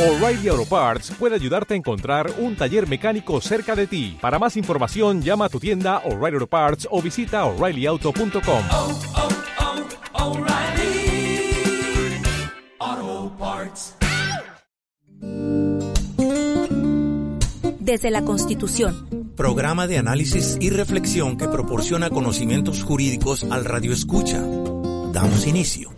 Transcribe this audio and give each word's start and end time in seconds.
O'Reilly 0.00 0.48
Auto 0.48 0.64
Parts 0.64 1.10
puede 1.18 1.34
ayudarte 1.34 1.74
a 1.74 1.76
encontrar 1.76 2.32
un 2.38 2.56
taller 2.56 2.88
mecánico 2.88 3.38
cerca 3.42 3.76
de 3.76 3.86
ti. 3.86 4.16
Para 4.18 4.38
más 4.38 4.56
información, 4.56 5.20
llama 5.20 5.44
a 5.44 5.48
tu 5.50 5.60
tienda 5.60 5.98
O'Reilly 6.06 6.36
Auto 6.36 6.46
Parts 6.46 6.88
o 6.90 7.02
visita 7.02 7.44
oreillyauto.com. 7.44 8.62
oh, 8.72 8.98
oh, 12.82 13.32
Parts. 13.38 13.94
Desde 17.78 18.10
la 18.10 18.22
Constitución. 18.22 19.34
Programa 19.36 19.86
de 19.86 19.98
análisis 19.98 20.56
y 20.62 20.70
reflexión 20.70 21.36
que 21.36 21.46
proporciona 21.46 22.08
conocimientos 22.08 22.82
jurídicos 22.82 23.44
al 23.44 23.66
radio 23.66 23.92
escucha. 23.92 24.40
Damos 25.12 25.46
inicio. 25.46 25.90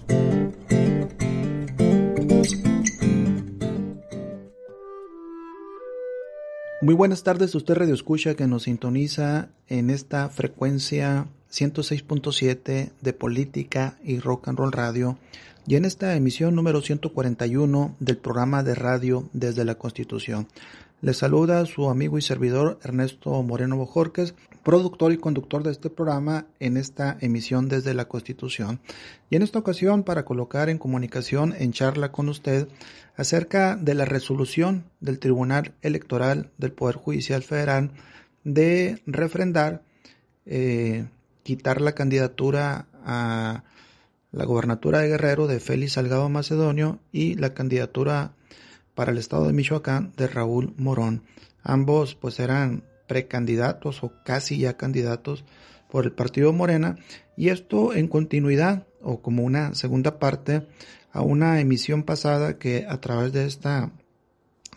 Muy 6.83 6.95
buenas 6.95 7.23
tardes, 7.23 7.55
usted 7.55 7.77
Radio 7.77 7.95
Escucha 7.95 8.35
que 8.35 8.49
nos 8.49 8.65
sintoniza 8.65 9.51
en 9.69 9.89
esta 9.89 10.29
frecuencia 10.31 11.29
106.7 11.49 12.91
de 13.01 13.13
Política 13.13 13.99
y 14.03 14.19
Rock 14.19 14.49
and 14.49 14.59
Roll 14.59 14.73
Radio 14.73 15.17
y 15.65 15.77
en 15.77 15.85
esta 15.85 16.17
emisión 16.17 16.57
número 16.57 16.81
141 16.81 17.95
del 18.01 18.17
programa 18.17 18.65
de 18.65 18.75
radio 18.75 19.29
desde 19.33 19.65
la 19.65 19.77
Constitución. 19.77 20.49
Le 21.03 21.15
saluda 21.15 21.67
su 21.67 21.89
amigo 21.89 22.19
y 22.19 22.23
servidor 22.23 22.81
Ernesto 22.83 23.41
Moreno 23.45 23.77
Bojorques, 23.77 24.35
productor 24.63 25.13
y 25.13 25.19
conductor 25.19 25.63
de 25.63 25.73
este 25.73 25.91
programa 25.91 26.47
en 26.61 26.77
esta 26.77 27.17
emisión 27.21 27.69
desde 27.69 27.95
la 27.95 28.07
Constitución. 28.07 28.81
Y 29.31 29.37
en 29.37 29.43
esta 29.43 29.59
ocasión 29.59 30.05
para 30.05 30.25
colocar 30.25 30.69
en 30.69 30.79
comunicación 30.79 31.55
en 31.59 31.73
charla 31.73 32.13
con 32.13 32.29
usted 32.29 32.69
acerca 33.17 33.77
de 33.77 33.95
la 33.95 34.05
resolución 34.05 34.85
del 35.01 35.19
Tribunal 35.19 35.75
Electoral 35.83 36.51
del 36.59 36.73
Poder 36.73 36.97
Judicial 36.97 37.43
Federal 37.43 37.91
de 38.45 39.03
refrendar, 39.07 39.83
eh, 40.47 41.07
quitar 41.43 41.81
la 41.81 41.93
candidatura 41.93 42.87
a 43.05 43.65
la 44.31 44.45
gobernatura 44.45 45.01
de 45.01 45.09
Guerrero 45.09 45.47
de 45.47 45.61
Félix 45.61 45.93
Salgado 45.93 46.29
Macedonio 46.29 47.01
y 47.13 47.35
la 47.35 47.53
candidatura 47.53 48.33
para 48.95 49.13
el 49.13 49.19
estado 49.19 49.47
de 49.47 49.53
Michoacán 49.53 50.13
de 50.17 50.27
Raúl 50.27 50.75
Morón. 50.77 51.23
Ambos 51.63 52.15
pues 52.15 52.41
eran 52.41 52.83
precandidatos 53.13 54.03
o 54.03 54.15
casi 54.25 54.57
ya 54.57 54.79
candidatos 54.79 55.45
por 55.91 56.07
el 56.07 56.13
partido 56.13 56.51
Morena 56.55 56.97
y 57.37 57.51
esto 57.51 57.93
en 57.93 58.09
continuidad 58.09 58.87
o 59.03 59.21
como 59.21 59.43
una 59.43 59.75
segunda 59.75 60.19
parte 60.19 60.67
a 61.13 61.21
una 61.21 61.61
emisión 61.61 62.05
pasada 62.05 62.59
que 62.59 62.87
a 62.89 63.03
través 63.03 63.35
de 63.35 63.45
esta 63.45 63.91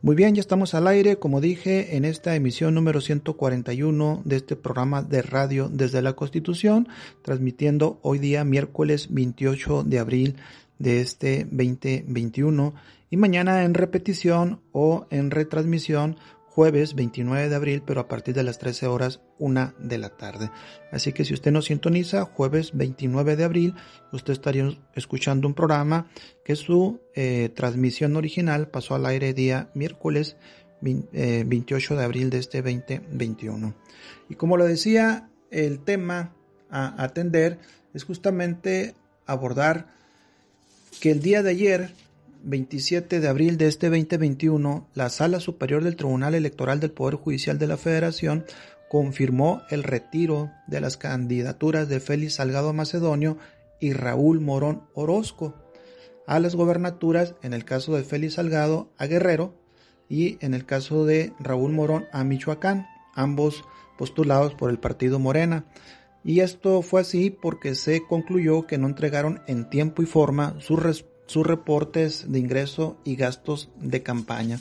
Muy 0.05 0.17
bien, 0.17 0.35
ya 0.35 0.41
estamos 0.41 0.75
al 0.75 0.89
aire, 0.89 1.21
como 1.21 1.41
dije, 1.41 1.97
en 1.97 2.05
esta 2.05 2.35
emisión 2.35 2.75
número 2.75 3.01
141 3.01 4.23
de 4.25 4.35
este 4.35 4.57
programa 4.57 5.01
de 5.01 5.23
radio 5.23 5.69
desde 5.69 6.03
la 6.03 6.15
Constitución, 6.15 6.89
transmitiendo 7.23 8.01
hoy 8.03 8.19
día 8.19 8.43
miércoles 8.43 9.07
28 9.15 9.85
de 9.85 10.01
abril 10.01 10.37
de 10.81 11.03
este 11.03 11.47
2021 11.53 12.75
y 13.11 13.17
mañana 13.17 13.63
en 13.63 13.75
repetición 13.75 14.59
o 14.73 15.07
en 15.11 15.31
retransmisión 15.31 16.17
jueves 16.55 16.95
29 16.95 17.49
de 17.49 17.55
abril, 17.55 17.83
pero 17.87 18.03
a 18.03 18.09
partir 18.09 18.35
de 18.35 18.43
las 18.43 18.59
13 18.59 18.87
horas, 18.87 19.21
una 19.39 19.75
de 19.79 19.97
la 19.97 20.11
tarde. 20.11 20.51
Así 20.91 21.15
que 21.15 21.25
si 21.25 21.33
usted 21.33 21.51
nos 21.51 21.67
sintoniza, 21.67 22.27
jueves 22.27 22.73
29 22.75 23.37
de 23.37 23.45
abril, 23.45 23.75
usted 24.13 24.35
estaría 24.35 24.69
escuchando 24.95 25.49
un 25.49 25.55
programa 25.55 26.11
que 26.45 26.55
su 26.55 27.01
eh, 27.15 27.51
transmisión 27.55 28.17
original 28.17 28.69
pasó 28.69 28.95
al 28.95 29.07
aire 29.07 29.33
día 29.33 29.71
miércoles 29.75 30.37
20, 30.83 31.09
eh, 31.41 31.45
28 31.47 31.97
de 31.97 32.05
abril 32.05 32.29
de 32.29 32.39
este 32.39 32.61
2021. 32.61 33.75
Y 34.29 34.35
como 34.35 34.59
lo 34.59 34.67
decía, 34.67 35.31
el 35.51 35.81
tema 35.81 36.35
a 36.71 37.03
atender 37.03 37.59
es 37.95 38.05
justamente 38.05 38.95
abordar 39.25 39.87
que 41.01 41.13
el 41.13 41.23
día 41.23 41.43
de 41.43 41.51
ayer 41.51 41.95
27 42.45 43.21
de 43.21 43.29
abril 43.29 43.57
de 43.57 43.69
este 43.69 43.89
2021, 43.89 44.89
la 44.95 45.11
Sala 45.11 45.39
Superior 45.41 45.85
del 45.85 45.97
Tribunal 45.97 46.35
Electoral 46.35 46.81
del 46.81 46.91
Poder 46.91 47.15
Judicial 47.15 47.59
de 47.59 47.67
la 47.67 47.77
Federación 47.77 48.45
confirmó 48.89 49.63
el 49.71 49.83
retiro 49.85 50.51
de 50.67 50.81
las 50.81 50.97
candidaturas 50.97 51.89
de 51.89 52.01
Félix 52.01 52.35
Salgado 52.35 52.73
Macedonio 52.73 53.39
y 53.81 53.93
Raúl 53.93 54.41
Morón 54.41 54.83
Orozco 54.95 55.55
a 56.27 56.41
las 56.41 56.55
gobernaturas, 56.55 57.35
en 57.43 57.53
el 57.53 57.65
caso 57.65 57.95
de 57.95 58.05
Félix 58.05 58.35
Salgado 58.35 58.93
a 58.99 59.07
Guerrero 59.07 59.55
y 60.09 60.37
en 60.45 60.55
el 60.55 60.67
caso 60.67 61.05
de 61.05 61.33
Raúl 61.39 61.73
Morón 61.73 62.07
a 62.13 62.25
Michoacán, 62.25 62.87
ambos 63.15 63.65
postulados 63.97 64.55
por 64.55 64.71
el 64.71 64.79
partido 64.79 65.19
Morena. 65.19 65.65
Y 66.25 66.41
esto 66.41 66.83
fue 66.83 67.01
así 67.01 67.31
porque 67.31 67.75
se 67.75 68.03
concluyó 68.07 68.67
que 68.67 68.79
no 68.79 68.87
entregaron 68.87 69.43
en 69.47 69.71
tiempo 69.71 70.03
y 70.03 70.07
forma 70.07 70.57
sus 70.61 70.79
sus 71.33 71.47
reportes 71.47 72.31
de 72.31 72.39
ingreso 72.39 72.99
y 73.05 73.17
gastos 73.17 73.71
de 73.81 74.03
campaña. 74.03 74.61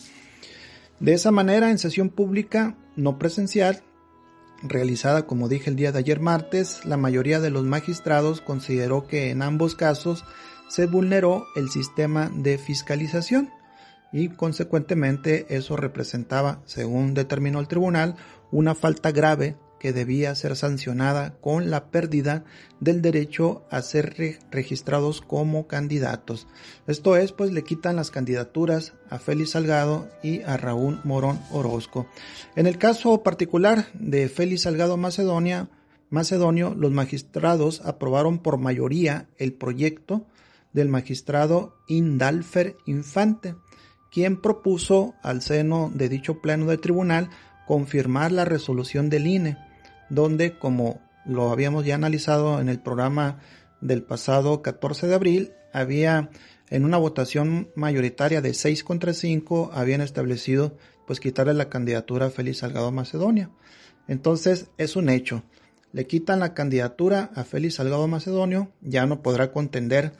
De 1.01 1.13
esa 1.13 1.31
manera, 1.31 1.69
en 1.69 1.77
sesión 1.77 2.09
pública 2.09 2.77
no 2.95 3.19
presencial, 3.19 3.83
realizada 4.63 5.27
como 5.27 5.49
dije 5.49 5.69
el 5.69 5.75
día 5.75 5.91
de 5.91 5.99
ayer 5.99 6.21
martes, 6.21 6.85
la 6.85 6.95
mayoría 6.95 7.41
de 7.41 7.49
los 7.49 7.65
magistrados 7.65 8.39
consideró 8.39 9.05
que 9.05 9.31
en 9.31 9.41
ambos 9.41 9.75
casos 9.75 10.23
se 10.69 10.85
vulneró 10.85 11.45
el 11.57 11.69
sistema 11.69 12.31
de 12.33 12.57
fiscalización 12.57 13.49
y 14.13 14.29
consecuentemente 14.29 15.47
eso 15.49 15.75
representaba, 15.75 16.61
según 16.65 17.13
determinó 17.13 17.59
el 17.59 17.67
tribunal, 17.67 18.15
una 18.49 18.75
falta 18.75 19.11
grave 19.11 19.57
que 19.81 19.93
debía 19.93 20.35
ser 20.35 20.55
sancionada 20.55 21.33
con 21.41 21.71
la 21.71 21.85
pérdida 21.89 22.43
del 22.79 23.01
derecho 23.01 23.63
a 23.71 23.81
ser 23.81 24.15
re 24.15 24.37
registrados 24.51 25.21
como 25.21 25.65
candidatos. 25.65 26.47
Esto 26.85 27.17
es, 27.17 27.31
pues 27.31 27.51
le 27.51 27.63
quitan 27.63 27.95
las 27.95 28.11
candidaturas 28.11 28.93
a 29.09 29.17
Félix 29.17 29.51
Salgado 29.51 30.07
y 30.21 30.43
a 30.43 30.55
Raúl 30.55 30.99
Morón 31.03 31.39
Orozco. 31.49 32.05
En 32.55 32.67
el 32.67 32.77
caso 32.77 33.23
particular 33.23 33.87
de 33.95 34.29
Félix 34.29 34.61
Salgado 34.61 34.97
Macedonia, 34.97 35.67
Macedonio, 36.11 36.75
los 36.77 36.91
magistrados 36.91 37.81
aprobaron 37.83 38.37
por 38.37 38.59
mayoría 38.59 39.29
el 39.39 39.51
proyecto 39.51 40.27
del 40.73 40.89
magistrado 40.89 41.75
Indalfer 41.87 42.77
Infante, 42.85 43.55
quien 44.11 44.39
propuso 44.39 45.15
al 45.23 45.41
seno 45.41 45.91
de 45.91 46.07
dicho 46.07 46.39
pleno 46.39 46.67
del 46.67 46.79
tribunal 46.79 47.31
confirmar 47.65 48.31
la 48.31 48.45
resolución 48.45 49.09
del 49.09 49.25
INE, 49.25 49.70
donde, 50.11 50.59
como 50.59 51.01
lo 51.25 51.51
habíamos 51.51 51.85
ya 51.85 51.95
analizado 51.95 52.59
en 52.59 52.69
el 52.69 52.79
programa 52.79 53.39
del 53.79 54.03
pasado 54.03 54.61
14 54.61 55.07
de 55.07 55.15
abril, 55.15 55.53
había 55.73 56.29
en 56.69 56.85
una 56.85 56.97
votación 56.97 57.69
mayoritaria 57.75 58.41
de 58.41 58.53
6 58.53 58.83
contra 58.83 59.13
5 59.13 59.71
habían 59.73 60.01
establecido 60.01 60.77
pues 61.07 61.19
quitarle 61.19 61.53
la 61.53 61.69
candidatura 61.69 62.27
a 62.27 62.29
Félix 62.29 62.59
Salgado 62.59 62.91
Macedonia. 62.91 63.49
Entonces 64.07 64.67
es 64.77 64.95
un 64.95 65.09
hecho. 65.09 65.43
Le 65.93 66.07
quitan 66.07 66.39
la 66.39 66.53
candidatura 66.53 67.31
a 67.33 67.43
Félix 67.43 67.75
Salgado 67.75 68.07
Macedonio, 68.07 68.71
ya 68.81 69.05
no 69.05 69.21
podrá 69.21 69.51
contender 69.51 70.13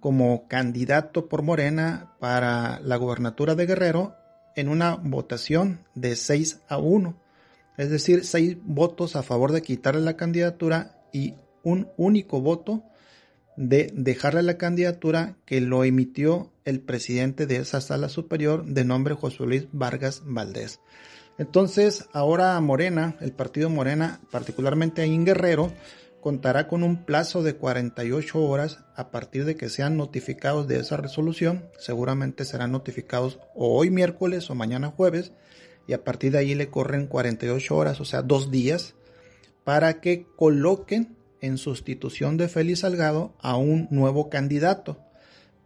como 0.00 0.48
candidato 0.48 1.28
por 1.28 1.42
Morena 1.42 2.14
para 2.20 2.80
la 2.80 2.96
gobernatura 2.96 3.54
de 3.54 3.66
Guerrero 3.66 4.14
en 4.54 4.68
una 4.68 4.94
votación 4.94 5.80
de 5.94 6.16
6 6.16 6.60
a 6.68 6.78
1. 6.78 7.25
Es 7.76 7.90
decir, 7.90 8.24
6 8.24 8.58
votos 8.62 9.16
a 9.16 9.22
favor 9.22 9.52
de 9.52 9.62
quitarle 9.62 10.00
la 10.00 10.16
candidatura 10.16 11.02
y 11.12 11.34
un 11.62 11.88
único 11.96 12.40
voto 12.40 12.84
de 13.56 13.90
dejarle 13.94 14.42
la 14.42 14.58
candidatura 14.58 15.36
que 15.44 15.60
lo 15.60 15.84
emitió 15.84 16.52
el 16.64 16.80
presidente 16.80 17.46
de 17.46 17.56
esa 17.56 17.80
sala 17.80 18.08
superior 18.08 18.64
de 18.64 18.84
nombre 18.84 19.14
José 19.14 19.44
Luis 19.44 19.66
Vargas 19.72 20.22
Valdés. 20.24 20.80
Entonces, 21.38 22.06
ahora 22.12 22.58
Morena, 22.60 23.16
el 23.20 23.32
partido 23.32 23.68
Morena, 23.68 24.20
particularmente 24.30 25.02
ahí 25.02 25.14
en 25.14 25.24
Guerrero, 25.24 25.72
contará 26.20 26.66
con 26.66 26.82
un 26.82 27.04
plazo 27.04 27.42
de 27.42 27.56
48 27.56 28.42
horas 28.42 28.80
a 28.96 29.10
partir 29.10 29.44
de 29.44 29.54
que 29.54 29.68
sean 29.68 29.96
notificados 29.96 30.66
de 30.66 30.80
esa 30.80 30.96
resolución. 30.96 31.68
Seguramente 31.78 32.44
serán 32.44 32.72
notificados 32.72 33.38
hoy 33.54 33.90
miércoles 33.90 34.50
o 34.50 34.54
mañana 34.54 34.88
jueves 34.88 35.32
y 35.86 35.92
a 35.92 36.04
partir 36.04 36.32
de 36.32 36.38
ahí 36.38 36.54
le 36.54 36.68
corren 36.68 37.06
48 37.06 37.76
horas, 37.76 38.00
o 38.00 38.04
sea, 38.04 38.22
dos 38.22 38.50
días, 38.50 38.94
para 39.64 40.00
que 40.00 40.26
coloquen 40.36 41.16
en 41.40 41.58
sustitución 41.58 42.36
de 42.36 42.48
Félix 42.48 42.80
Salgado 42.80 43.34
a 43.40 43.56
un 43.56 43.88
nuevo 43.90 44.28
candidato 44.30 44.98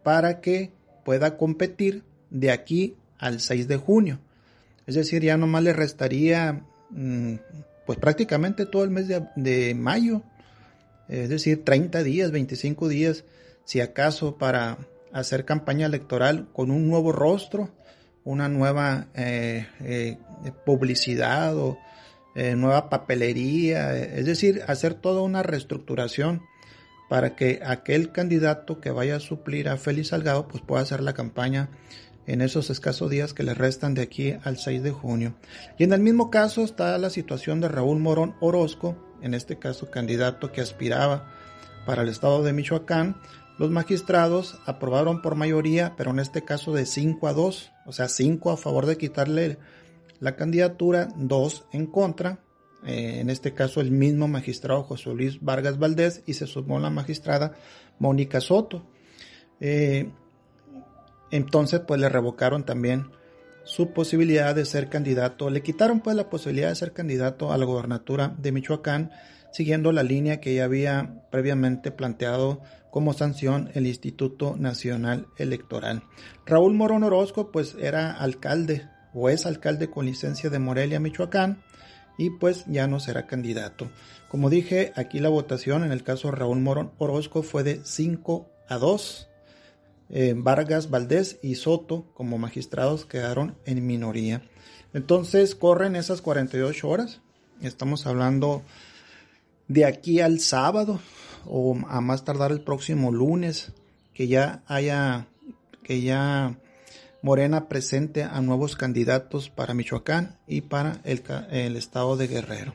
para 0.03 0.41
que 0.41 0.71
pueda 1.03 1.37
competir 1.37 2.03
de 2.29 2.51
aquí 2.51 2.95
al 3.17 3.39
6 3.39 3.67
de 3.67 3.77
junio. 3.77 4.19
Es 4.87 4.95
decir, 4.95 5.21
ya 5.21 5.37
nomás 5.37 5.63
le 5.63 5.73
restaría 5.73 6.65
mm, 6.89 7.35
pues 7.85 7.99
prácticamente 7.99 8.65
todo 8.65 8.83
el 8.83 8.89
mes 8.89 9.07
de, 9.07 9.75
mayo. 9.75 10.23
Es 11.07 11.29
decir, 11.29 11.63
30 11.63 12.03
días, 12.03 12.31
25 12.31 12.87
días, 12.87 13.25
si 13.65 13.81
acaso, 13.81 14.37
para 14.37 14.77
hacer 15.11 15.45
campaña 15.45 15.85
electoral 15.85 16.47
con 16.53 16.71
un 16.71 16.87
nuevo 16.87 17.11
rostro, 17.11 17.69
una 18.23 18.49
nueva 18.49 19.07
eh, 19.15 19.67
eh, 19.81 20.17
publicidad 20.65 21.57
o 21.57 21.79
eh, 22.35 22.55
nueva 22.55 22.89
papelería, 22.89 23.97
es 23.97 24.25
decir, 24.25 24.61
hacer 24.67 24.93
toda 24.93 25.21
una 25.21 25.43
reestructuración 25.43 26.41
para 27.09 27.35
que 27.35 27.59
aquel 27.65 28.11
candidato 28.11 28.79
que 28.79 28.91
vaya 28.91 29.17
a 29.17 29.19
suplir 29.19 29.67
a 29.67 29.77
Félix 29.77 30.09
Salgado 30.09 30.47
pues 30.47 30.63
pueda 30.63 30.81
hacer 30.81 31.01
la 31.01 31.13
campaña 31.13 31.69
en 32.27 32.41
esos 32.41 32.69
escasos 32.69 33.09
días 33.09 33.33
que 33.33 33.43
le 33.43 33.53
restan 33.53 33.93
de 33.93 34.03
aquí 34.03 34.35
al 34.43 34.57
6 34.57 34.83
de 34.83 34.91
junio. 34.91 35.33
Y 35.77 35.83
en 35.83 35.91
el 35.91 35.99
mismo 35.99 36.29
caso 36.29 36.63
está 36.63 36.97
la 36.97 37.09
situación 37.09 37.59
de 37.59 37.67
Raúl 37.67 37.99
Morón 37.99 38.35
Orozco, 38.39 38.95
en 39.21 39.33
este 39.33 39.59
caso 39.59 39.91
candidato 39.91 40.51
que 40.51 40.61
aspiraba 40.61 41.27
para 41.85 42.03
el 42.03 42.09
estado 42.09 42.43
de 42.43 42.53
Michoacán. 42.53 43.17
Los 43.61 43.69
magistrados 43.69 44.57
aprobaron 44.65 45.21
por 45.21 45.35
mayoría, 45.35 45.93
pero 45.95 46.09
en 46.09 46.17
este 46.17 46.43
caso 46.43 46.73
de 46.73 46.87
5 46.87 47.27
a 47.27 47.33
2, 47.33 47.71
o 47.85 47.91
sea, 47.91 48.07
5 48.07 48.49
a 48.49 48.57
favor 48.57 48.87
de 48.87 48.97
quitarle 48.97 49.59
la 50.19 50.35
candidatura, 50.35 51.09
2 51.15 51.65
en 51.71 51.85
contra. 51.85 52.39
Eh, 52.83 53.19
en 53.19 53.29
este 53.29 53.53
caso 53.53 53.79
el 53.79 53.91
mismo 53.91 54.27
magistrado 54.27 54.81
José 54.81 55.13
Luis 55.13 55.39
Vargas 55.41 55.77
Valdés 55.77 56.23
y 56.25 56.33
se 56.33 56.47
sumó 56.47 56.79
la 56.79 56.89
magistrada 56.89 57.53
Mónica 57.99 58.41
Soto. 58.41 58.83
Eh, 59.59 60.09
entonces 61.29 61.81
pues 61.81 62.01
le 62.01 62.09
revocaron 62.09 62.65
también 62.65 63.11
su 63.63 63.93
posibilidad 63.93 64.55
de 64.55 64.65
ser 64.65 64.89
candidato, 64.89 65.51
le 65.51 65.61
quitaron 65.61 65.99
pues 65.99 66.15
la 66.15 66.31
posibilidad 66.31 66.69
de 66.69 66.75
ser 66.75 66.93
candidato 66.93 67.51
a 67.51 67.59
la 67.59 67.65
gobernatura 67.65 68.35
de 68.39 68.53
Michoacán, 68.53 69.11
siguiendo 69.51 69.91
la 69.91 70.03
línea 70.03 70.39
que 70.39 70.55
ya 70.55 70.65
había 70.65 71.23
previamente 71.31 71.91
planteado 71.91 72.61
como 72.89 73.13
sanción 73.13 73.69
el 73.73 73.87
Instituto 73.87 74.55
Nacional 74.57 75.27
Electoral. 75.37 76.03
Raúl 76.45 76.73
Morón 76.73 77.03
Orozco 77.03 77.51
pues 77.51 77.75
era 77.79 78.11
alcalde 78.11 78.87
o 79.13 79.29
es 79.29 79.45
alcalde 79.45 79.89
con 79.89 80.05
licencia 80.05 80.49
de 80.49 80.59
Morelia, 80.59 80.99
Michoacán, 80.99 81.63
y 82.17 82.29
pues 82.29 82.65
ya 82.67 82.87
no 82.87 82.99
será 82.99 83.25
candidato. 83.25 83.89
Como 84.29 84.49
dije, 84.49 84.93
aquí 84.95 85.19
la 85.19 85.29
votación 85.29 85.83
en 85.83 85.91
el 85.91 86.03
caso 86.03 86.29
de 86.29 86.35
Raúl 86.35 86.59
Morón 86.59 86.91
Orozco 86.97 87.43
fue 87.43 87.63
de 87.63 87.81
5 87.83 88.49
a 88.69 88.77
2 88.77 89.27
eh, 90.13 90.33
Vargas, 90.35 90.89
Valdés 90.89 91.39
y 91.41 91.55
Soto 91.55 92.11
como 92.13 92.37
magistrados 92.37 93.05
quedaron 93.05 93.55
en 93.65 93.85
minoría. 93.87 94.41
Entonces 94.93 95.55
corren 95.55 95.95
esas 95.95 96.21
48 96.21 96.87
horas. 96.87 97.21
Estamos 97.61 98.05
hablando 98.05 98.61
de 99.71 99.85
aquí 99.85 100.19
al 100.19 100.39
sábado 100.39 100.99
o 101.45 101.77
a 101.87 102.01
más 102.01 102.25
tardar 102.25 102.51
el 102.51 102.61
próximo 102.61 103.11
lunes 103.11 103.71
que 104.13 104.27
ya 104.27 104.63
haya 104.67 105.27
que 105.83 106.01
ya 106.01 106.57
Morena 107.21 107.69
presente 107.69 108.23
a 108.23 108.41
nuevos 108.41 108.75
candidatos 108.75 109.49
para 109.49 109.73
Michoacán 109.73 110.37
y 110.47 110.61
para 110.61 110.99
el, 111.03 111.23
el 111.51 111.75
estado 111.75 112.17
de 112.17 112.27
Guerrero. 112.27 112.73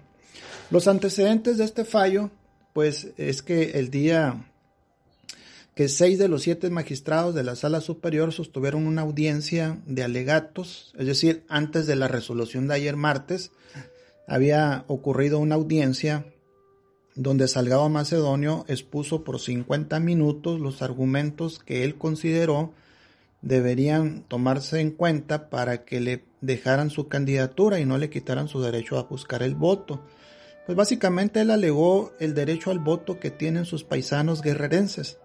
Los 0.70 0.88
antecedentes 0.88 1.58
de 1.58 1.64
este 1.64 1.84
fallo, 1.84 2.30
pues 2.72 3.08
es 3.16 3.42
que 3.42 3.72
el 3.78 3.90
día 3.90 4.46
que 5.74 5.88
seis 5.88 6.18
de 6.18 6.28
los 6.28 6.42
siete 6.42 6.70
magistrados 6.70 7.34
de 7.34 7.42
la 7.42 7.56
sala 7.56 7.80
superior 7.80 8.32
sostuvieron 8.32 8.86
una 8.86 9.02
audiencia 9.02 9.78
de 9.86 10.04
alegatos, 10.04 10.94
es 10.96 11.06
decir, 11.06 11.44
antes 11.48 11.86
de 11.86 11.96
la 11.96 12.08
resolución 12.08 12.68
de 12.68 12.74
ayer 12.74 12.96
martes, 12.96 13.50
había 14.26 14.84
ocurrido 14.86 15.38
una 15.38 15.56
audiencia 15.56 16.24
donde 17.16 17.48
Salgado 17.48 17.88
Macedonio 17.88 18.64
expuso 18.68 19.24
por 19.24 19.40
50 19.40 19.98
minutos 19.98 20.60
los 20.60 20.82
argumentos 20.82 21.58
que 21.58 21.82
él 21.82 21.96
consideró 21.96 22.72
deberían 23.42 24.22
tomarse 24.22 24.80
en 24.80 24.92
cuenta 24.92 25.50
para 25.50 25.84
que 25.84 26.00
le 26.00 26.24
dejaran 26.40 26.90
su 26.90 27.08
candidatura 27.08 27.80
y 27.80 27.84
no 27.84 27.98
le 27.98 28.10
quitaran 28.10 28.48
su 28.48 28.60
derecho 28.60 28.98
a 28.98 29.04
buscar 29.04 29.42
el 29.42 29.54
voto. 29.54 30.02
Pues 30.66 30.76
básicamente 30.76 31.40
él 31.40 31.50
alegó 31.50 32.12
el 32.20 32.34
derecho 32.34 32.70
al 32.70 32.78
voto 32.78 33.18
que 33.18 33.30
tienen 33.30 33.64
sus 33.64 33.82
paisanos 33.82 34.42
guerrerenses 34.42 35.18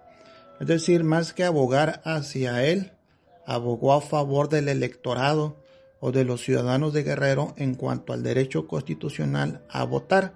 es 0.62 0.67
decir, 0.67 1.03
más 1.03 1.33
que 1.33 1.43
abogar 1.43 2.03
hacia 2.05 2.63
él, 2.63 2.91
abogó 3.48 3.93
a 3.93 4.01
favor 4.01 4.48
del 4.48 4.69
electorado 4.69 5.57
o 6.00 6.12
de 6.12 6.24
los 6.24 6.41
ciudadanos 6.41 6.93
de 6.93 7.01
Guerrero 7.01 7.55
en 7.57 7.74
cuanto 7.74 8.13
al 8.13 8.21
derecho 8.21 8.67
constitucional 8.67 9.63
a 9.69 9.83
votar, 9.86 10.36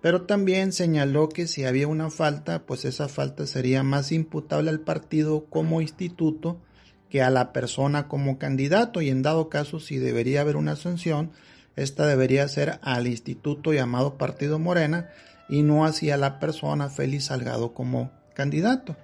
pero 0.00 0.22
también 0.22 0.72
señaló 0.72 1.28
que 1.28 1.46
si 1.46 1.64
había 1.64 1.88
una 1.88 2.10
falta, 2.10 2.66
pues 2.66 2.84
esa 2.84 3.08
falta 3.08 3.46
sería 3.46 3.82
más 3.82 4.12
imputable 4.12 4.70
al 4.70 4.80
partido 4.80 5.46
como 5.46 5.80
instituto 5.80 6.60
que 7.08 7.22
a 7.22 7.30
la 7.30 7.52
persona 7.52 8.06
como 8.06 8.38
candidato 8.38 9.00
y 9.00 9.08
en 9.08 9.22
dado 9.22 9.48
caso 9.48 9.80
si 9.80 9.98
debería 9.98 10.42
haber 10.42 10.56
una 10.56 10.76
sanción, 10.76 11.30
esta 11.76 12.06
debería 12.06 12.46
ser 12.48 12.78
al 12.82 13.06
instituto 13.06 13.72
llamado 13.72 14.18
Partido 14.18 14.58
Morena 14.58 15.08
y 15.48 15.62
no 15.62 15.84
hacia 15.84 16.16
la 16.16 16.38
persona 16.38 16.90
Félix 16.90 17.26
Salgado 17.26 17.72
como 17.72 18.10
candidato 18.34 18.96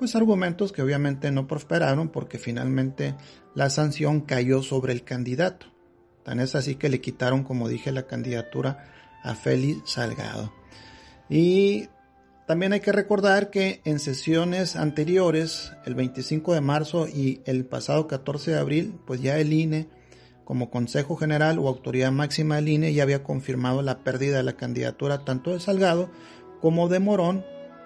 pues 0.00 0.16
argumentos 0.16 0.72
que 0.72 0.80
obviamente 0.80 1.30
no 1.30 1.46
prosperaron 1.46 2.08
porque 2.08 2.38
finalmente 2.38 3.14
la 3.54 3.68
sanción 3.68 4.22
cayó 4.22 4.62
sobre 4.62 4.94
el 4.94 5.04
candidato. 5.04 5.66
Tan 6.22 6.40
es 6.40 6.54
así 6.54 6.76
que 6.76 6.88
le 6.88 7.02
quitaron, 7.02 7.44
como 7.44 7.68
dije, 7.68 7.92
la 7.92 8.06
candidatura 8.06 8.99
a 9.22 9.34
Félix 9.34 9.92
Salgado. 9.92 10.52
Y 11.28 11.88
también 12.46 12.72
hay 12.72 12.80
que 12.80 12.92
recordar 12.92 13.50
que 13.50 13.80
en 13.84 14.00
sesiones 14.00 14.74
anteriores, 14.74 15.72
el 15.84 15.94
25 15.94 16.54
de 16.54 16.60
marzo 16.60 17.06
y 17.06 17.42
el 17.44 17.64
pasado 17.64 18.08
14 18.08 18.50
de 18.50 18.58
abril, 18.58 18.98
pues 19.06 19.22
ya 19.22 19.38
el 19.38 19.52
INE 19.52 19.88
como 20.44 20.68
Consejo 20.68 21.16
General 21.16 21.60
o 21.60 21.68
Autoridad 21.68 22.10
Máxima 22.10 22.56
del 22.56 22.68
INE 22.68 22.92
ya 22.92 23.04
había 23.04 23.22
confirmado 23.22 23.82
la 23.82 23.98
pérdida 24.00 24.38
de 24.38 24.42
la 24.42 24.54
candidatura 24.56 25.24
tanto 25.24 25.52
de 25.52 25.60
Salgado 25.60 26.10
como 26.60 26.88
de 26.88 26.98
Morón 26.98 27.44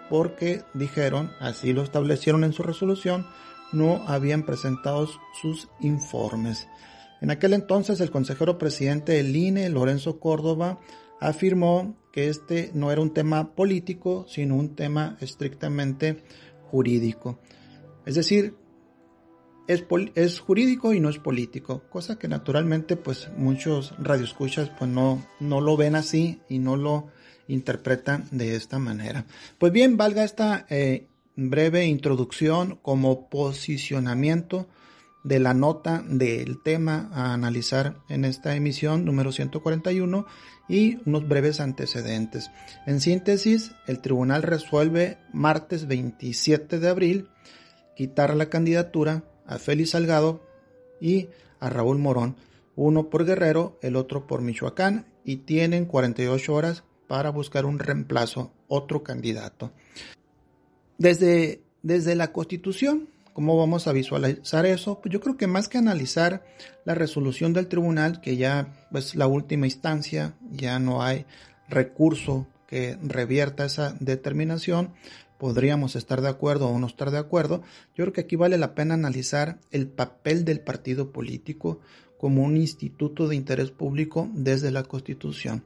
porque 0.08 0.62
dijeron, 0.72 1.30
así 1.40 1.74
lo 1.74 1.82
establecieron 1.82 2.42
en 2.42 2.54
su 2.54 2.62
resolución, 2.62 3.26
no 3.72 4.02
habían 4.06 4.46
presentado 4.46 5.06
sus 5.42 5.68
informes. 5.80 6.66
En 7.20 7.30
aquel 7.30 7.52
entonces 7.52 8.00
el 8.00 8.10
consejero 8.10 8.56
presidente 8.56 9.12
del 9.12 9.36
INE, 9.36 9.68
Lorenzo 9.68 10.18
Córdoba, 10.18 10.78
afirmó 11.20 11.96
que 12.12 12.28
este 12.28 12.70
no 12.74 12.92
era 12.92 13.00
un 13.00 13.12
tema 13.12 13.54
político, 13.54 14.24
sino 14.28 14.56
un 14.56 14.76
tema 14.76 15.16
estrictamente 15.20 16.22
jurídico. 16.70 17.38
Es 18.06 18.14
decir, 18.14 18.54
es, 19.66 20.40
jurídico 20.40 20.92
y 20.92 21.00
no 21.00 21.08
es 21.08 21.18
político, 21.18 21.82
cosa 21.88 22.18
que 22.18 22.28
naturalmente 22.28 22.96
pues 22.96 23.30
muchos 23.36 23.94
radioescuchas 23.98 24.70
pues 24.70 24.90
no, 24.90 25.26
no 25.40 25.60
lo 25.60 25.76
ven 25.76 25.96
así 25.96 26.40
y 26.48 26.58
no 26.58 26.76
lo 26.76 27.08
interpretan 27.48 28.28
de 28.30 28.56
esta 28.56 28.78
manera. 28.78 29.24
Pues 29.58 29.72
bien, 29.72 29.96
valga 29.96 30.24
esta 30.24 30.66
eh, 30.68 31.06
breve 31.36 31.86
introducción 31.86 32.78
como 32.82 33.28
posicionamiento 33.28 34.68
de 35.24 35.40
la 35.40 35.54
nota 35.54 36.04
del 36.06 36.62
tema 36.62 37.10
a 37.12 37.32
analizar 37.32 37.96
en 38.08 38.24
esta 38.24 38.54
emisión 38.54 39.04
número 39.04 39.32
141 39.32 40.26
y 40.68 40.98
unos 41.06 41.26
breves 41.26 41.60
antecedentes. 41.60 42.50
En 42.86 43.00
síntesis, 43.00 43.72
el 43.86 44.00
tribunal 44.00 44.42
resuelve 44.42 45.18
martes 45.32 45.88
27 45.88 46.78
de 46.78 46.88
abril 46.88 47.28
quitar 47.96 48.36
la 48.36 48.50
candidatura 48.50 49.24
a 49.46 49.58
Félix 49.58 49.90
Salgado 49.90 50.42
y 51.00 51.28
a 51.58 51.70
Raúl 51.70 51.98
Morón, 51.98 52.36
uno 52.76 53.08
por 53.08 53.24
Guerrero, 53.24 53.78
el 53.82 53.96
otro 53.96 54.26
por 54.26 54.42
Michoacán, 54.42 55.06
y 55.24 55.36
tienen 55.38 55.86
48 55.86 56.52
horas 56.52 56.84
para 57.06 57.30
buscar 57.30 57.64
un 57.64 57.78
reemplazo, 57.78 58.52
otro 58.68 59.02
candidato. 59.02 59.72
Desde, 60.98 61.62
desde 61.82 62.14
la 62.14 62.32
Constitución, 62.32 63.08
¿cómo 63.34 63.58
vamos 63.58 63.86
a 63.86 63.92
visualizar 63.92 64.64
eso? 64.64 65.00
Pues 65.02 65.12
yo 65.12 65.20
creo 65.20 65.36
que 65.36 65.46
más 65.46 65.68
que 65.68 65.76
analizar 65.76 66.42
la 66.86 66.94
resolución 66.94 67.52
del 67.52 67.66
tribunal, 67.66 68.22
que 68.22 68.36
ya 68.36 68.72
es 68.94 69.14
la 69.14 69.26
última 69.26 69.66
instancia, 69.66 70.34
ya 70.50 70.78
no 70.78 71.02
hay 71.02 71.26
recurso 71.68 72.46
que 72.66 72.96
revierta 73.02 73.66
esa 73.66 73.94
determinación, 74.00 74.94
podríamos 75.36 75.96
estar 75.96 76.22
de 76.22 76.28
acuerdo 76.28 76.68
o 76.68 76.78
no 76.78 76.86
estar 76.86 77.10
de 77.10 77.18
acuerdo, 77.18 77.62
yo 77.94 78.04
creo 78.04 78.12
que 78.12 78.22
aquí 78.22 78.36
vale 78.36 78.56
la 78.56 78.74
pena 78.74 78.94
analizar 78.94 79.58
el 79.72 79.88
papel 79.88 80.44
del 80.44 80.60
partido 80.60 81.12
político 81.12 81.80
como 82.16 82.42
un 82.42 82.56
instituto 82.56 83.28
de 83.28 83.36
interés 83.36 83.70
público 83.70 84.30
desde 84.32 84.70
la 84.70 84.84
Constitución. 84.84 85.64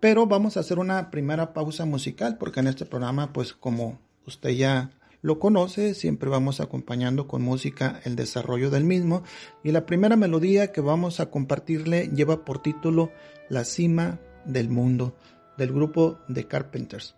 Pero 0.00 0.26
vamos 0.26 0.56
a 0.56 0.60
hacer 0.60 0.78
una 0.78 1.10
primera 1.10 1.52
pausa 1.52 1.84
musical 1.84 2.38
porque 2.38 2.60
en 2.60 2.68
este 2.68 2.86
programa, 2.86 3.32
pues 3.32 3.52
como 3.52 3.98
usted 4.24 4.50
ya 4.50 4.90
lo 5.20 5.38
conoce, 5.38 5.94
siempre 5.94 6.30
vamos 6.30 6.60
acompañando 6.60 7.26
con 7.26 7.42
música 7.42 8.00
el 8.04 8.16
desarrollo 8.16 8.70
del 8.70 8.84
mismo 8.84 9.22
y 9.64 9.72
la 9.72 9.86
primera 9.86 10.16
melodía 10.16 10.72
que 10.72 10.80
vamos 10.80 11.20
a 11.20 11.30
compartirle 11.30 12.08
lleva 12.14 12.44
por 12.44 12.62
título 12.62 13.10
La 13.48 13.64
cima 13.64 14.20
del 14.44 14.68
mundo 14.68 15.16
del 15.56 15.72
grupo 15.72 16.18
The 16.32 16.46
Carpenters. 16.46 17.17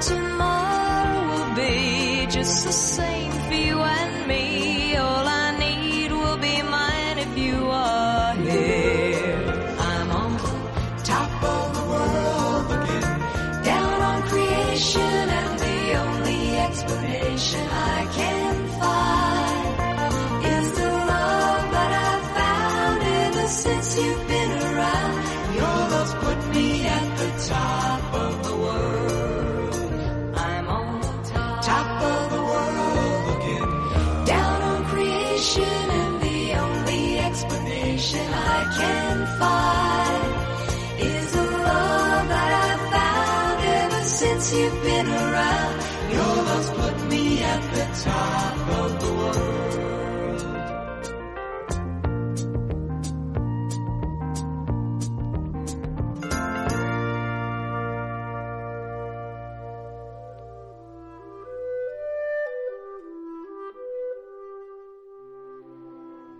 tomorrow 0.00 1.26
will 1.28 1.54
be 1.56 2.26
just 2.30 2.64
the 2.66 2.72
same 2.72 3.17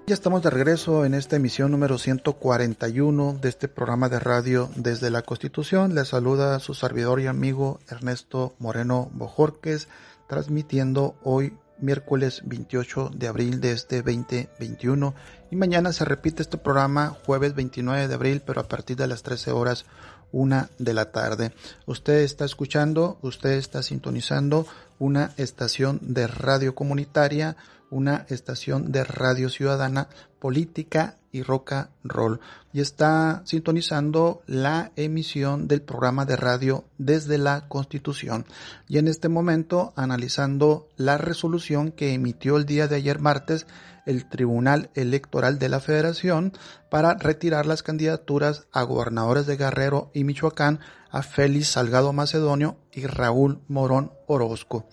Ya 0.09 0.15
estamos 0.15 0.43
de 0.43 0.49
regreso 0.49 1.05
en 1.05 1.13
esta 1.13 1.37
emisión 1.37 1.71
número 1.71 1.99
141 1.99 3.37
de 3.43 3.49
este 3.51 3.69
programa 3.69 4.09
de 4.09 4.19
radio 4.19 4.71
desde 4.75 5.11
la 5.11 5.21
Constitución. 5.21 5.95
Les 5.95 6.09
saluda 6.09 6.59
su 6.61 6.73
servidor 6.73 7.21
y 7.21 7.27
amigo 7.27 7.79
Ernesto 7.91 8.55
Moreno 8.59 9.11
Bojorques, 9.13 9.87
transmitiendo 10.27 11.15
hoy 11.25 11.53
miércoles 11.79 12.41
28 12.47 13.11
de 13.15 13.29
abril 13.29 13.61
de 13.61 13.73
este 13.73 13.97
2021 14.01 15.15
y 15.51 15.57
mañana 15.57 15.93
se 15.93 16.07
repite 16.07 16.41
este 16.41 16.57
programa 16.57 17.15
jueves 17.27 17.55
29 17.55 18.09
de 18.09 18.15
abril 18.15 18.43
pero 18.47 18.63
a 18.63 18.67
partir 18.67 18.97
de 18.97 19.09
las 19.09 19.23
13 19.23 19.51
horas 19.51 19.85
una 20.33 20.71
de 20.79 20.95
la 20.95 21.13
tarde. 21.13 21.53
Usted 21.85 22.21
está 22.21 22.47
escuchando, 22.47 23.19
usted 23.21 23.51
está 23.51 23.83
sintonizando 23.83 24.67
una 24.99 25.33
estación 25.37 25.99
de 26.01 26.27
radio 26.29 26.75
comunitaria 26.75 27.59
una 27.91 28.27
estación 28.29 28.93
de 28.93 29.05
radio 29.05 29.49
ciudadana, 29.49 30.09
política 30.39 31.17
y 31.33 31.43
rock 31.43 31.73
and 31.73 31.89
roll. 32.05 32.41
Y 32.73 32.81
está 32.81 33.43
sintonizando 33.45 34.43
la 34.47 34.93
emisión 34.97 35.69
del 35.69 35.83
programa 35.83 36.25
de 36.25 36.37
radio 36.37 36.85
desde 36.99 37.39
la 37.39 37.69
Constitución. 37.69 38.47
Y 38.89 38.99
en 38.99 39.09
este 39.09 39.29
momento 39.29 39.93
analizando 39.97 40.89
la 40.97 41.19
resolución 41.19 41.93
que 41.93 42.13
emitió 42.15 42.57
el 42.57 42.67
día 42.67 42.89
de 42.89 42.97
ayer 42.97 43.19
martes 43.19 43.67
el 44.07 44.27
Tribunal 44.27 44.89
Electoral 44.95 45.59
de 45.59 45.69
la 45.69 45.81
Federación 45.81 46.55
para 46.91 47.15
retirar 47.15 47.67
las 47.67 47.83
candidaturas 47.83 48.67
a 48.73 48.83
gobernadores 48.83 49.47
de 49.47 49.59
Guerrero 49.59 50.11
y 50.15 50.25
Michoacán 50.25 50.81
a 51.11 51.23
Félix 51.23 51.69
Salgado 51.69 52.15
Macedonio 52.15 52.79
y 52.91 53.07
Raúl 53.07 53.61
Morón 53.69 54.13
Orozco. 54.27 54.87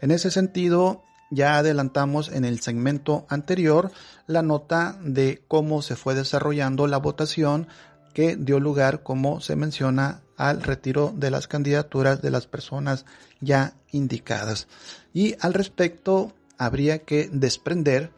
En 0.00 0.10
ese 0.10 0.32
sentido, 0.32 1.05
ya 1.30 1.58
adelantamos 1.58 2.28
en 2.28 2.44
el 2.44 2.60
segmento 2.60 3.26
anterior 3.28 3.90
la 4.26 4.42
nota 4.42 4.98
de 5.02 5.42
cómo 5.48 5.82
se 5.82 5.96
fue 5.96 6.14
desarrollando 6.14 6.86
la 6.86 6.98
votación 6.98 7.68
que 8.14 8.36
dio 8.36 8.60
lugar, 8.60 9.02
como 9.02 9.40
se 9.40 9.56
menciona, 9.56 10.22
al 10.36 10.62
retiro 10.62 11.12
de 11.16 11.30
las 11.30 11.48
candidaturas 11.48 12.22
de 12.22 12.30
las 12.30 12.46
personas 12.46 13.04
ya 13.40 13.74
indicadas. 13.90 14.68
Y 15.12 15.34
al 15.40 15.54
respecto, 15.54 16.34
habría 16.58 17.00
que 17.00 17.28
desprender 17.32 18.10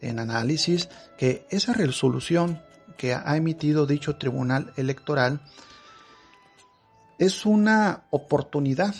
en 0.00 0.18
análisis 0.18 0.88
que 1.18 1.46
esa 1.50 1.72
resolución 1.72 2.62
que 2.96 3.14
ha 3.14 3.36
emitido 3.36 3.86
dicho 3.86 4.16
tribunal 4.16 4.72
electoral 4.76 5.40
es 7.18 7.46
una 7.46 8.04
oportunidad 8.10 8.94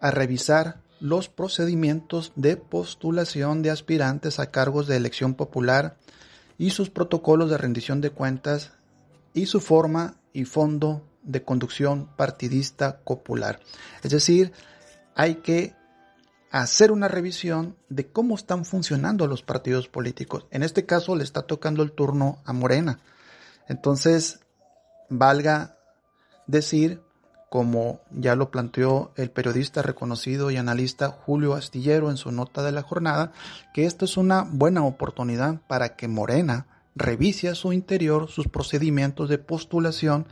a 0.00 0.10
revisar 0.10 0.80
los 1.00 1.28
procedimientos 1.28 2.32
de 2.36 2.56
postulación 2.56 3.62
de 3.62 3.70
aspirantes 3.70 4.38
a 4.38 4.50
cargos 4.50 4.86
de 4.86 4.96
elección 4.96 5.34
popular 5.34 5.96
y 6.58 6.70
sus 6.70 6.90
protocolos 6.90 7.50
de 7.50 7.58
rendición 7.58 8.00
de 8.00 8.10
cuentas 8.10 8.72
y 9.32 9.46
su 9.46 9.60
forma 9.60 10.16
y 10.32 10.44
fondo 10.44 11.02
de 11.22 11.42
conducción 11.44 12.08
partidista 12.16 13.00
popular. 13.00 13.60
Es 14.02 14.10
decir, 14.10 14.52
hay 15.14 15.36
que 15.36 15.74
hacer 16.50 16.90
una 16.90 17.08
revisión 17.08 17.76
de 17.88 18.10
cómo 18.10 18.34
están 18.34 18.64
funcionando 18.64 19.26
los 19.26 19.42
partidos 19.42 19.88
políticos. 19.88 20.46
En 20.50 20.62
este 20.62 20.86
caso 20.86 21.14
le 21.14 21.24
está 21.24 21.42
tocando 21.42 21.82
el 21.82 21.92
turno 21.92 22.40
a 22.44 22.52
Morena. 22.52 23.00
Entonces, 23.68 24.40
valga 25.10 25.76
decir 26.46 27.02
como 27.48 28.00
ya 28.10 28.34
lo 28.34 28.50
planteó 28.50 29.12
el 29.16 29.30
periodista 29.30 29.82
reconocido 29.82 30.50
y 30.50 30.56
analista 30.56 31.08
Julio 31.08 31.54
Astillero 31.54 32.10
en 32.10 32.16
su 32.16 32.30
nota 32.30 32.62
de 32.62 32.72
la 32.72 32.82
jornada, 32.82 33.32
que 33.72 33.86
esto 33.86 34.04
es 34.04 34.16
una 34.16 34.42
buena 34.42 34.84
oportunidad 34.84 35.60
para 35.66 35.96
que 35.96 36.08
Morena 36.08 36.66
revise 36.94 37.48
a 37.48 37.54
su 37.54 37.72
interior 37.72 38.28
sus 38.28 38.48
procedimientos 38.48 39.28
de 39.28 39.38
postulación 39.38 40.26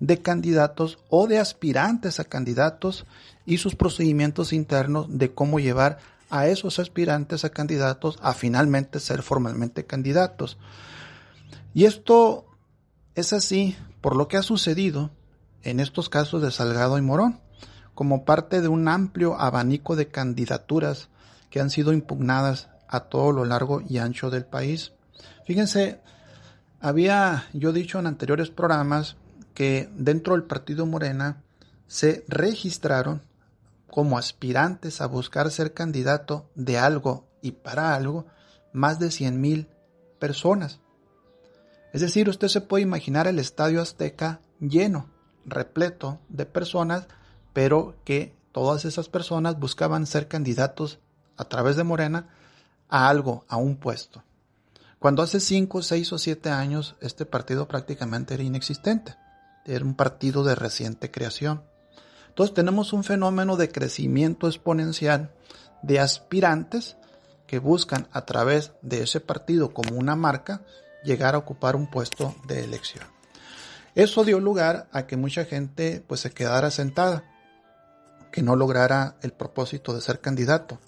de 0.00 0.22
candidatos 0.22 0.98
o 1.10 1.26
de 1.26 1.38
aspirantes 1.38 2.20
a 2.20 2.24
candidatos 2.24 3.06
y 3.44 3.58
sus 3.58 3.74
procedimientos 3.74 4.52
internos 4.52 5.06
de 5.08 5.32
cómo 5.32 5.60
llevar 5.60 5.98
a 6.30 6.46
esos 6.46 6.78
aspirantes 6.78 7.44
a 7.44 7.50
candidatos 7.50 8.18
a 8.22 8.32
finalmente 8.32 8.98
ser 8.98 9.22
formalmente 9.22 9.84
candidatos. 9.84 10.56
Y 11.74 11.84
esto 11.84 12.46
es 13.14 13.32
así 13.32 13.76
por 14.00 14.16
lo 14.16 14.28
que 14.28 14.38
ha 14.38 14.42
sucedido 14.42 15.10
en 15.62 15.80
estos 15.80 16.08
casos 16.08 16.42
de 16.42 16.50
Salgado 16.50 16.98
y 16.98 17.02
Morón, 17.02 17.40
como 17.94 18.24
parte 18.24 18.60
de 18.60 18.68
un 18.68 18.88
amplio 18.88 19.38
abanico 19.38 19.96
de 19.96 20.08
candidaturas 20.08 21.08
que 21.50 21.60
han 21.60 21.70
sido 21.70 21.92
impugnadas 21.92 22.68
a 22.88 23.00
todo 23.00 23.32
lo 23.32 23.44
largo 23.44 23.82
y 23.86 23.98
ancho 23.98 24.30
del 24.30 24.44
país. 24.44 24.92
Fíjense, 25.46 26.00
había 26.80 27.44
yo 27.52 27.72
dicho 27.72 27.98
en 27.98 28.06
anteriores 28.06 28.50
programas 28.50 29.16
que 29.54 29.90
dentro 29.94 30.34
del 30.34 30.44
partido 30.44 30.86
Morena 30.86 31.42
se 31.86 32.24
registraron 32.28 33.22
como 33.90 34.16
aspirantes 34.16 35.00
a 35.02 35.06
buscar 35.06 35.50
ser 35.50 35.74
candidato 35.74 36.50
de 36.54 36.78
algo 36.78 37.28
y 37.42 37.52
para 37.52 37.94
algo 37.94 38.26
más 38.72 38.98
de 38.98 39.10
100 39.10 39.40
mil 39.40 39.68
personas. 40.18 40.80
Es 41.92 42.00
decir, 42.00 42.30
usted 42.30 42.48
se 42.48 42.62
puede 42.62 42.82
imaginar 42.82 43.26
el 43.26 43.38
Estadio 43.38 43.82
Azteca 43.82 44.40
lleno 44.60 45.11
repleto 45.44 46.18
de 46.28 46.46
personas, 46.46 47.06
pero 47.52 47.96
que 48.04 48.34
todas 48.52 48.84
esas 48.84 49.08
personas 49.08 49.58
buscaban 49.58 50.06
ser 50.06 50.28
candidatos 50.28 50.98
a 51.36 51.44
través 51.44 51.76
de 51.76 51.84
Morena 51.84 52.28
a 52.88 53.08
algo, 53.08 53.44
a 53.48 53.56
un 53.56 53.76
puesto. 53.76 54.22
Cuando 54.98 55.22
hace 55.22 55.40
5, 55.40 55.82
6 55.82 56.12
o 56.12 56.18
7 56.18 56.50
años 56.50 56.94
este 57.00 57.26
partido 57.26 57.66
prácticamente 57.66 58.34
era 58.34 58.42
inexistente. 58.44 59.16
Era 59.64 59.84
un 59.84 59.94
partido 59.94 60.44
de 60.44 60.54
reciente 60.54 61.10
creación. 61.10 61.64
Entonces 62.28 62.54
tenemos 62.54 62.92
un 62.92 63.02
fenómeno 63.02 63.56
de 63.56 63.68
crecimiento 63.68 64.46
exponencial 64.46 65.34
de 65.82 65.98
aspirantes 65.98 66.96
que 67.46 67.58
buscan 67.58 68.08
a 68.12 68.24
través 68.24 68.72
de 68.80 69.02
ese 69.02 69.20
partido 69.20 69.74
como 69.74 69.96
una 69.96 70.16
marca 70.16 70.62
llegar 71.04 71.34
a 71.34 71.38
ocupar 71.38 71.76
un 71.76 71.90
puesto 71.90 72.34
de 72.46 72.64
elección. 72.64 73.11
Eso 73.94 74.24
dio 74.24 74.40
lugar 74.40 74.88
a 74.92 75.06
que 75.06 75.16
mucha 75.16 75.44
gente 75.44 76.02
pues 76.06 76.20
se 76.20 76.30
quedara 76.30 76.70
sentada, 76.70 77.24
que 78.30 78.42
no 78.42 78.56
lograra 78.56 79.16
el 79.20 79.32
propósito 79.32 79.92
de 79.94 80.00
ser 80.00 80.20
candidato. 80.20 80.78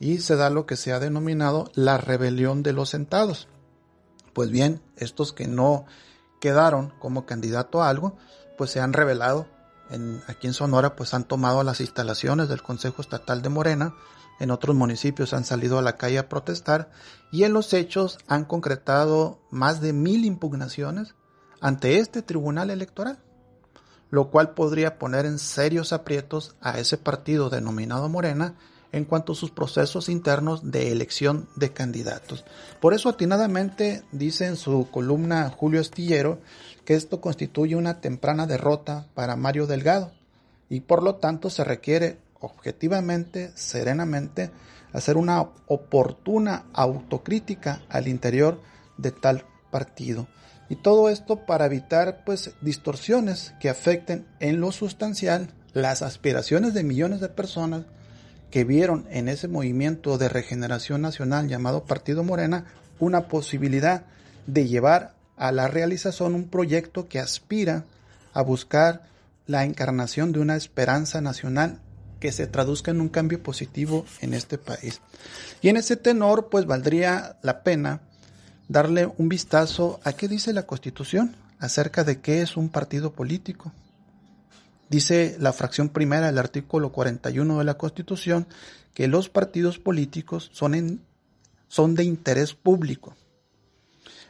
Y 0.00 0.18
se 0.18 0.34
da 0.36 0.50
lo 0.50 0.66
que 0.66 0.76
se 0.76 0.92
ha 0.92 0.98
denominado 0.98 1.70
la 1.74 1.98
rebelión 1.98 2.62
de 2.62 2.72
los 2.72 2.88
sentados. 2.88 3.48
Pues 4.32 4.50
bien, 4.50 4.82
estos 4.96 5.32
que 5.32 5.46
no 5.46 5.84
quedaron 6.40 6.92
como 6.98 7.26
candidato 7.26 7.82
a 7.82 7.88
algo, 7.88 8.16
pues 8.56 8.70
se 8.70 8.80
han 8.80 8.92
rebelado. 8.92 9.46
En, 9.90 10.22
aquí 10.26 10.46
en 10.46 10.54
Sonora 10.54 10.96
pues 10.96 11.14
han 11.14 11.24
tomado 11.24 11.62
las 11.62 11.80
instalaciones 11.80 12.48
del 12.48 12.62
Consejo 12.62 13.02
Estatal 13.02 13.42
de 13.42 13.48
Morena, 13.48 13.94
en 14.40 14.50
otros 14.50 14.74
municipios 14.74 15.34
han 15.34 15.44
salido 15.44 15.78
a 15.78 15.82
la 15.82 15.98
calle 15.98 16.18
a 16.18 16.28
protestar 16.28 16.90
y 17.30 17.44
en 17.44 17.52
los 17.52 17.74
hechos 17.74 18.18
han 18.26 18.46
concretado 18.46 19.38
más 19.50 19.80
de 19.82 19.92
mil 19.92 20.24
impugnaciones 20.24 21.14
ante 21.60 21.98
este 21.98 22.22
tribunal 22.22 22.70
electoral, 22.70 23.18
lo 24.10 24.30
cual 24.30 24.54
podría 24.54 24.98
poner 24.98 25.26
en 25.26 25.38
serios 25.38 25.92
aprietos 25.92 26.56
a 26.60 26.78
ese 26.78 26.98
partido 26.98 27.50
denominado 27.50 28.08
Morena 28.08 28.54
en 28.92 29.04
cuanto 29.04 29.32
a 29.32 29.36
sus 29.36 29.50
procesos 29.50 30.08
internos 30.08 30.70
de 30.70 30.90
elección 30.90 31.48
de 31.54 31.72
candidatos. 31.72 32.44
Por 32.80 32.92
eso 32.92 33.08
atinadamente 33.08 34.02
dice 34.10 34.46
en 34.46 34.56
su 34.56 34.88
columna 34.90 35.48
Julio 35.50 35.80
Estillero 35.80 36.40
que 36.84 36.94
esto 36.94 37.20
constituye 37.20 37.76
una 37.76 38.00
temprana 38.00 38.46
derrota 38.46 39.06
para 39.14 39.36
Mario 39.36 39.66
Delgado 39.66 40.12
y 40.68 40.80
por 40.80 41.02
lo 41.02 41.16
tanto 41.16 41.50
se 41.50 41.62
requiere 41.62 42.18
objetivamente, 42.40 43.52
serenamente, 43.54 44.50
hacer 44.92 45.16
una 45.16 45.40
oportuna 45.66 46.64
autocrítica 46.72 47.82
al 47.88 48.08
interior 48.08 48.60
de 48.96 49.12
tal 49.12 49.44
partido. 49.70 50.26
Y 50.70 50.76
todo 50.76 51.10
esto 51.10 51.44
para 51.44 51.66
evitar 51.66 52.22
pues 52.24 52.52
distorsiones 52.60 53.52
que 53.60 53.68
afecten 53.68 54.26
en 54.38 54.60
lo 54.60 54.70
sustancial 54.70 55.50
las 55.72 56.00
aspiraciones 56.00 56.74
de 56.74 56.84
millones 56.84 57.20
de 57.20 57.28
personas 57.28 57.82
que 58.52 58.64
vieron 58.64 59.06
en 59.10 59.28
ese 59.28 59.48
movimiento 59.48 60.16
de 60.16 60.28
regeneración 60.28 61.02
nacional 61.02 61.48
llamado 61.48 61.84
Partido 61.84 62.22
Morena 62.22 62.66
una 63.00 63.26
posibilidad 63.26 64.04
de 64.46 64.68
llevar 64.68 65.14
a 65.36 65.50
la 65.50 65.66
realización 65.66 66.36
un 66.36 66.48
proyecto 66.48 67.08
que 67.08 67.18
aspira 67.18 67.84
a 68.32 68.42
buscar 68.42 69.02
la 69.46 69.64
encarnación 69.64 70.30
de 70.30 70.38
una 70.38 70.54
esperanza 70.54 71.20
nacional 71.20 71.80
que 72.20 72.30
se 72.30 72.46
traduzca 72.46 72.92
en 72.92 73.00
un 73.00 73.08
cambio 73.08 73.42
positivo 73.42 74.04
en 74.20 74.34
este 74.34 74.58
país. 74.58 75.00
Y 75.62 75.68
en 75.68 75.78
ese 75.78 75.96
tenor, 75.96 76.48
pues 76.48 76.66
valdría 76.66 77.38
la 77.42 77.64
pena 77.64 78.02
darle 78.70 79.12
un 79.18 79.28
vistazo 79.28 79.98
a 80.04 80.12
qué 80.12 80.28
dice 80.28 80.52
la 80.52 80.62
Constitución 80.62 81.34
acerca 81.58 82.04
de 82.04 82.20
qué 82.20 82.40
es 82.40 82.56
un 82.56 82.68
partido 82.68 83.12
político. 83.12 83.72
Dice 84.88 85.36
la 85.40 85.52
fracción 85.52 85.88
primera 85.88 86.26
del 86.26 86.38
artículo 86.38 86.92
41 86.92 87.58
de 87.58 87.64
la 87.64 87.74
Constitución 87.74 88.46
que 88.94 89.08
los 89.08 89.28
partidos 89.28 89.80
políticos 89.80 90.50
son, 90.52 91.00
son 91.66 91.96
de 91.96 92.04
interés 92.04 92.54
público. 92.54 93.16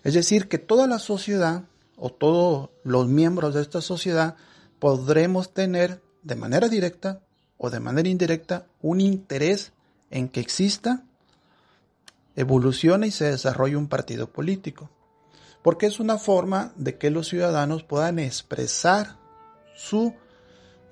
Es 0.04 0.14
decir, 0.14 0.48
que 0.48 0.56
toda 0.56 0.86
la 0.86 0.98
sociedad 0.98 1.64
o 1.98 2.08
todos 2.08 2.70
los 2.82 3.08
miembros 3.08 3.54
de 3.54 3.60
esta 3.60 3.82
sociedad 3.82 4.36
podremos 4.78 5.52
tener 5.52 6.00
de 6.22 6.34
manera 6.34 6.70
directa 6.70 7.20
o 7.58 7.68
de 7.68 7.80
manera 7.80 8.08
indirecta 8.08 8.64
un 8.80 9.02
interés 9.02 9.72
en 10.08 10.30
que 10.30 10.40
exista, 10.40 11.04
evolucione 12.40 13.06
y 13.06 13.10
se 13.10 13.30
desarrolle 13.30 13.76
un 13.76 13.88
partido 13.88 14.28
político. 14.28 14.90
Porque 15.62 15.86
es 15.86 16.00
una 16.00 16.18
forma 16.18 16.72
de 16.76 16.96
que 16.96 17.10
los 17.10 17.28
ciudadanos 17.28 17.82
puedan 17.82 18.18
expresar 18.18 19.16
su, 19.76 20.14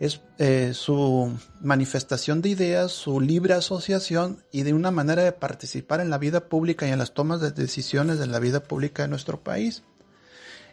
eh, 0.00 0.72
su 0.74 1.32
manifestación 1.60 2.42
de 2.42 2.50
ideas, 2.50 2.92
su 2.92 3.20
libre 3.20 3.54
asociación 3.54 4.44
y 4.52 4.62
de 4.62 4.74
una 4.74 4.90
manera 4.90 5.22
de 5.22 5.32
participar 5.32 6.00
en 6.00 6.10
la 6.10 6.18
vida 6.18 6.48
pública 6.48 6.86
y 6.86 6.90
en 6.90 6.98
las 6.98 7.14
tomas 7.14 7.40
de 7.40 7.50
decisiones 7.50 8.18
de 8.18 8.26
la 8.26 8.38
vida 8.38 8.62
pública 8.62 9.02
de 9.02 9.08
nuestro 9.08 9.40
país. 9.40 9.82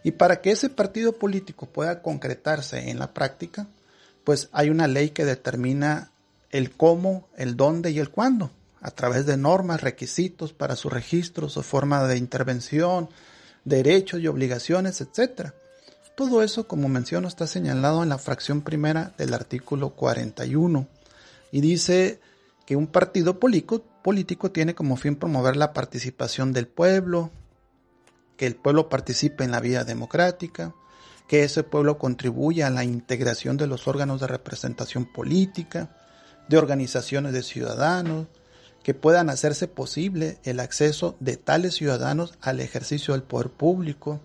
Y 0.03 0.11
para 0.11 0.41
que 0.41 0.51
ese 0.51 0.69
partido 0.69 1.13
político 1.13 1.65
pueda 1.65 2.01
concretarse 2.01 2.91
en 2.91 2.99
la 2.99 3.13
práctica, 3.13 3.67
pues 4.23 4.49
hay 4.51 4.69
una 4.69 4.87
ley 4.87 5.11
que 5.11 5.25
determina 5.25 6.11
el 6.51 6.71
cómo, 6.71 7.27
el 7.37 7.55
dónde 7.57 7.91
y 7.91 7.99
el 7.99 8.09
cuándo, 8.09 8.51
a 8.85 8.91
través 8.91 9.25
de 9.25 9.35
normas, 9.35 9.81
requisitos 9.81 10.53
para 10.53 10.75
su 10.75 10.91
registro, 10.91 11.49
su 11.49 11.63
forma 11.63 12.05
de 12.07 12.17
intervención, 12.17 13.09
derechos 13.63 14.21
y 14.21 14.27
obligaciones, 14.27 15.01
etc. 15.01 15.53
Todo 16.15 16.43
eso, 16.43 16.67
como 16.67 16.87
menciono, 16.87 17.27
está 17.27 17.47
señalado 17.47 18.03
en 18.03 18.09
la 18.09 18.19
fracción 18.19 18.61
primera 18.61 19.11
del 19.17 19.33
artículo 19.33 19.89
41 19.89 20.87
y 21.51 21.61
dice 21.61 22.19
que 22.67 22.75
un 22.75 22.85
partido 22.85 23.39
político, 23.39 23.81
político 24.03 24.51
tiene 24.51 24.75
como 24.75 24.97
fin 24.97 25.15
promover 25.15 25.55
la 25.55 25.73
participación 25.73 26.53
del 26.53 26.67
pueblo, 26.67 27.31
que 28.37 28.45
el 28.45 28.55
pueblo 28.55 28.87
participe 28.87 29.43
en 29.43 29.49
la 29.49 29.61
vida 29.61 29.83
democrática, 29.83 30.75
que 31.27 31.43
ese 31.43 31.63
pueblo 31.63 31.97
contribuya 31.97 32.67
a 32.67 32.69
la 32.69 32.83
integración 32.83 33.57
de 33.57 33.65
los 33.65 33.87
órganos 33.87 34.21
de 34.21 34.27
representación 34.27 35.11
política, 35.11 35.89
de 36.47 36.59
organizaciones 36.59 37.33
de 37.33 37.41
ciudadanos, 37.41 38.27
que 38.85 38.93
puedan 38.93 39.31
hacerse 39.31 39.67
posible 39.67 40.37
el 40.43 40.59
acceso 40.59 41.15
de 41.19 41.37
tales 41.37 41.73
ciudadanos 41.73 42.35
al 42.39 42.59
ejercicio 42.59 43.15
del 43.15 43.23
poder 43.23 43.49
público, 43.49 44.21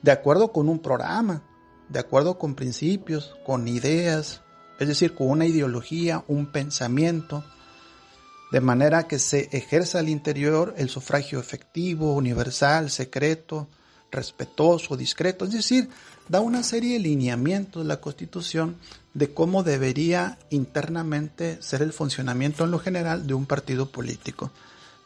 de 0.00 0.12
acuerdo 0.12 0.52
con 0.52 0.68
un 0.68 0.78
programa, 0.78 1.42
de 1.88 1.98
acuerdo 1.98 2.38
con 2.38 2.54
principios, 2.54 3.34
con 3.44 3.66
ideas, 3.66 4.42
es 4.78 4.86
decir, 4.86 5.16
con 5.16 5.28
una 5.28 5.44
ideología, 5.44 6.22
un 6.28 6.52
pensamiento, 6.52 7.42
de 8.52 8.60
manera 8.60 9.08
que 9.08 9.18
se 9.18 9.48
ejerza 9.50 9.98
al 9.98 10.08
interior 10.08 10.72
el 10.76 10.88
sufragio 10.88 11.40
efectivo, 11.40 12.14
universal, 12.14 12.90
secreto, 12.90 13.66
respetuoso, 14.12 14.96
discreto, 14.96 15.46
es 15.46 15.50
decir, 15.50 15.88
da 16.28 16.40
una 16.40 16.62
serie 16.62 16.92
de 16.92 17.00
lineamientos 17.00 17.84
la 17.84 18.00
Constitución 18.00 18.76
de 19.14 19.32
cómo 19.34 19.62
debería 19.62 20.38
internamente 20.50 21.60
ser 21.60 21.82
el 21.82 21.92
funcionamiento 21.92 22.64
en 22.64 22.70
lo 22.70 22.78
general 22.78 23.26
de 23.26 23.34
un 23.34 23.46
partido 23.46 23.86
político, 23.86 24.50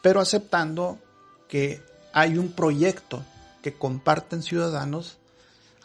pero 0.01 0.19
aceptando 0.21 0.99
que 1.47 1.81
hay 2.13 2.37
un 2.37 2.51
proyecto 2.51 3.23
que 3.61 3.73
comparten 3.73 4.43
ciudadanos 4.43 5.17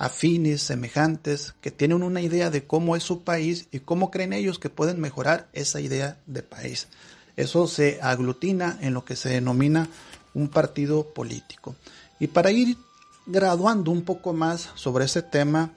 afines, 0.00 0.62
semejantes, 0.62 1.54
que 1.60 1.70
tienen 1.70 2.02
una 2.02 2.22
idea 2.22 2.48
de 2.48 2.64
cómo 2.64 2.96
es 2.96 3.02
su 3.02 3.22
país 3.22 3.68
y 3.70 3.80
cómo 3.80 4.10
creen 4.10 4.32
ellos 4.32 4.58
que 4.58 4.70
pueden 4.70 4.98
mejorar 4.98 5.48
esa 5.52 5.78
idea 5.78 6.16
de 6.26 6.42
país. 6.42 6.88
Eso 7.36 7.66
se 7.66 8.00
aglutina 8.00 8.78
en 8.80 8.94
lo 8.94 9.04
que 9.04 9.14
se 9.14 9.28
denomina 9.28 9.88
un 10.32 10.48
partido 10.48 11.12
político. 11.12 11.76
Y 12.18 12.28
para 12.28 12.50
ir 12.50 12.78
graduando 13.26 13.90
un 13.90 14.02
poco 14.02 14.32
más 14.32 14.70
sobre 14.74 15.04
ese 15.04 15.20
tema, 15.20 15.72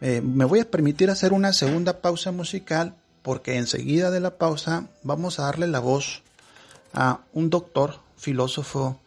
eh, 0.00 0.20
me 0.20 0.44
voy 0.44 0.60
a 0.60 0.70
permitir 0.70 1.10
hacer 1.10 1.32
una 1.32 1.52
segunda 1.52 2.00
pausa 2.00 2.32
musical 2.32 2.94
porque 3.22 3.56
enseguida 3.56 4.10
de 4.10 4.20
la 4.20 4.38
pausa 4.38 4.88
vamos 5.02 5.38
a 5.38 5.44
darle 5.44 5.66
la 5.66 5.80
voz 5.80 6.22
a 6.92 7.20
un 7.32 7.50
doctor, 7.50 7.98
filósofo, 8.16 9.00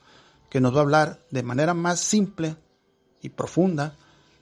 que 0.50 0.60
nos 0.60 0.74
va 0.74 0.80
a 0.80 0.82
hablar 0.82 1.20
de 1.32 1.44
manera 1.44 1.74
más 1.74 2.00
simple 2.00 2.56
y 3.22 3.30
profunda 3.30 3.96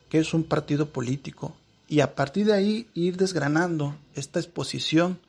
que 0.09 0.19
es 0.19 0.33
un 0.33 0.43
partido 0.43 0.89
político 0.89 1.53
y 1.87 1.99
a 2.01 2.15
partir 2.15 2.47
de 2.47 2.53
ahí 2.53 2.89
ir 2.93 3.17
desgranando 3.17 3.95
esta 4.15 4.39
exposición 4.39 5.19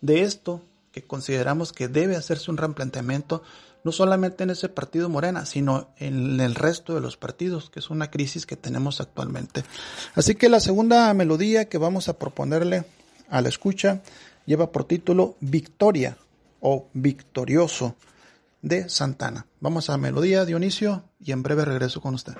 de 0.00 0.22
esto 0.22 0.60
que 0.92 1.02
consideramos 1.02 1.72
que 1.72 1.88
debe 1.88 2.16
hacerse 2.16 2.50
un 2.50 2.56
replanteamiento 2.56 3.42
no 3.84 3.92
solamente 3.92 4.42
en 4.42 4.50
ese 4.50 4.68
partido 4.68 5.08
Morena, 5.08 5.46
sino 5.46 5.90
en 5.98 6.40
el 6.40 6.54
resto 6.54 6.94
de 6.94 7.00
los 7.00 7.16
partidos, 7.16 7.70
que 7.70 7.80
es 7.80 7.90
una 7.90 8.10
crisis 8.10 8.46
que 8.46 8.56
tenemos 8.56 9.00
actualmente. 9.00 9.62
Así 10.14 10.34
que 10.34 10.48
la 10.48 10.60
segunda 10.60 11.12
melodía 11.14 11.68
que 11.68 11.78
vamos 11.78 12.08
a 12.08 12.18
proponerle 12.18 12.84
a 13.28 13.42
la 13.42 13.50
escucha 13.50 14.00
lleva 14.46 14.72
por 14.72 14.84
título 14.84 15.36
Victoria 15.40 16.16
o 16.60 16.88
Victorioso 16.94 17.94
de 18.62 18.88
Santana. 18.88 19.46
Vamos 19.60 19.90
a 19.90 19.98
melodía, 19.98 20.46
Dionisio, 20.46 21.04
y 21.20 21.32
en 21.32 21.42
breve 21.42 21.66
regreso 21.66 22.00
con 22.00 22.14
usted. 22.14 22.34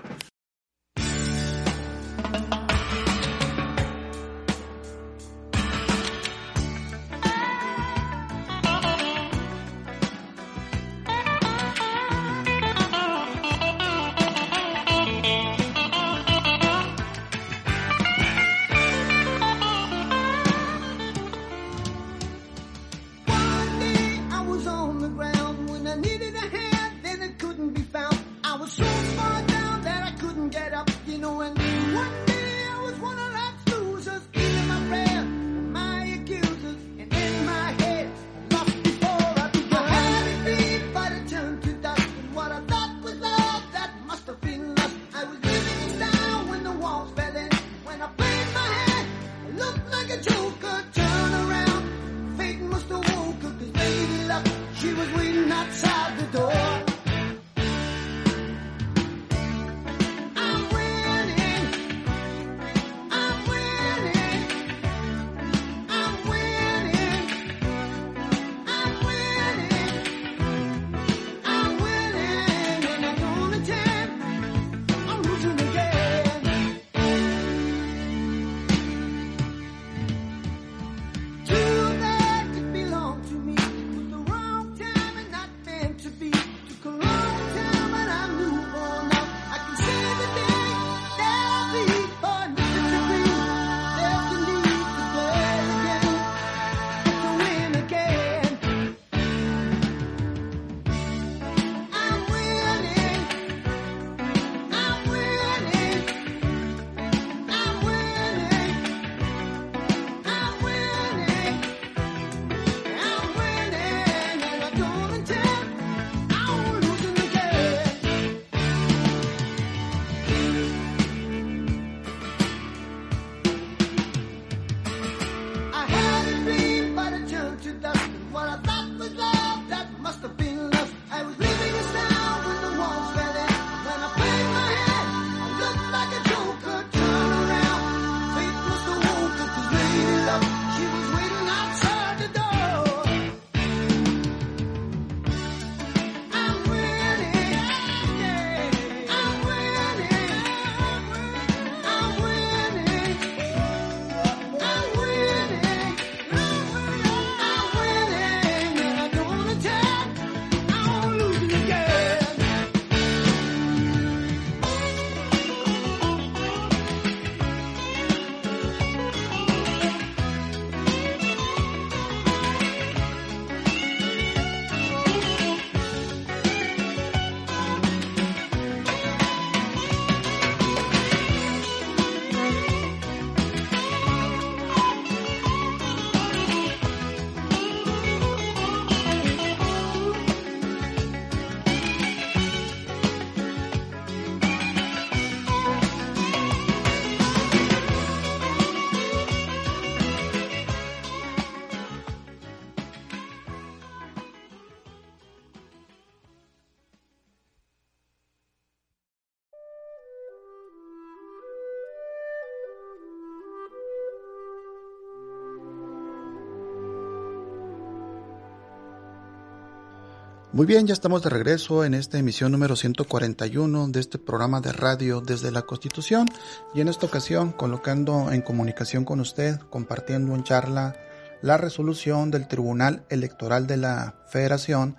Muy 220.55 220.67
bien, 220.67 220.87
ya 220.87 220.93
estamos 220.93 221.21
de 221.25 221.31
regreso 221.31 221.85
en 221.85 221.95
esta 221.95 222.17
emisión 222.17 222.53
número 222.53 222.77
141 222.77 223.88
de 223.88 223.99
este 223.99 224.19
programa 224.21 224.61
de 224.61 224.73
radio 224.73 225.21
desde 225.21 225.51
la 225.51 225.62
Constitución 225.62 226.29
y 226.73 226.81
en 226.81 226.87
esta 226.87 227.07
ocasión 227.07 227.51
colocando 227.51 228.31
en 228.31 228.40
comunicación 228.40 229.05
con 229.05 229.19
usted, 229.19 229.59
compartiendo 229.69 230.33
en 230.33 230.45
charla 230.45 230.95
la 231.43 231.57
resolución 231.57 232.31
del 232.31 232.47
Tribunal 232.47 233.03
Electoral 233.09 233.67
de 233.67 233.79
la 233.79 234.14
Federación 234.29 234.95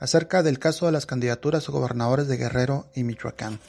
acerca 0.00 0.42
del 0.42 0.58
caso 0.58 0.86
de 0.86 0.92
las 0.92 1.04
candidaturas 1.04 1.68
a 1.68 1.72
gobernadores 1.72 2.26
de 2.26 2.38
Guerrero 2.38 2.88
y 2.94 3.04
Michoacán. 3.04 3.60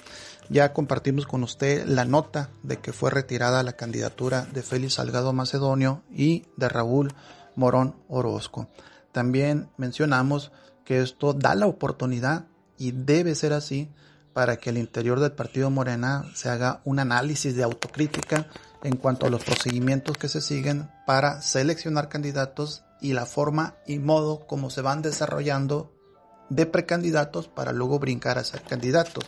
Ya 0.48 0.72
compartimos 0.72 1.28
con 1.28 1.44
usted 1.44 1.86
la 1.86 2.06
nota 2.06 2.50
de 2.64 2.78
que 2.78 2.94
fue 2.94 3.12
retirada 3.12 3.62
la 3.62 3.74
candidatura 3.74 4.48
de 4.54 4.64
Félix 4.64 4.94
Salgado 4.94 5.34
Macedonio 5.34 6.02
y 6.10 6.46
de 6.56 6.70
Raúl 6.70 7.14
Morón 7.58 7.98
Orozco. 8.08 8.70
También 9.12 9.70
mencionamos 9.76 10.54
que 10.86 11.02
esto 11.02 11.34
da 11.34 11.56
la 11.56 11.68
oportunidad 11.68 12.46
y 12.78 12.92
debe 12.92 13.36
ser 13.36 13.52
así 13.52 13.90
para 14.34 14.58
que 14.58 14.70
al 14.70 14.78
interior 14.78 15.20
del 15.20 15.32
partido 15.32 15.70
Morena 15.70 16.26
se 16.34 16.50
haga 16.50 16.82
un 16.86 17.00
análisis 17.00 17.56
de 17.56 17.64
autocrítica 17.64 18.48
en 18.84 18.98
cuanto 18.98 19.26
a 19.26 19.30
los 19.30 19.44
procedimientos 19.44 20.18
que 20.18 20.30
se 20.30 20.42
siguen 20.42 20.90
para 21.06 21.42
seleccionar 21.42 22.08
candidatos 22.08 22.84
y 23.02 23.14
la 23.14 23.26
forma 23.26 23.76
y 23.88 24.00
modo 24.00 24.46
como 24.46 24.70
se 24.70 24.82
van 24.82 25.02
desarrollando 25.02 25.92
de 26.50 26.66
precandidatos 26.66 27.48
para 27.48 27.72
luego 27.72 28.00
brincar 28.00 28.38
a 28.38 28.44
ser 28.44 28.62
candidatos. 28.62 29.24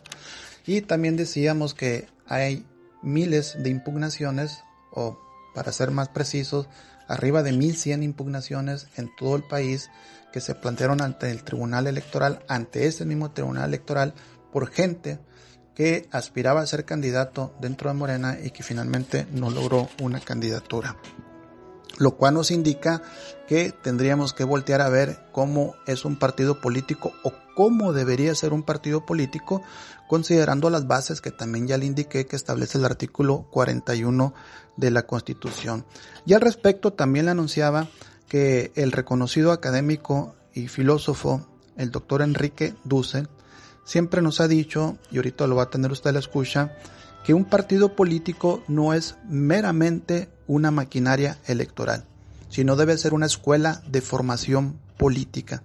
Y 0.66 0.82
también 0.82 1.16
decíamos 1.16 1.74
que 1.74 2.08
hay 2.28 2.66
miles 3.02 3.56
de 3.58 3.70
impugnaciones, 3.70 4.64
o 4.92 5.18
para 5.56 5.72
ser 5.72 5.92
más 5.92 6.10
precisos, 6.10 6.68
arriba 7.08 7.42
de 7.42 7.54
1100 7.54 8.04
impugnaciones 8.04 8.88
en 8.98 9.10
todo 9.16 9.36
el 9.36 9.44
país 9.44 9.90
que 10.32 10.42
se 10.42 10.56
plantearon 10.56 11.02
ante 11.02 11.32
el 11.32 11.44
Tribunal 11.44 11.88
Electoral, 11.88 12.44
ante 12.48 12.86
ese 12.86 13.06
mismo 13.06 13.32
Tribunal 13.32 13.66
Electoral, 13.70 14.14
por 14.52 14.70
gente 14.70 15.20
que 15.76 16.10
aspiraba 16.12 16.62
a 16.62 16.66
ser 16.66 16.86
candidato 16.86 17.54
dentro 17.62 17.90
de 17.90 17.96
Morena 17.96 18.38
y 18.44 18.50
que 18.50 18.64
finalmente 18.64 19.28
no 19.32 19.52
logró 19.52 19.88
una 20.02 20.20
candidatura. 20.20 20.98
Lo 22.00 22.16
cual 22.18 22.36
nos 22.36 22.52
indica 22.52 23.02
que 23.48 23.72
tendríamos 23.72 24.34
que 24.34 24.44
voltear 24.44 24.82
a 24.82 24.90
ver 24.90 25.20
cómo 25.32 25.76
es 25.86 26.06
un 26.06 26.18
partido 26.18 26.62
político 26.62 27.12
o 27.24 27.32
cómo 27.56 27.94
debería 27.94 28.34
ser 28.36 28.54
un 28.54 28.64
partido 28.64 29.06
político, 29.06 29.64
considerando 30.08 30.70
las 30.70 30.88
bases 30.88 31.22
que 31.22 31.32
también 31.32 31.68
ya 31.68 31.78
le 31.78 31.86
indiqué 31.86 32.28
que 32.28 32.36
establece 32.36 32.78
el 32.78 32.86
artículo 32.86 33.48
41 33.52 34.34
de 34.78 34.92
la 34.92 35.04
Constitución. 35.08 35.86
Y 36.26 36.34
al 36.34 36.42
respecto 36.42 36.94
también 36.94 37.26
le 37.26 37.32
anunciaba 37.32 37.88
que 38.28 38.72
el 38.76 38.92
reconocido 38.92 39.52
académico 39.52 40.36
y 40.54 40.68
filósofo, 40.68 41.48
el 41.78 41.92
doctor 41.92 42.22
Enrique 42.22 42.74
Dussel, 42.84 43.30
siempre 43.86 44.22
nos 44.22 44.42
ha 44.42 44.48
dicho, 44.48 44.98
y 45.12 45.18
ahorita 45.18 45.48
lo 45.48 45.56
va 45.56 45.64
a 45.64 45.70
tener 45.70 45.92
usted 45.92 46.10
a 46.10 46.14
la 46.14 46.20
escucha, 46.20 46.78
que 47.24 47.34
un 47.34 47.46
partido 47.46 47.96
político 47.96 48.64
no 48.68 48.94
es 48.94 49.16
meramente 49.28 50.30
una 50.48 50.72
maquinaria 50.72 51.38
electoral, 51.46 52.06
sino 52.50 52.76
debe 52.76 52.98
ser 52.98 53.14
una 53.14 53.26
escuela 53.26 53.82
de 53.88 54.02
formación 54.02 54.80
política. 54.98 55.64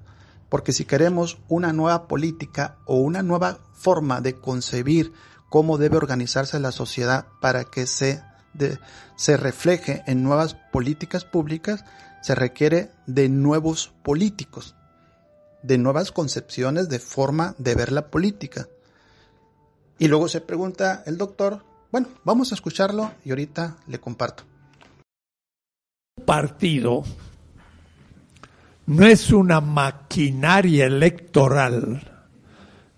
Porque 0.48 0.72
si 0.72 0.84
queremos 0.84 1.38
una 1.48 1.72
nueva 1.72 2.08
política 2.08 2.76
o 2.84 2.96
una 2.96 3.22
nueva 3.22 3.60
forma 3.74 4.20
de 4.20 4.34
concebir 4.34 5.12
cómo 5.48 5.78
debe 5.78 5.96
organizarse 5.96 6.58
la 6.60 6.72
sociedad 6.72 7.26
para 7.40 7.64
que 7.64 7.86
se, 7.86 8.22
se 9.16 9.36
refleje 9.36 10.02
en 10.06 10.22
nuevas 10.22 10.56
políticas 10.72 11.24
públicas, 11.24 11.84
se 12.22 12.34
requiere 12.34 12.92
de 13.06 13.28
nuevos 13.28 13.92
políticos, 14.02 14.74
de 15.62 15.76
nuevas 15.76 16.12
concepciones 16.12 16.88
de 16.88 16.98
forma 16.98 17.54
de 17.58 17.74
ver 17.74 17.92
la 17.92 18.10
política. 18.10 18.68
Y 19.98 20.08
luego 20.08 20.28
se 20.28 20.40
pregunta 20.40 21.02
el 21.04 21.18
doctor, 21.18 21.64
bueno, 21.90 22.08
vamos 22.24 22.52
a 22.52 22.54
escucharlo 22.54 23.12
y 23.24 23.30
ahorita 23.30 23.76
le 23.86 24.00
comparto. 24.00 24.44
partido 26.24 27.02
no 28.86 29.06
es 29.06 29.30
una 29.32 29.60
maquinaria 29.60 30.86
electoral, 30.86 32.26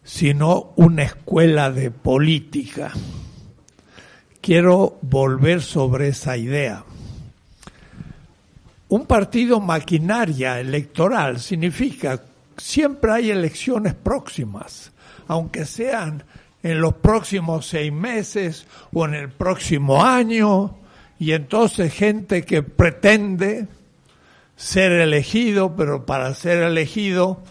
sino 0.03 0.73
una 0.77 1.05
escuela 1.05 1.71
de 1.71 1.91
política. 1.91 2.93
Quiero 4.41 4.99
volver 5.03 5.63
sobre 5.63 6.09
esa 6.09 6.37
idea. 6.37 6.85
Un 8.95 9.07
partido 9.07 9.59
maquinaria 9.59 10.61
electoral 10.61 11.41
significa 11.41 12.23
siempre 12.57 13.11
hay 13.11 13.31
elecciones 13.33 13.93
próximas, 13.93 14.93
aunque 15.27 15.65
sean 15.65 16.23
en 16.63 16.81
los 16.81 16.95
próximos 16.95 17.67
seis 17.67 17.93
meses 17.93 18.69
o 18.93 19.05
en 19.05 19.15
el 19.15 19.31
próximo 19.31 20.05
año, 20.05 20.77
y 21.19 21.33
entonces 21.33 21.93
gente 21.93 22.45
que 22.45 22.63
pretende 22.63 23.67
ser 24.55 24.93
elegido, 24.93 25.75
pero 25.75 26.07
para 26.07 26.33
ser 26.33 26.63
elegido 26.63 27.43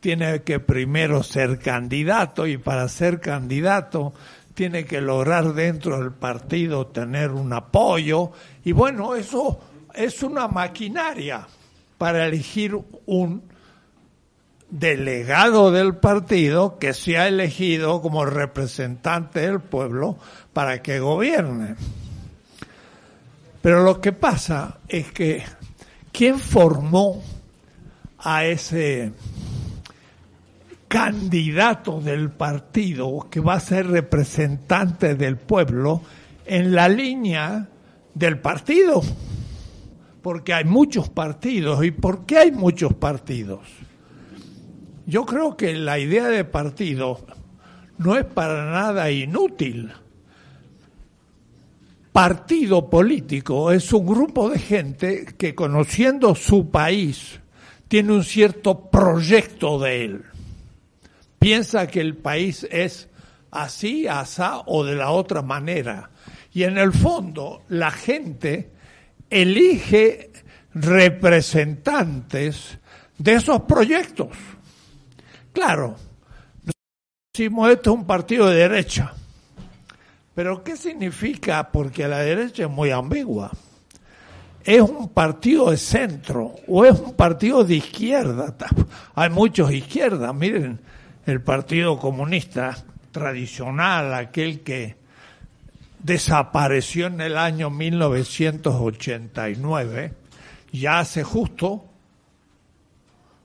tiene 0.00 0.42
que 0.42 0.60
primero 0.60 1.22
ser 1.22 1.58
candidato 1.58 2.46
y 2.46 2.58
para 2.58 2.86
ser 2.90 3.18
candidato 3.18 4.12
tiene 4.52 4.84
que 4.84 5.00
lograr 5.00 5.54
dentro 5.54 5.98
del 5.98 6.12
partido 6.12 6.88
tener 6.88 7.30
un 7.30 7.54
apoyo 7.54 8.32
y 8.62 8.72
bueno, 8.72 9.14
eso 9.14 9.58
es 9.94 10.22
una 10.22 10.48
maquinaria 10.48 11.46
para 11.98 12.26
elegir 12.26 12.78
un 13.06 13.42
delegado 14.72 15.70
del 15.70 15.96
partido 15.96 16.78
que 16.78 16.94
sea 16.94 17.28
elegido 17.28 18.00
como 18.00 18.24
representante 18.24 19.40
del 19.40 19.60
pueblo 19.60 20.16
para 20.52 20.82
que 20.82 20.98
gobierne. 20.98 21.76
Pero 23.60 23.84
lo 23.84 24.00
que 24.00 24.12
pasa 24.12 24.78
es 24.88 25.12
que 25.12 25.44
¿quién 26.10 26.38
formó 26.38 27.22
a 28.18 28.44
ese 28.44 29.12
candidato 30.88 32.00
del 32.00 32.30
partido 32.30 33.28
que 33.30 33.40
va 33.40 33.54
a 33.54 33.60
ser 33.60 33.86
representante 33.88 35.14
del 35.14 35.36
pueblo 35.36 36.02
en 36.46 36.74
la 36.74 36.88
línea 36.88 37.68
del 38.14 38.38
partido? 38.38 39.02
Porque 40.22 40.54
hay 40.54 40.64
muchos 40.64 41.08
partidos. 41.08 41.84
¿Y 41.84 41.90
por 41.90 42.24
qué 42.24 42.38
hay 42.38 42.52
muchos 42.52 42.94
partidos? 42.94 43.60
Yo 45.06 45.26
creo 45.26 45.56
que 45.56 45.74
la 45.74 45.98
idea 45.98 46.28
de 46.28 46.44
partido 46.44 47.18
no 47.98 48.16
es 48.16 48.24
para 48.24 48.70
nada 48.70 49.10
inútil. 49.10 49.92
Partido 52.12 52.88
político 52.88 53.72
es 53.72 53.92
un 53.92 54.06
grupo 54.06 54.50
de 54.50 54.58
gente 54.58 55.26
que 55.36 55.54
conociendo 55.54 56.34
su 56.34 56.70
país 56.70 57.40
tiene 57.88 58.12
un 58.12 58.22
cierto 58.22 58.90
proyecto 58.90 59.78
de 59.78 60.04
él. 60.04 60.22
Piensa 61.38 61.86
que 61.86 62.00
el 62.00 62.16
país 62.16 62.66
es 62.70 63.08
así, 63.50 64.06
asá 64.06 64.62
o 64.66 64.84
de 64.84 64.94
la 64.94 65.10
otra 65.10 65.42
manera. 65.42 66.10
Y 66.52 66.64
en 66.64 66.78
el 66.78 66.92
fondo 66.92 67.62
la 67.68 67.90
gente 67.90 68.71
elige 69.32 70.30
representantes 70.74 72.78
de 73.16 73.34
esos 73.34 73.62
proyectos. 73.62 74.28
Claro, 75.52 75.96
decimos 77.32 77.70
esto 77.70 77.92
es 77.92 77.96
un 77.96 78.06
partido 78.06 78.48
de 78.48 78.56
derecha. 78.56 79.14
Pero 80.34 80.62
¿qué 80.62 80.76
significa? 80.76 81.70
Porque 81.70 82.08
la 82.08 82.18
derecha 82.18 82.64
es 82.64 82.70
muy 82.70 82.90
ambigua. 82.90 83.50
¿Es 84.64 84.80
un 84.80 85.08
partido 85.08 85.70
de 85.70 85.76
centro 85.76 86.54
o 86.68 86.84
es 86.84 86.98
un 86.98 87.14
partido 87.14 87.64
de 87.64 87.76
izquierda? 87.76 88.54
Hay 89.14 89.30
muchos 89.30 89.70
de 89.70 89.78
izquierda. 89.78 90.32
Miren, 90.32 90.80
el 91.26 91.42
Partido 91.42 91.98
Comunista 91.98 92.76
tradicional, 93.10 94.14
aquel 94.14 94.60
que 94.60 95.01
desapareció 96.02 97.06
en 97.06 97.20
el 97.20 97.38
año 97.38 97.70
1989, 97.70 100.12
ya 100.72 100.98
hace 101.00 101.22
justo 101.22 101.84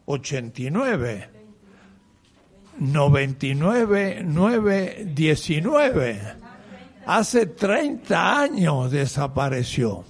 89. 0.05 1.37
99, 2.79 4.21
9, 4.23 5.07
19. 5.13 6.21
Hace 7.05 7.47
30 7.47 8.39
años 8.39 8.91
desapareció. 8.91 10.05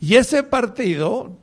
Y 0.00 0.14
ese 0.14 0.42
partido 0.42 1.36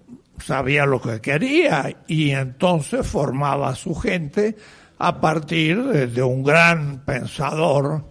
sabía 0.44 0.86
lo 0.86 1.02
que 1.02 1.22
quería 1.22 2.04
y 2.08 2.32
entonces 2.32 3.06
formaba 3.06 3.76
su 3.76 3.96
gente 3.96 4.56
a 4.98 5.22
partir 5.22 5.84
de 5.84 6.24
un 6.24 6.44
gran 6.44 7.06
pensador 7.06 8.06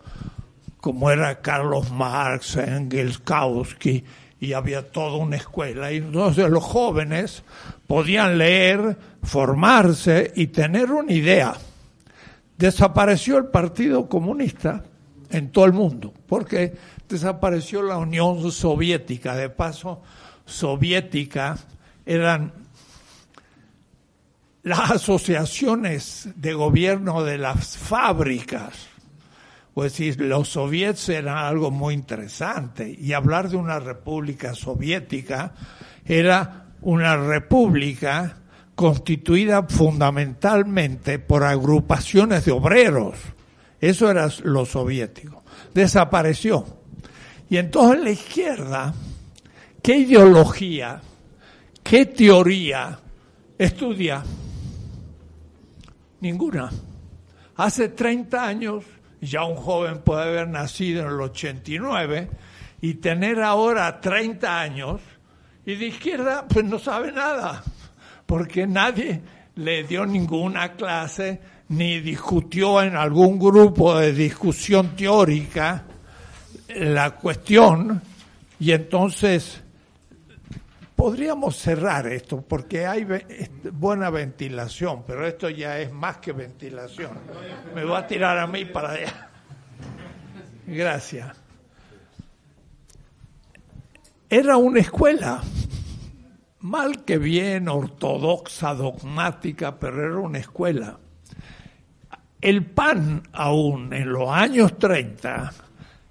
como 0.80 1.10
era 1.10 1.40
Carlos 1.40 1.90
Marx, 1.90 2.56
Engels, 2.56 3.18
Kautsky 3.18 4.04
y 4.40 4.52
había 4.52 4.90
toda 4.90 5.16
una 5.16 5.36
escuela. 5.36 5.92
Y 5.92 5.96
entonces 5.96 6.48
los 6.50 6.62
jóvenes 6.62 7.42
podían 7.86 8.38
leer, 8.38 8.96
formarse 9.22 10.32
y 10.36 10.48
tener 10.48 10.90
una 10.90 11.12
idea. 11.12 11.54
Desapareció 12.56 13.38
el 13.38 13.46
Partido 13.46 14.08
Comunista 14.08 14.84
en 15.30 15.50
todo 15.50 15.64
el 15.64 15.72
mundo, 15.72 16.12
porque 16.26 16.74
desapareció 17.08 17.82
la 17.82 17.98
Unión 17.98 18.50
Soviética. 18.50 19.34
De 19.34 19.50
paso, 19.50 20.02
soviética 20.44 21.58
eran 22.04 22.52
las 24.62 24.90
asociaciones 24.92 26.28
de 26.34 26.54
gobierno 26.54 27.22
de 27.24 27.38
las 27.38 27.76
fábricas. 27.76 28.88
Pues 29.76 29.92
sí, 29.92 30.10
los 30.14 30.48
soviets 30.48 31.10
eran 31.10 31.36
algo 31.36 31.70
muy 31.70 31.92
interesante 31.92 32.96
y 32.98 33.12
hablar 33.12 33.50
de 33.50 33.58
una 33.58 33.78
república 33.78 34.54
soviética 34.54 35.52
era 36.02 36.68
una 36.80 37.14
república 37.18 38.38
constituida 38.74 39.64
fundamentalmente 39.64 41.18
por 41.18 41.44
agrupaciones 41.44 42.46
de 42.46 42.52
obreros. 42.52 43.18
Eso 43.78 44.10
era 44.10 44.30
lo 44.44 44.64
soviético. 44.64 45.44
Desapareció. 45.74 46.64
Y 47.50 47.58
entonces 47.58 48.02
la 48.02 48.10
izquierda, 48.12 48.94
¿qué 49.82 49.98
ideología, 49.98 51.02
qué 51.82 52.06
teoría 52.06 52.98
estudia? 53.58 54.24
Ninguna. 56.22 56.70
Hace 57.56 57.90
30 57.90 58.42
años, 58.42 58.84
ya 59.20 59.44
un 59.44 59.56
joven 59.56 59.98
puede 59.98 60.22
haber 60.22 60.48
nacido 60.48 61.02
en 61.02 61.08
el 61.08 61.20
89 61.20 62.30
y 62.80 62.94
tener 62.94 63.42
ahora 63.42 64.00
30 64.00 64.60
años 64.60 65.00
y 65.64 65.74
de 65.74 65.86
izquierda 65.86 66.46
pues 66.48 66.64
no 66.64 66.78
sabe 66.78 67.12
nada, 67.12 67.62
porque 68.26 68.66
nadie 68.66 69.20
le 69.56 69.84
dio 69.84 70.06
ninguna 70.06 70.72
clase 70.72 71.40
ni 71.68 72.00
discutió 72.00 72.82
en 72.82 72.94
algún 72.94 73.38
grupo 73.38 73.98
de 73.98 74.12
discusión 74.12 74.94
teórica 74.94 75.84
la 76.68 77.12
cuestión. 77.12 78.00
Y 78.58 78.72
entonces 78.72 79.62
podríamos 80.96 81.56
cerrar 81.56 82.06
esto 82.06 82.40
porque 82.40 82.86
hay 82.86 83.06
buena 83.72 84.08
ventilación, 84.10 85.04
pero 85.06 85.26
esto 85.26 85.50
ya 85.50 85.78
es 85.78 85.92
más 85.92 86.16
que 86.16 86.32
ventilación. 86.32 87.12
Me 87.74 87.84
va 87.84 87.98
a 87.98 88.06
tirar 88.06 88.38
a 88.38 88.46
mí 88.46 88.64
para 88.64 88.92
allá. 88.92 89.28
Gracias. 90.66 91.36
Era 94.28 94.56
una 94.56 94.80
escuela, 94.80 95.40
mal 96.60 97.04
que 97.04 97.18
bien, 97.18 97.68
ortodoxa, 97.68 98.74
dogmática, 98.74 99.78
pero 99.78 100.04
era 100.04 100.16
una 100.18 100.38
escuela. 100.38 100.98
El 102.40 102.64
PAN 102.64 103.22
aún 103.32 103.92
en 103.92 104.12
los 104.12 104.28
años 104.28 104.78
30 104.78 105.52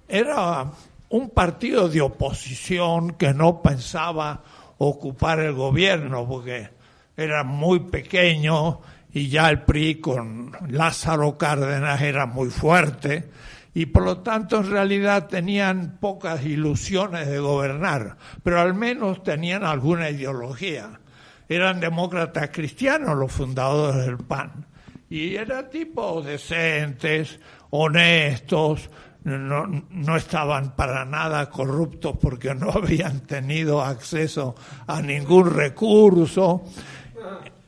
era 0.08 0.70
un 1.10 1.30
partido 1.30 1.88
de 1.88 2.00
oposición 2.00 3.12
que 3.12 3.34
no 3.34 3.60
pensaba 3.62 4.42
ocupar 4.78 5.40
el 5.40 5.52
gobierno 5.52 6.26
porque 6.26 6.70
era 7.16 7.44
muy 7.44 7.80
pequeño 7.80 8.80
y 9.12 9.28
ya 9.28 9.48
el 9.48 9.62
PRI 9.62 10.00
con 10.00 10.52
Lázaro 10.68 11.38
Cárdenas 11.38 12.02
era 12.02 12.26
muy 12.26 12.50
fuerte 12.50 13.30
y 13.72 13.86
por 13.86 14.04
lo 14.04 14.18
tanto 14.18 14.58
en 14.58 14.70
realidad 14.70 15.28
tenían 15.28 15.98
pocas 16.00 16.44
ilusiones 16.44 17.26
de 17.26 17.38
gobernar, 17.38 18.16
pero 18.42 18.60
al 18.60 18.74
menos 18.74 19.22
tenían 19.22 19.64
alguna 19.64 20.10
ideología. 20.10 21.00
Eran 21.48 21.80
demócratas 21.80 22.50
cristianos 22.52 23.16
los 23.16 23.32
fundadores 23.32 24.06
del 24.06 24.18
PAN 24.18 24.66
y 25.08 25.36
eran 25.36 25.70
tipos 25.70 26.24
decentes, 26.24 27.38
honestos, 27.70 28.90
no, 29.26 29.66
no 29.90 30.16
estaban 30.16 30.76
para 30.76 31.04
nada 31.04 31.50
corruptos 31.50 32.16
porque 32.20 32.54
no 32.54 32.70
habían 32.74 33.20
tenido 33.20 33.82
acceso 33.82 34.54
a 34.86 35.02
ningún 35.02 35.52
recurso. 35.52 36.62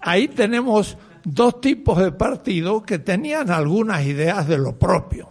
Ahí 0.01 0.29
tenemos 0.29 0.97
dos 1.25 1.61
tipos 1.61 1.99
de 1.99 2.13
partidos 2.13 2.85
que 2.85 3.01
tenían 3.01 3.51
algunas 3.51 4.07
ideas 4.07 4.47
de 4.47 4.59
lo 4.59 4.79
propio. 4.79 5.31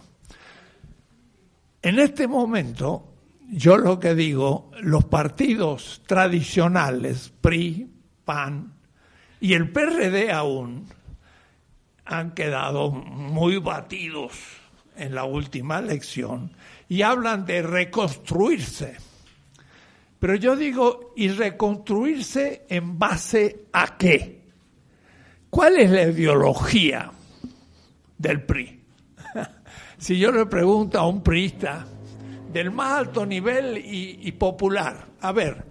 En 1.80 1.98
este 1.98 2.28
momento, 2.28 3.14
yo 3.50 3.78
lo 3.78 3.98
que 3.98 4.14
digo, 4.14 4.70
los 4.80 5.06
partidos 5.06 6.02
tradicionales, 6.06 7.32
PRI, 7.40 7.90
PAN 8.26 8.74
y 9.40 9.54
el 9.54 9.70
PRD 9.70 10.30
aún, 10.30 10.86
han 12.04 12.32
quedado 12.32 12.90
muy 12.90 13.58
batidos 13.58 14.32
en 14.98 15.14
la 15.14 15.24
última 15.24 15.78
elección 15.78 16.52
y 16.88 17.02
hablan 17.02 17.46
de 17.46 17.62
reconstruirse. 17.62 18.96
Pero 20.18 20.34
yo 20.34 20.56
digo, 20.56 21.12
¿y 21.16 21.28
reconstruirse 21.28 22.66
en 22.68 22.98
base 22.98 23.66
a 23.72 23.96
qué? 23.96 24.42
¿Cuál 25.50 25.76
es 25.76 25.90
la 25.90 26.02
ideología 26.02 27.10
del 28.18 28.42
PRI? 28.42 28.80
si 29.98 30.18
yo 30.18 30.32
le 30.32 30.46
pregunto 30.46 30.98
a 30.98 31.06
un 31.06 31.22
priista 31.22 31.86
del 32.52 32.70
más 32.70 32.98
alto 32.98 33.24
nivel 33.24 33.78
y, 33.78 34.18
y 34.22 34.32
popular, 34.32 35.06
a 35.20 35.32
ver, 35.32 35.64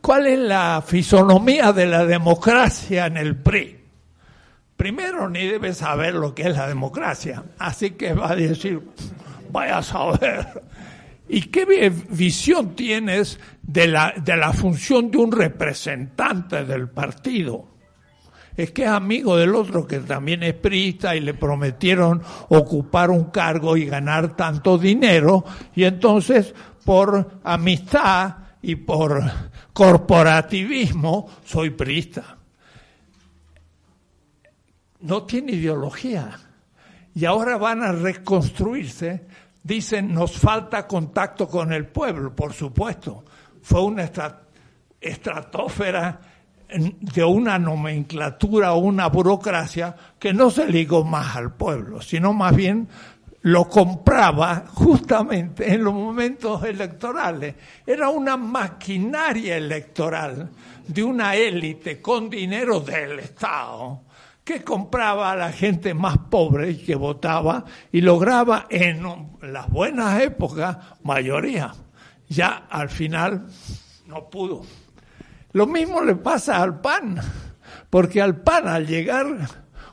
¿cuál 0.00 0.26
es 0.28 0.38
la 0.38 0.82
fisonomía 0.86 1.72
de 1.72 1.86
la 1.86 2.06
democracia 2.06 3.06
en 3.06 3.16
el 3.16 3.36
PRI? 3.36 3.85
Primero 4.76 5.28
ni 5.28 5.46
debe 5.46 5.72
saber 5.72 6.14
lo 6.14 6.34
que 6.34 6.42
es 6.48 6.56
la 6.56 6.68
democracia, 6.68 7.44
así 7.58 7.92
que 7.92 8.12
va 8.12 8.32
a 8.32 8.36
decir, 8.36 8.82
vaya 9.50 9.78
a 9.78 9.82
saber. 9.82 10.62
¿Y 11.28 11.42
qué 11.42 11.64
vi- 11.64 12.04
visión 12.10 12.76
tienes 12.76 13.40
de 13.62 13.88
la, 13.88 14.12
de 14.16 14.36
la 14.36 14.52
función 14.52 15.10
de 15.10 15.18
un 15.18 15.32
representante 15.32 16.64
del 16.64 16.88
partido? 16.90 17.68
Es 18.56 18.70
que 18.70 18.84
es 18.84 18.88
amigo 18.88 19.36
del 19.36 19.54
otro 19.54 19.86
que 19.86 19.98
también 20.00 20.42
es 20.42 20.54
priista 20.54 21.16
y 21.16 21.20
le 21.20 21.34
prometieron 21.34 22.22
ocupar 22.48 23.10
un 23.10 23.24
cargo 23.30 23.76
y 23.76 23.86
ganar 23.86 24.36
tanto 24.36 24.78
dinero 24.78 25.44
y 25.74 25.84
entonces 25.84 26.54
por 26.84 27.40
amistad 27.44 28.36
y 28.62 28.76
por 28.76 29.22
corporativismo 29.74 31.28
soy 31.44 31.70
priista 31.70 32.35
no 35.06 35.22
tiene 35.24 35.52
ideología. 35.52 36.38
Y 37.14 37.24
ahora 37.24 37.56
van 37.56 37.82
a 37.82 37.92
reconstruirse. 37.92 39.24
Dicen, 39.62 40.12
nos 40.12 40.36
falta 40.36 40.86
contacto 40.86 41.48
con 41.48 41.72
el 41.72 41.86
pueblo, 41.86 42.34
por 42.34 42.52
supuesto. 42.52 43.24
Fue 43.62 43.82
una 43.82 44.04
estra- 44.04 44.42
estratosfera 45.00 46.20
de 46.68 47.24
una 47.24 47.58
nomenclatura 47.58 48.72
o 48.74 48.78
una 48.78 49.08
burocracia 49.08 49.94
que 50.18 50.32
no 50.32 50.50
se 50.50 50.66
ligó 50.68 51.04
más 51.04 51.36
al 51.36 51.54
pueblo, 51.54 52.02
sino 52.02 52.32
más 52.32 52.54
bien 52.54 52.88
lo 53.42 53.68
compraba 53.68 54.64
justamente 54.74 55.72
en 55.72 55.84
los 55.84 55.94
momentos 55.94 56.64
electorales. 56.64 57.54
Era 57.86 58.08
una 58.08 58.36
maquinaria 58.36 59.56
electoral 59.56 60.50
de 60.86 61.02
una 61.04 61.36
élite 61.36 62.02
con 62.02 62.28
dinero 62.28 62.80
del 62.80 63.20
Estado 63.20 64.00
que 64.46 64.62
compraba 64.62 65.32
a 65.32 65.36
la 65.36 65.50
gente 65.50 65.92
más 65.92 66.18
pobre 66.30 66.70
y 66.70 66.76
que 66.76 66.94
votaba 66.94 67.64
y 67.90 68.00
lograba 68.00 68.68
en 68.70 69.02
las 69.42 69.68
buenas 69.68 70.22
épocas 70.22 70.76
mayoría. 71.02 71.74
Ya 72.28 72.68
al 72.70 72.88
final 72.88 73.48
no 74.06 74.30
pudo. 74.30 74.62
Lo 75.50 75.66
mismo 75.66 76.00
le 76.00 76.14
pasa 76.14 76.62
al 76.62 76.80
PAN, 76.80 77.20
porque 77.90 78.22
al 78.22 78.40
PAN 78.40 78.68
al 78.68 78.86
llegar 78.86 79.26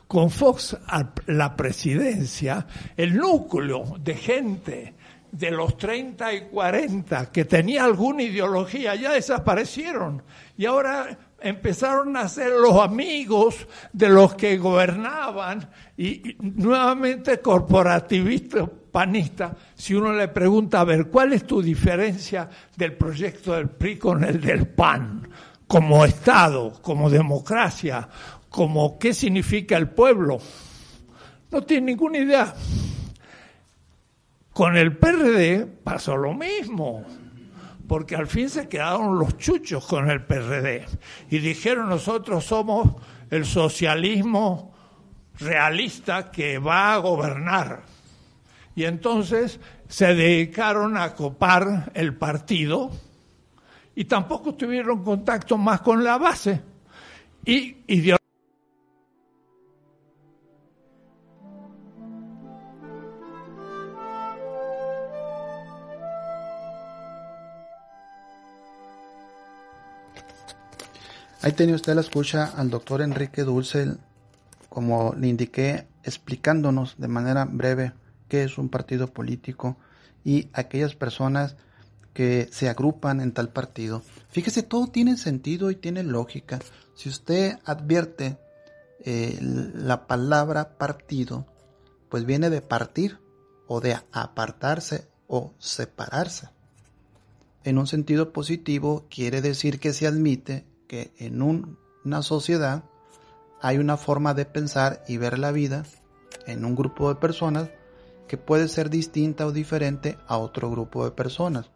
con 0.06 0.30
Fox 0.30 0.76
a 0.86 1.12
la 1.26 1.56
presidencia, 1.56 2.64
el 2.96 3.16
núcleo 3.16 3.96
de 3.98 4.14
gente 4.14 4.94
de 5.32 5.50
los 5.50 5.76
30 5.76 6.32
y 6.32 6.40
40 6.42 7.32
que 7.32 7.44
tenía 7.44 7.82
alguna 7.82 8.22
ideología 8.22 8.94
ya 8.94 9.14
desaparecieron 9.14 10.22
y 10.56 10.64
ahora 10.64 11.18
empezaron 11.44 12.16
a 12.16 12.26
ser 12.28 12.52
los 12.52 12.80
amigos 12.80 13.68
de 13.92 14.08
los 14.08 14.34
que 14.34 14.56
gobernaban 14.56 15.68
y, 15.96 16.36
nuevamente 16.40 17.40
corporativistas 17.40 18.68
panistas. 18.90 19.52
Si 19.74 19.94
uno 19.94 20.12
le 20.12 20.28
pregunta, 20.28 20.80
a 20.80 20.84
ver, 20.84 21.08
¿cuál 21.08 21.34
es 21.34 21.46
tu 21.46 21.60
diferencia 21.60 22.48
del 22.76 22.94
proyecto 22.94 23.52
del 23.52 23.68
PRI 23.68 23.98
con 23.98 24.24
el 24.24 24.40
del 24.40 24.68
PAN? 24.68 25.28
Como 25.66 26.04
Estado, 26.04 26.80
como 26.80 27.10
democracia, 27.10 28.08
como 28.48 28.98
qué 28.98 29.12
significa 29.12 29.76
el 29.76 29.90
pueblo. 29.90 30.38
No 31.50 31.62
tiene 31.62 31.88
ninguna 31.88 32.18
idea. 32.18 32.54
Con 34.52 34.76
el 34.76 34.96
PRD 34.96 35.66
pasó 35.66 36.16
lo 36.16 36.32
mismo. 36.32 37.04
Porque 37.86 38.16
al 38.16 38.26
fin 38.26 38.48
se 38.48 38.68
quedaron 38.68 39.18
los 39.18 39.36
chuchos 39.36 39.86
con 39.86 40.10
el 40.10 40.24
PRD 40.24 40.86
y 41.30 41.38
dijeron 41.38 41.88
nosotros 41.88 42.44
somos 42.44 42.94
el 43.30 43.44
socialismo 43.44 44.74
realista 45.38 46.30
que 46.30 46.58
va 46.58 46.94
a 46.94 46.98
gobernar. 46.98 47.82
Y 48.76 48.84
entonces 48.84 49.60
se 49.88 50.14
dedicaron 50.14 50.96
a 50.96 51.14
copar 51.14 51.92
el 51.94 52.16
partido 52.16 52.90
y 53.94 54.04
tampoco 54.04 54.54
tuvieron 54.54 55.04
contacto 55.04 55.56
más 55.56 55.80
con 55.80 56.02
la 56.02 56.18
base. 56.18 56.60
Y 57.44 57.76
Ahí 71.44 71.52
tenía 71.52 71.74
usted 71.74 71.94
la 71.94 72.00
escucha 72.00 72.54
al 72.56 72.70
doctor 72.70 73.02
Enrique 73.02 73.42
Dulce, 73.42 73.98
como 74.70 75.12
le 75.14 75.28
indiqué, 75.28 75.86
explicándonos 76.02 76.94
de 76.96 77.06
manera 77.06 77.44
breve 77.44 77.92
qué 78.28 78.44
es 78.44 78.56
un 78.56 78.70
partido 78.70 79.08
político 79.08 79.76
y 80.24 80.48
aquellas 80.54 80.94
personas 80.94 81.56
que 82.14 82.48
se 82.50 82.70
agrupan 82.70 83.20
en 83.20 83.32
tal 83.32 83.50
partido. 83.50 84.02
Fíjese, 84.30 84.62
todo 84.62 84.86
tiene 84.86 85.18
sentido 85.18 85.70
y 85.70 85.76
tiene 85.76 86.02
lógica. 86.02 86.60
Si 86.94 87.10
usted 87.10 87.58
advierte 87.66 88.38
eh, 89.00 89.38
la 89.42 90.06
palabra 90.06 90.78
partido, 90.78 91.46
pues 92.08 92.24
viene 92.24 92.48
de 92.48 92.62
partir 92.62 93.18
o 93.66 93.82
de 93.82 93.98
apartarse 94.12 95.08
o 95.26 95.52
separarse. 95.58 96.48
En 97.64 97.76
un 97.76 97.86
sentido 97.86 98.32
positivo 98.32 99.04
quiere 99.10 99.42
decir 99.42 99.78
que 99.78 99.92
se 99.92 100.06
admite 100.06 100.64
que 100.86 101.12
en 101.18 101.42
un- 101.42 101.78
una 102.04 102.22
sociedad 102.22 102.84
hay 103.60 103.78
una 103.78 103.96
forma 103.96 104.34
de 104.34 104.44
pensar 104.44 105.02
y 105.08 105.16
ver 105.16 105.38
la 105.38 105.52
vida 105.52 105.84
en 106.46 106.64
un 106.64 106.74
grupo 106.74 107.08
de 107.08 107.20
personas 107.20 107.70
que 108.28 108.36
puede 108.36 108.68
ser 108.68 108.90
distinta 108.90 109.46
o 109.46 109.52
diferente 109.52 110.18
a 110.26 110.38
otro 110.38 110.70
grupo 110.70 111.04
de 111.04 111.10
personas. 111.10 111.70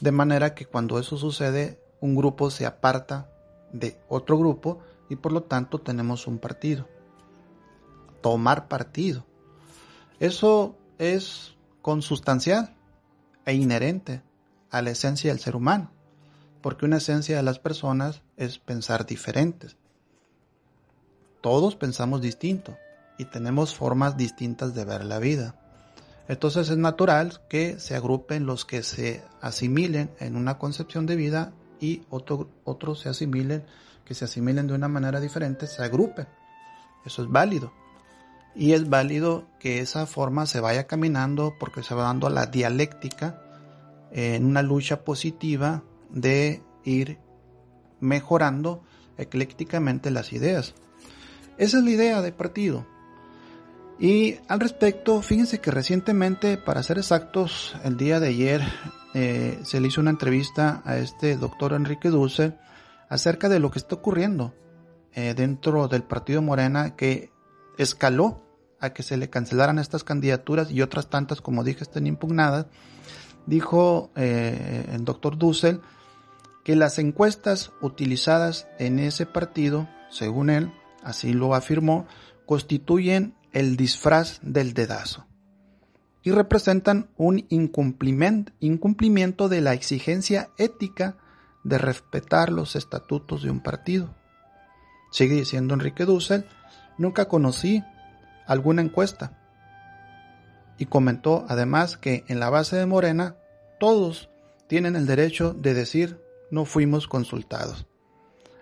De 0.00 0.12
manera 0.12 0.54
que 0.54 0.66
cuando 0.66 0.98
eso 0.98 1.16
sucede, 1.16 1.80
un 2.00 2.14
grupo 2.14 2.50
se 2.50 2.66
aparta 2.66 3.30
de 3.72 3.98
otro 4.08 4.38
grupo 4.38 4.80
y 5.08 5.16
por 5.16 5.32
lo 5.32 5.42
tanto 5.42 5.80
tenemos 5.80 6.26
un 6.26 6.38
partido. 6.38 6.88
Tomar 8.20 8.68
partido. 8.68 9.24
Eso 10.20 10.76
es 10.98 11.54
consustancial 11.82 12.74
e 13.44 13.54
inherente 13.54 14.22
a 14.70 14.80
la 14.82 14.90
esencia 14.90 15.30
del 15.30 15.40
ser 15.40 15.56
humano, 15.56 15.90
porque 16.64 16.86
una 16.86 16.96
esencia 16.96 17.36
de 17.36 17.42
las 17.42 17.58
personas 17.58 18.22
es 18.38 18.58
pensar 18.58 19.04
diferentes. 19.04 19.76
Todos 21.42 21.76
pensamos 21.76 22.22
distinto 22.22 22.78
y 23.18 23.26
tenemos 23.26 23.74
formas 23.74 24.16
distintas 24.16 24.74
de 24.74 24.86
ver 24.86 25.04
la 25.04 25.18
vida. 25.18 25.56
Entonces 26.26 26.70
es 26.70 26.78
natural 26.78 27.42
que 27.50 27.78
se 27.78 27.94
agrupen 27.94 28.46
los 28.46 28.64
que 28.64 28.82
se 28.82 29.22
asimilen 29.42 30.10
en 30.20 30.36
una 30.36 30.56
concepción 30.56 31.04
de 31.04 31.16
vida 31.16 31.52
y 31.80 32.04
otro- 32.08 32.48
otros 32.64 33.00
se 33.00 33.10
asimilen, 33.10 33.66
que 34.06 34.14
se 34.14 34.24
asimilen 34.24 34.66
de 34.66 34.72
una 34.72 34.88
manera 34.88 35.20
diferente, 35.20 35.66
se 35.66 35.82
agrupen. 35.82 36.28
Eso 37.04 37.24
es 37.24 37.28
válido. 37.28 37.74
Y 38.54 38.72
es 38.72 38.88
válido 38.88 39.46
que 39.60 39.80
esa 39.80 40.06
forma 40.06 40.46
se 40.46 40.60
vaya 40.60 40.86
caminando 40.86 41.56
porque 41.60 41.82
se 41.82 41.94
va 41.94 42.04
dando 42.04 42.30
la 42.30 42.46
dialéctica 42.46 43.42
en 44.12 44.46
una 44.46 44.62
lucha 44.62 45.04
positiva 45.04 45.82
de 46.14 46.62
ir 46.84 47.18
mejorando 48.00 48.82
eclécticamente 49.18 50.10
las 50.10 50.32
ideas. 50.32 50.74
Esa 51.58 51.78
es 51.78 51.84
la 51.84 51.90
idea 51.90 52.22
de 52.22 52.32
partido. 52.32 52.86
Y 53.98 54.36
al 54.48 54.60
respecto, 54.60 55.22
fíjense 55.22 55.60
que 55.60 55.70
recientemente, 55.70 56.56
para 56.56 56.82
ser 56.82 56.98
exactos, 56.98 57.76
el 57.84 57.96
día 57.96 58.18
de 58.18 58.28
ayer 58.28 58.62
eh, 59.14 59.60
se 59.62 59.80
le 59.80 59.88
hizo 59.88 60.00
una 60.00 60.10
entrevista 60.10 60.82
a 60.84 60.96
este 60.96 61.36
doctor 61.36 61.74
Enrique 61.74 62.08
Dulce 62.08 62.56
acerca 63.08 63.48
de 63.48 63.60
lo 63.60 63.70
que 63.70 63.78
está 63.78 63.94
ocurriendo 63.94 64.52
eh, 65.12 65.34
dentro 65.34 65.86
del 65.86 66.02
partido 66.02 66.42
Morena 66.42 66.96
que 66.96 67.30
escaló 67.78 68.42
a 68.80 68.90
que 68.90 69.04
se 69.04 69.16
le 69.16 69.30
cancelaran 69.30 69.78
estas 69.78 70.02
candidaturas 70.02 70.72
y 70.72 70.82
otras 70.82 71.08
tantas, 71.08 71.40
como 71.40 71.62
dije, 71.62 71.84
estén 71.84 72.08
impugnadas. 72.08 72.66
Dijo 73.46 74.10
eh, 74.16 74.86
el 74.92 75.04
doctor 75.04 75.38
Dussel 75.38 75.80
que 76.64 76.74
las 76.74 76.98
encuestas 76.98 77.72
utilizadas 77.80 78.66
en 78.78 78.98
ese 78.98 79.26
partido, 79.26 79.88
según 80.10 80.50
él, 80.50 80.72
así 81.02 81.34
lo 81.34 81.54
afirmó, 81.54 82.06
constituyen 82.46 83.34
el 83.52 83.76
disfraz 83.76 84.40
del 84.42 84.74
dedazo 84.74 85.26
y 86.22 86.30
representan 86.30 87.10
un 87.18 87.46
incumplimiento 87.50 89.48
de 89.48 89.60
la 89.60 89.74
exigencia 89.74 90.48
ética 90.56 91.18
de 91.64 91.76
respetar 91.76 92.50
los 92.50 92.76
estatutos 92.76 93.42
de 93.42 93.50
un 93.50 93.60
partido. 93.60 94.14
Sigue 95.12 95.34
diciendo 95.34 95.74
Enrique 95.74 96.06
Dussel, 96.06 96.46
nunca 96.96 97.26
conocí 97.26 97.84
alguna 98.46 98.80
encuesta. 98.82 99.38
Y 100.78 100.86
comentó 100.86 101.44
además 101.48 101.98
que 101.98 102.24
en 102.26 102.40
la 102.40 102.50
base 102.50 102.76
de 102.76 102.86
Morena 102.86 103.36
todos 103.78 104.30
tienen 104.66 104.96
el 104.96 105.06
derecho 105.06 105.52
de 105.52 105.74
decir 105.74 106.23
no 106.54 106.64
fuimos 106.64 107.08
consultados. 107.08 107.86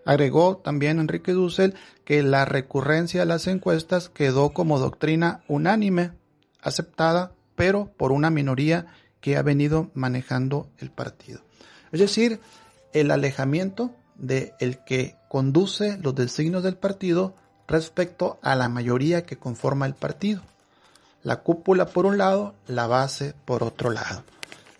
Agregó 0.05 0.57
también 0.57 0.99
Enrique 0.99 1.33
Dussel 1.33 1.75
que 2.05 2.23
la 2.23 2.45
recurrencia 2.45 3.23
a 3.23 3.27
las 3.27 3.47
encuestas 3.47 4.09
quedó 4.09 4.53
como 4.53 4.81
doctrina 4.81 5.45
unánime, 5.47 6.13
aceptada, 6.61 7.33
pero 7.55 7.93
por 7.97 8.11
una 8.11 8.31
minoría 8.31 8.87
que 9.21 9.37
ha 9.37 9.43
venido 9.43 9.91
manejando 9.95 10.69
el 10.79 10.91
partido. 10.91 11.41
Es 11.93 12.01
decir, 12.01 12.41
el 12.93 13.11
alejamiento 13.11 13.95
de 14.17 14.55
el 14.59 14.79
que 14.85 15.17
conduce 15.29 15.99
los 15.99 16.15
designios 16.15 16.63
del 16.63 16.77
partido 16.77 17.35
respecto 17.69 18.39
a 18.43 18.57
la 18.57 18.69
mayoría 18.69 19.25
que 19.25 19.39
conforma 19.39 19.87
el 19.87 19.95
partido. 19.95 20.43
La 21.23 21.43
cúpula 21.43 21.87
por 21.87 22.07
un 22.07 22.19
lado, 22.19 22.55
la 22.67 22.89
base 22.89 23.35
por 23.45 23.63
otro 23.63 23.91
lado. 23.91 24.25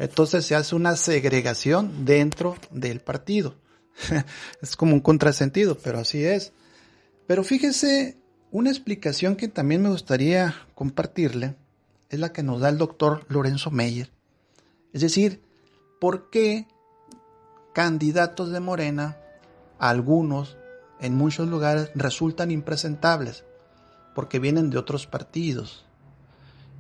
Entonces 0.03 0.45
se 0.45 0.57
hace 0.57 0.75
una 0.75 0.97
segregación 0.97 2.05
dentro 2.05 2.57
del 2.73 2.99
partido. 2.99 3.55
es 4.61 4.75
como 4.75 4.95
un 4.95 5.01
contrasentido, 5.01 5.79
pero 5.79 6.01
así 6.01 6.25
es. 6.25 6.53
Pero 7.29 7.45
fíjese, 7.45 8.19
una 8.51 8.71
explicación 8.71 9.37
que 9.37 9.47
también 9.47 9.81
me 9.81 9.91
gustaría 9.91 10.57
compartirle 10.75 11.55
es 12.11 12.19
la 12.19 12.33
que 12.33 12.43
nos 12.43 12.61
da 12.61 12.69
el 12.69 12.79
doctor 12.79 13.25
Lorenzo 13.29 13.71
Meyer. 13.71 14.11
Es 14.93 15.03
decir, 15.03 15.41
¿por 16.01 16.31
qué 16.31 16.67
candidatos 17.73 18.51
de 18.51 18.59
Morena, 18.59 19.19
algunos 19.79 20.57
en 20.99 21.15
muchos 21.15 21.47
lugares 21.47 21.93
resultan 21.95 22.51
impresentables? 22.51 23.45
Porque 24.17 24.41
vienen 24.41 24.69
de 24.69 24.79
otros 24.79 25.07
partidos 25.07 25.87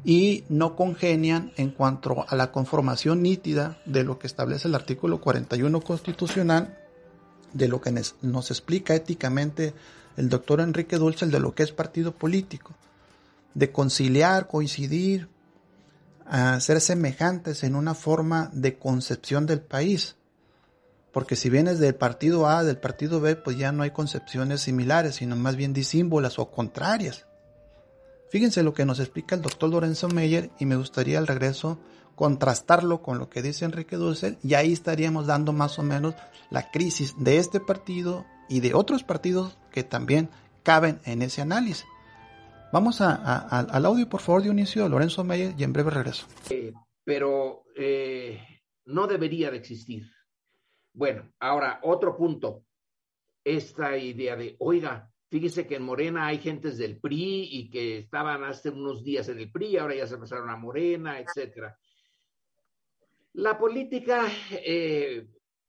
y 0.04 0.44
no 0.48 0.74
congenian 0.74 1.52
en 1.56 1.70
cuanto 1.70 2.24
a 2.28 2.34
la 2.34 2.50
conformación 2.50 3.22
nítida 3.22 3.78
de 3.86 4.02
lo 4.02 4.18
que 4.18 4.26
establece 4.26 4.68
el 4.68 4.74
artículo 4.74 5.20
41 5.20 5.80
constitucional, 5.80 6.78
de 7.52 7.68
lo 7.68 7.80
que 7.80 7.92
nos, 7.92 8.50
explica 8.50 8.94
éticamente 8.94 9.74
el 10.16 10.28
doctor 10.28 10.60
Enrique 10.60 10.98
Dulce, 10.98 11.26
de 11.26 11.40
lo 11.40 11.54
que 11.54 11.62
es 11.62 11.72
partido 11.72 12.12
político, 12.12 12.74
de 13.54 13.70
conciliar, 13.70 14.48
coincidir, 14.48 15.28
a 16.26 16.58
ser 16.60 16.80
semejantes 16.80 17.62
en 17.62 17.76
una 17.76 17.94
forma 17.94 18.50
de 18.52 18.78
concepción 18.78 19.44
del 19.46 19.60
país. 19.60 20.16
Porque 21.12 21.36
si 21.36 21.50
vienes 21.50 21.78
del 21.78 21.94
partido 21.94 22.48
A, 22.48 22.64
del 22.64 22.78
partido 22.78 23.20
B, 23.20 23.36
pues 23.36 23.58
ya 23.58 23.70
no 23.70 23.82
hay 23.82 23.90
concepciones 23.90 24.62
similares, 24.62 25.16
sino 25.16 25.36
más 25.36 25.56
bien 25.56 25.74
disímbolas 25.74 26.38
o 26.38 26.50
contrarias. 26.50 27.26
Fíjense 28.32 28.62
lo 28.62 28.72
que 28.72 28.86
nos 28.86 28.98
explica 28.98 29.34
el 29.34 29.42
doctor 29.42 29.68
Lorenzo 29.68 30.08
Meyer 30.08 30.48
y 30.58 30.64
me 30.64 30.76
gustaría 30.76 31.18
al 31.18 31.26
regreso 31.26 31.78
contrastarlo 32.14 33.02
con 33.02 33.18
lo 33.18 33.28
que 33.28 33.42
dice 33.42 33.66
Enrique 33.66 33.96
Dussel 33.96 34.38
y 34.42 34.54
ahí 34.54 34.72
estaríamos 34.72 35.26
dando 35.26 35.52
más 35.52 35.78
o 35.78 35.82
menos 35.82 36.14
la 36.48 36.70
crisis 36.70 37.14
de 37.18 37.36
este 37.36 37.60
partido 37.60 38.24
y 38.48 38.60
de 38.60 38.72
otros 38.72 39.04
partidos 39.04 39.58
que 39.70 39.84
también 39.84 40.30
caben 40.62 40.98
en 41.04 41.20
ese 41.20 41.42
análisis. 41.42 41.84
Vamos 42.72 43.02
al 43.02 43.84
audio, 43.84 44.08
por 44.08 44.22
favor, 44.22 44.40
Dionisio, 44.40 44.88
Lorenzo 44.88 45.24
Meyer, 45.24 45.54
y 45.58 45.64
en 45.64 45.74
breve 45.74 45.90
regreso. 45.90 46.26
Eh, 46.48 46.72
pero 47.04 47.64
eh, 47.76 48.40
no 48.86 49.06
debería 49.08 49.50
de 49.50 49.58
existir. 49.58 50.04
Bueno, 50.94 51.30
ahora 51.38 51.80
otro 51.82 52.16
punto. 52.16 52.64
Esta 53.44 53.98
idea 53.98 54.36
de, 54.36 54.56
oiga, 54.58 55.11
fíjese 55.32 55.66
que 55.66 55.76
en 55.76 55.82
Morena 55.82 56.26
hay 56.26 56.38
gentes 56.38 56.76
del 56.76 57.00
PRI 57.00 57.48
y 57.50 57.70
que 57.70 57.96
estaban 57.96 58.44
hace 58.44 58.68
unos 58.68 59.02
días 59.02 59.30
en 59.30 59.38
el 59.38 59.50
PRI, 59.50 59.78
ahora 59.78 59.94
ya 59.94 60.06
se 60.06 60.18
pasaron 60.18 60.50
a 60.50 60.56
Morena, 60.56 61.18
etcétera. 61.18 61.74
La 63.32 63.56
política 63.58 64.28
eh, 64.50 65.26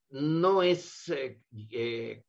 no 0.10 0.62
es 0.64 1.08
eh, 1.08 1.40
eh, 1.72 2.26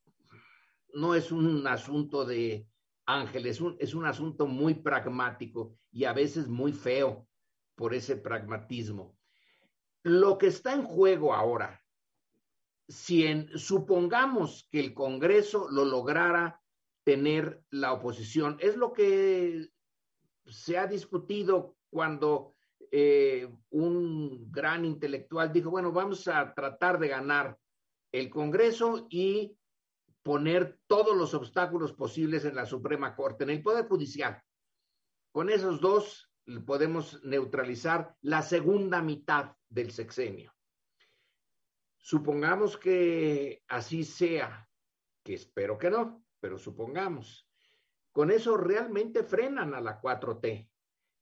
no 0.93 1.17
es 1.17 1.33
un 1.33 1.67
asunto 1.67 2.25
de 2.25 2.69
ángeles, 3.05 3.57
es 3.57 3.61
un, 3.61 3.77
es 3.81 3.95
un 3.95 4.07
asunto 4.07 4.47
muy 4.47 4.75
pragmático 4.75 5.77
y 5.91 6.05
a 6.05 6.13
veces 6.13 6.47
muy 6.47 6.73
feo 6.73 7.27
por 7.75 7.95
ese 7.95 8.17
pragmatismo. 8.17 9.19
Lo 10.05 10.39
que 10.39 10.47
está 10.47 10.73
en 10.73 10.85
juego 10.85 11.35
ahora, 11.35 11.83
si 12.87 13.27
en- 13.27 13.59
supongamos 13.59 14.69
que 14.71 14.79
el 14.79 14.95
Congreso 14.95 15.69
lo 15.69 15.85
lograra 15.85 16.61
tener 17.05 17.63
la 17.71 17.93
oposición, 17.93 18.57
es 18.61 18.77
lo 18.77 18.93
que 18.93 19.69
se 20.47 20.79
ha 20.79 20.87
discutido 20.87 21.77
cuando 21.91 22.55
eh, 22.91 23.49
un 23.71 24.51
gran 24.51 24.85
intelectual 24.85 25.53
dijo, 25.53 25.71
bueno, 25.71 25.93
vamos 25.93 26.27
a 26.29 26.55
tratar 26.55 26.99
de 26.99 27.09
ganar 27.09 27.59
el 28.13 28.31
Congreso 28.31 29.07
y 29.11 29.57
poner 30.23 30.79
todos 30.87 31.17
los 31.17 31.35
obstáculos 31.35 31.93
posibles 31.93 32.45
en 32.45 32.55
la 32.57 32.67
Suprema 32.67 33.15
Corte, 33.15 33.45
en 33.45 33.51
el 33.51 33.63
Poder 33.63 33.87
Judicial. 33.87 34.43
Con 35.33 35.51
esos 35.51 35.81
dos 35.81 36.31
podemos 36.67 37.23
neutralizar 37.25 38.15
la 38.23 38.43
segunda 38.43 39.03
mitad 39.03 39.57
del 39.69 39.91
sexenio. 39.91 40.55
Supongamos 41.99 42.77
que 42.77 43.63
así 43.69 44.05
sea, 44.05 44.69
que 45.23 45.35
espero 45.35 45.79
que 45.79 45.91
no, 45.91 46.24
pero 46.45 46.59
supongamos. 46.59 47.49
Con 48.13 48.31
eso 48.31 48.59
realmente 48.59 49.23
frenan 49.23 49.73
a 49.73 49.81
la 49.81 49.99
4T. 49.99 50.69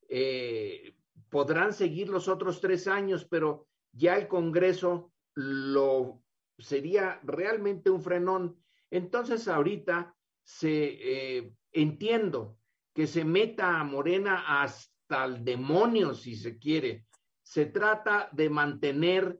Eh, 0.08 0.96
podrán 1.28 1.72
seguir 1.72 2.08
los 2.08 2.26
otros 2.26 2.60
tres 2.60 2.88
años, 2.88 3.24
pero 3.24 3.68
ya 3.92 4.16
el 4.16 4.26
Congreso 4.26 5.12
lo 5.34 6.24
sería 6.58 7.20
realmente 7.22 7.88
un 7.88 8.02
frenón. 8.02 8.60
Entonces 8.90 9.46
ahorita 9.46 10.12
se 10.42 11.36
eh, 11.36 11.54
entiendo 11.70 12.58
que 12.92 13.06
se 13.06 13.24
meta 13.24 13.78
a 13.78 13.84
Morena 13.84 14.60
hasta 14.60 15.24
el 15.24 15.44
demonio, 15.44 16.14
si 16.14 16.34
se 16.34 16.58
quiere. 16.58 17.06
Se 17.44 17.66
trata 17.66 18.28
de 18.32 18.50
mantener 18.50 19.38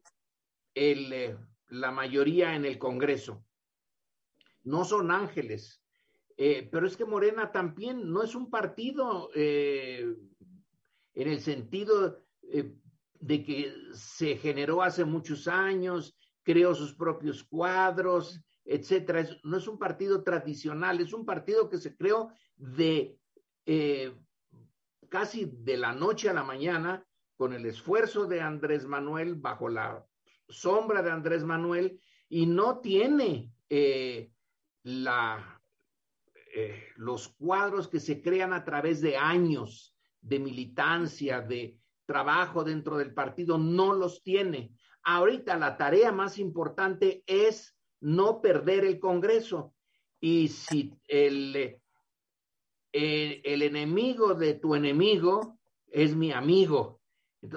el, 0.77 1.13
eh, 1.13 1.37
la 1.71 1.91
mayoría 1.91 2.55
en 2.55 2.67
el 2.67 2.79
Congreso. 2.79 3.45
No 4.65 4.85
son 4.85 5.11
ángeles, 5.11 5.83
eh, 6.37 6.69
pero 6.71 6.87
es 6.87 6.97
que 6.97 7.05
Morena 7.05 7.53
también 7.53 8.11
no 8.11 8.23
es 8.23 8.35
un 8.35 8.51
partido 8.51 9.31
eh, 9.35 10.15
en 11.15 11.29
el 11.29 11.41
sentido 11.41 12.19
eh, 12.43 12.75
de 13.21 13.45
que 13.45 13.75
se 13.93 14.37
generó 14.37 14.83
hace 14.83 15.05
muchos 15.05 15.47
años, 15.47 16.17
creó 16.43 16.75
sus 16.75 16.95
propios 16.95 17.45
cuadros, 17.45 18.41
etcétera. 18.65 19.27
No 19.45 19.59
es 19.59 19.69
un 19.69 19.79
partido 19.79 20.23
tradicional, 20.23 21.01
es 21.01 21.13
un 21.13 21.25
partido 21.25 21.69
que 21.69 21.79
se 21.79 21.97
creó 21.97 22.33
de 22.57 23.19
casi 25.09 25.49
de 25.53 25.77
la 25.77 25.93
noche 25.93 26.29
a 26.29 26.33
la 26.33 26.43
mañana 26.43 27.07
con 27.37 27.53
el 27.53 27.67
esfuerzo 27.67 28.27
de 28.27 28.41
Andrés 28.41 28.87
Manuel, 28.87 29.37
bajo 29.37 29.69
la 29.69 30.05
sombra 30.49 31.03
de 31.03 31.11
Andrés 31.11 31.45
Manuel, 31.45 32.01
y 32.29 32.47
no 32.47 32.81
tiene 32.81 33.53
la, 34.85 35.61
eh, 36.55 36.89
los 36.97 37.29
cuadros 37.29 37.89
que 37.89 38.01
se 38.01 38.21
crean 38.21 38.53
a 38.53 38.65
través 38.65 39.01
de 39.01 39.17
años 39.17 39.95
de 40.21 40.39
militancia, 40.39 41.41
de 41.41 41.79
trabajo 42.07 42.65
dentro 42.65 42.99
del 42.99 43.15
partido, 43.15 43.59
no 43.59 43.95
los 43.95 44.23
tiene. 44.23 44.75
Ahorita 45.03 45.57
la 45.57 45.77
tarea 45.77 46.13
más 46.13 46.39
importante 46.39 47.25
es 47.27 47.77
no 48.01 48.41
perder 48.41 48.85
el 48.85 48.99
Congreso. 48.99 49.75
Y 50.21 50.49
si 50.49 50.93
el, 51.09 51.81
eh, 52.93 53.41
el, 53.45 53.63
enemigo 53.63 54.35
de 54.35 54.55
tu 54.55 54.75
enemigo 54.75 55.59
es 55.89 56.15
mi 56.15 56.33
amigo. 56.33 57.01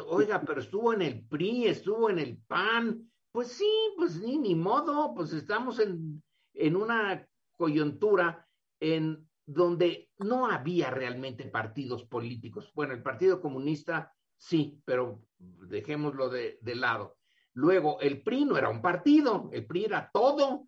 Oiga, 0.07 0.41
pero 0.41 0.61
estuvo 0.61 0.93
en 0.93 1.03
el 1.03 1.28
PRI, 1.28 1.67
estuvo 1.67 2.09
en 2.09 2.19
el 2.19 2.38
PAN. 2.47 3.11
Pues 3.32 3.49
sí, 3.49 3.69
pues 3.97 4.19
ni, 4.19 4.38
ni 4.38 4.55
modo, 4.55 5.13
pues 5.13 5.34
estamos 5.34 5.80
en, 5.80 6.23
en 6.55 6.75
una 6.75 7.27
coyuntura 7.57 8.47
en 8.79 9.27
donde 9.45 10.09
no 10.17 10.47
había 10.47 10.89
realmente 10.89 11.45
partidos 11.45 12.03
políticos. 12.05 12.71
Bueno, 12.73 12.93
el 12.93 13.03
Partido 13.03 13.41
Comunista 13.41 14.13
sí, 14.37 14.81
pero 14.85 15.21
dejémoslo 15.37 16.29
de, 16.29 16.57
de 16.61 16.75
lado. 16.75 17.17
Luego, 17.53 17.99
el 18.01 18.21
PRI 18.21 18.45
no 18.45 18.57
era 18.57 18.69
un 18.69 18.81
partido, 18.81 19.49
el 19.53 19.65
PRI 19.65 19.85
era 19.85 20.09
todo. 20.13 20.67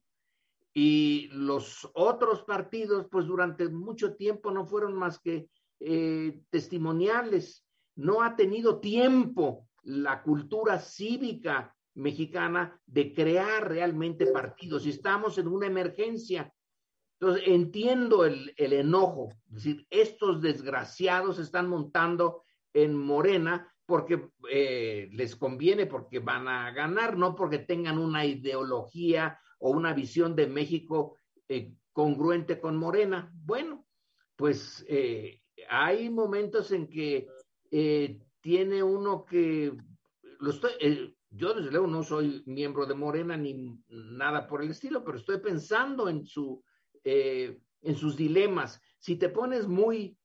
Y 0.74 1.28
los 1.32 1.90
otros 1.96 2.44
partidos, 2.44 3.08
pues 3.10 3.26
durante 3.26 3.68
mucho 3.68 4.16
tiempo 4.16 4.52
no 4.52 4.64
fueron 4.64 4.94
más 4.94 5.20
que 5.20 5.50
eh, 5.80 6.42
testimoniales. 6.50 7.66
No 7.96 8.22
ha 8.22 8.36
tenido 8.36 8.80
tiempo 8.80 9.68
la 9.82 10.22
cultura 10.22 10.80
cívica 10.80 11.76
mexicana 11.98 12.80
de 12.86 13.14
crear 13.14 13.68
realmente 13.68 14.28
partidos. 14.28 14.86
Y 14.86 14.92
estamos 14.92 15.38
en 15.38 15.48
una 15.48 15.68
emergencia. 15.68 16.54
Entonces, 17.20 17.44
entiendo 17.48 18.24
el, 18.24 18.54
enojo. 18.58 19.34
Es 19.48 19.56
decir, 19.56 19.88
estos 19.90 20.42
desgraciados 20.42 21.40
están 21.40 21.68
montando 21.68 22.44
en 22.74 22.96
Morena 22.96 23.74
porque 23.86 24.30
eh, 24.52 25.10
les 25.12 25.36
conviene, 25.36 25.88
porque 25.88 26.20
van 26.20 26.48
a 26.48 26.72
ganar, 26.72 27.18
no 27.18 27.36
porque 27.36 27.60
tengan 27.60 27.98
una 27.98 28.26
ideología 28.26 29.40
o 29.60 29.72
una 29.72 29.94
visión 29.94 30.36
de 30.36 30.46
México 30.46 31.18
eh, 31.48 31.74
congruente 31.94 32.60
con 32.60 32.78
Morena. 32.78 33.32
Bueno, 33.34 33.88
pues 34.36 34.86
eh, 34.88 35.42
hay 35.70 36.12
momentos 36.12 36.72
en 36.72 36.88
que 36.88 37.28
tiene 38.40 38.84
uno 38.84 39.26
que 39.26 39.74
yo 41.38 41.54
desde 41.54 41.72
luego 41.72 41.88
no 41.88 42.04
soy 42.04 42.44
miembro 42.46 42.86
de 42.86 42.96
Morena 42.96 43.38
ni 43.38 43.80
nada 43.90 44.48
por 44.48 44.62
el 44.62 44.72
estilo, 44.72 45.04
pero 45.04 45.18
estoy 45.18 45.40
pensando 45.40 46.10
en 46.10 46.26
su 46.26 46.64
eh, 47.04 47.62
en 47.82 47.96
sus 47.96 48.18
dilemas. 48.18 48.82
Si 49.00 49.16
te 49.16 49.30
pones 49.30 49.68
muy 49.68 50.18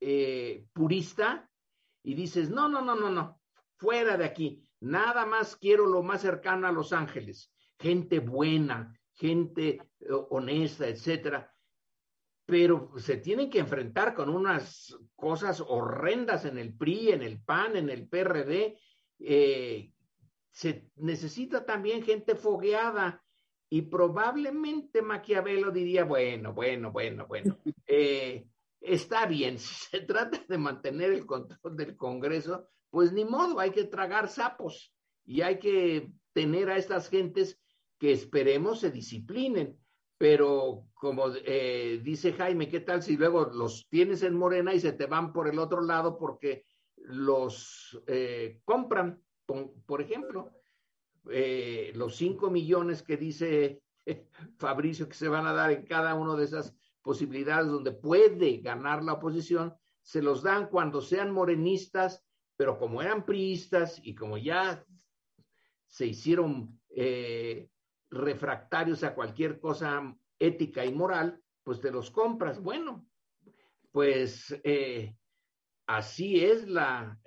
eh, 0.00 0.66
purista 0.72 1.50
y 2.02 2.14
dices, 2.14 2.50
no, 2.50 2.68
no, 2.68 2.82
no, 2.82 2.94
no, 2.94 3.10
no, 3.10 3.40
fuera 3.76 4.16
de 4.16 4.24
aquí, 4.24 4.62
nada 4.80 5.24
más 5.26 5.56
quiero 5.56 5.86
lo 5.86 6.02
más 6.02 6.22
cercano 6.22 6.66
a 6.66 6.72
Los 6.72 6.92
Ángeles, 6.92 7.52
gente 7.78 8.20
buena, 8.20 8.98
gente 9.14 9.80
eh, 10.00 10.06
honesta, 10.30 10.86
etcétera. 10.86 11.54
Pero 12.44 12.92
se 12.96 13.18
tienen 13.18 13.50
que 13.50 13.58
enfrentar 13.58 14.14
con 14.14 14.30
unas 14.30 14.96
cosas 15.16 15.60
horrendas 15.60 16.44
en 16.46 16.58
el 16.58 16.74
PRI, 16.74 17.10
en 17.10 17.22
el 17.22 17.42
PAN, 17.42 17.76
en 17.76 17.90
el 17.90 18.08
PRD. 18.08 18.78
Eh, 19.18 19.92
se 20.58 20.90
necesita 20.96 21.64
también 21.64 22.02
gente 22.02 22.34
fogueada 22.34 23.22
y 23.70 23.82
probablemente 23.82 25.02
Maquiavelo 25.02 25.70
diría, 25.70 26.02
bueno, 26.02 26.52
bueno, 26.52 26.90
bueno, 26.90 27.26
bueno, 27.28 27.56
eh, 27.86 28.44
está 28.80 29.26
bien, 29.26 29.60
si 29.60 29.72
se 29.86 30.00
trata 30.00 30.44
de 30.48 30.58
mantener 30.58 31.12
el 31.12 31.26
control 31.26 31.76
del 31.76 31.96
Congreso, 31.96 32.66
pues 32.90 33.12
ni 33.12 33.24
modo, 33.24 33.60
hay 33.60 33.70
que 33.70 33.84
tragar 33.84 34.26
sapos 34.26 34.92
y 35.24 35.42
hay 35.42 35.60
que 35.60 36.10
tener 36.32 36.70
a 36.70 36.76
estas 36.76 37.08
gentes 37.08 37.60
que 37.96 38.10
esperemos 38.10 38.80
se 38.80 38.90
disciplinen. 38.90 39.78
Pero 40.16 40.88
como 40.94 41.26
eh, 41.44 42.00
dice 42.02 42.32
Jaime, 42.32 42.68
¿qué 42.68 42.80
tal 42.80 43.04
si 43.04 43.16
luego 43.16 43.44
los 43.44 43.86
tienes 43.88 44.24
en 44.24 44.34
Morena 44.34 44.74
y 44.74 44.80
se 44.80 44.92
te 44.92 45.06
van 45.06 45.32
por 45.32 45.46
el 45.46 45.60
otro 45.60 45.82
lado 45.82 46.18
porque 46.18 46.64
los 46.96 48.02
eh, 48.08 48.60
compran, 48.64 49.22
por, 49.86 50.02
ejemplo? 50.02 50.52
eh, 51.30 51.92
los 51.94 52.16
cinco 52.16 52.50
millones 52.50 53.02
que 53.02 53.16
dice 53.16 53.82
Fabricio 54.58 55.08
que 55.08 55.14
se 55.14 55.28
van 55.28 55.46
a 55.46 55.52
dar 55.52 55.70
en 55.70 55.86
cada 55.86 56.14
una 56.14 56.36
de 56.36 56.44
esas 56.44 56.74
posibilidades 57.02 57.68
donde 57.68 57.92
puede 57.92 58.58
ganar 58.58 59.02
la 59.02 59.14
oposición, 59.14 59.74
se 60.02 60.20
los 60.20 60.42
dan 60.42 60.68
cuando 60.68 61.00
sean 61.00 61.30
morenistas, 61.30 62.24
pero 62.56 62.78
como 62.78 63.00
eran 63.00 63.24
priistas 63.24 64.00
y 64.02 64.14
como 64.14 64.36
ya 64.36 64.84
se 65.86 66.06
hicieron 66.06 66.78
eh, 66.90 67.70
refractarios 68.10 69.04
a 69.04 69.14
cualquier 69.14 69.58
cosa 69.58 70.14
ética 70.38 70.84
y 70.84 70.92
moral, 70.92 71.42
pues 71.62 71.80
te 71.80 71.90
los 71.90 72.10
compras. 72.10 72.60
Bueno, 72.60 73.06
pues 73.90 74.54
eh, 74.64 75.14
así 75.86 76.44
es 76.44 76.68
la, 76.68 77.18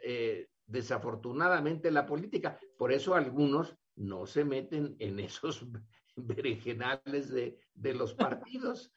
desafortunadamente 0.72 1.91
la 1.91 2.05
política. 2.05 2.59
Por 2.78 2.91
eso 2.91 3.15
algunos 3.15 3.76
no 3.95 4.26
se 4.26 4.45
meten 4.45 4.95
en 4.99 5.19
esos 5.19 5.65
berenjenales 6.15 7.30
de, 7.30 7.57
de 7.74 7.93
los 7.93 8.13
partidos. 8.13 8.93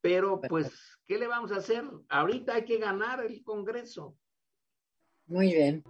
Pero 0.00 0.40
pues, 0.40 0.98
¿qué 1.06 1.18
le 1.18 1.26
vamos 1.26 1.50
a 1.52 1.56
hacer? 1.56 1.84
Ahorita 2.08 2.54
hay 2.56 2.64
que 2.64 2.78
ganar 2.78 3.24
el 3.24 3.42
Congreso. 3.42 4.18
Muy 5.26 5.54
bien. 5.54 5.82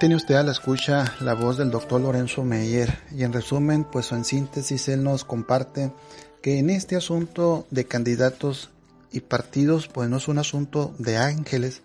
Tiene 0.00 0.16
usted 0.16 0.36
a 0.36 0.42
la 0.42 0.52
escucha 0.52 1.14
la 1.20 1.34
voz 1.34 1.58
del 1.58 1.70
doctor 1.70 2.00
Lorenzo 2.00 2.42
Meyer 2.42 3.00
y 3.14 3.22
en 3.22 3.34
resumen, 3.34 3.84
pues 3.84 4.12
en 4.12 4.24
síntesis, 4.24 4.88
él 4.88 5.04
nos 5.04 5.26
comparte 5.26 5.92
que 6.40 6.58
en 6.58 6.70
este 6.70 6.96
asunto 6.96 7.66
de 7.70 7.84
candidatos 7.84 8.70
y 9.12 9.20
partidos, 9.20 9.88
pues 9.88 10.08
no 10.08 10.16
es 10.16 10.26
un 10.26 10.38
asunto 10.38 10.94
de 10.98 11.18
ángeles, 11.18 11.82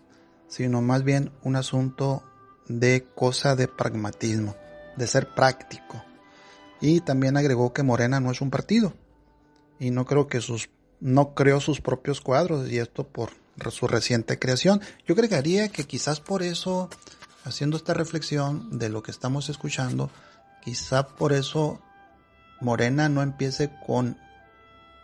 sino 0.47 0.81
más 0.81 1.03
bien 1.03 1.33
un 1.43 1.57
asunto 1.57 2.23
de 2.69 3.05
cosa 3.15 3.57
de 3.57 3.67
pragmatismo, 3.67 4.55
de 4.95 5.07
ser 5.07 5.35
práctico. 5.35 6.01
Y 6.79 7.01
también 7.01 7.35
agregó 7.35 7.73
que 7.73 7.83
Morena 7.83 8.21
no 8.21 8.31
es 8.31 8.39
un 8.39 8.49
partido 8.49 8.93
y 9.77 9.91
no 9.91 10.05
creo 10.05 10.27
que 10.27 10.39
sus 10.39 10.69
no 11.01 11.33
creó 11.33 11.59
sus 11.59 11.81
propios 11.81 12.21
cuadros 12.21 12.71
y 12.71 12.77
esto 12.77 13.05
por 13.05 13.31
su 13.71 13.87
reciente 13.87 14.39
creación. 14.39 14.79
Yo 15.05 15.15
agregaría 15.15 15.67
que 15.67 15.83
quizás 15.83 16.21
por 16.21 16.43
eso 16.43 16.89
haciendo 17.45 17.77
esta 17.77 17.93
reflexión 17.93 18.77
de 18.77 18.89
lo 18.89 19.03
que 19.03 19.11
estamos 19.11 19.49
escuchando, 19.49 20.09
quizá 20.63 21.07
por 21.07 21.31
eso 21.31 21.79
Morena 22.59 23.07
no 23.07 23.21
empiece 23.21 23.71
con 23.85 24.17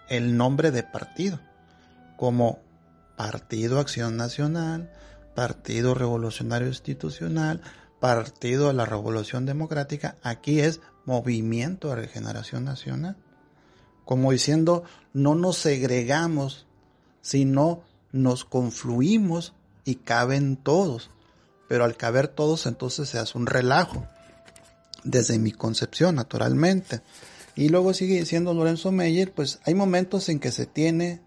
el 0.10 0.36
nombre 0.36 0.72
de 0.72 0.84
partido, 0.84 1.40
como 2.18 2.60
Partido 3.16 3.80
Acción 3.80 4.18
Nacional, 4.18 4.92
Partido 5.36 5.94
Revolucionario 5.94 6.68
Institucional, 6.68 7.62
Partido 8.00 8.68
de 8.68 8.74
la 8.74 8.86
Revolución 8.86 9.46
Democrática, 9.46 10.18
aquí 10.24 10.60
es 10.60 10.82
Movimiento 11.06 11.90
de 11.90 11.96
Regeneración 11.96 12.66
Nacional. 12.66 13.16
Como 14.04 14.32
diciendo, 14.32 14.84
no 15.14 15.36
nos 15.36 15.58
segregamos, 15.58 16.66
sino 17.22 17.84
nos 18.12 18.44
confluimos 18.46 19.54
y 19.86 19.96
caben 19.96 20.58
todos 20.58 21.12
pero 21.72 21.86
al 21.86 21.96
caber 21.96 22.28
todos 22.28 22.66
entonces 22.66 23.08
se 23.08 23.18
hace 23.18 23.38
un 23.38 23.48
relajo, 23.48 24.06
desde 25.06 25.40
mi 25.40 25.54
concepción 25.54 26.16
naturalmente. 26.16 27.00
Y 27.56 27.70
luego 27.70 27.94
sigue 27.94 28.20
diciendo 28.20 28.54
Lorenzo 28.54 28.92
Meyer, 28.92 29.32
pues 29.32 29.62
hay 29.64 29.74
momentos 29.74 30.28
en 30.28 30.42
que 30.42 30.52
se 30.52 30.66
tiene, 30.66 31.22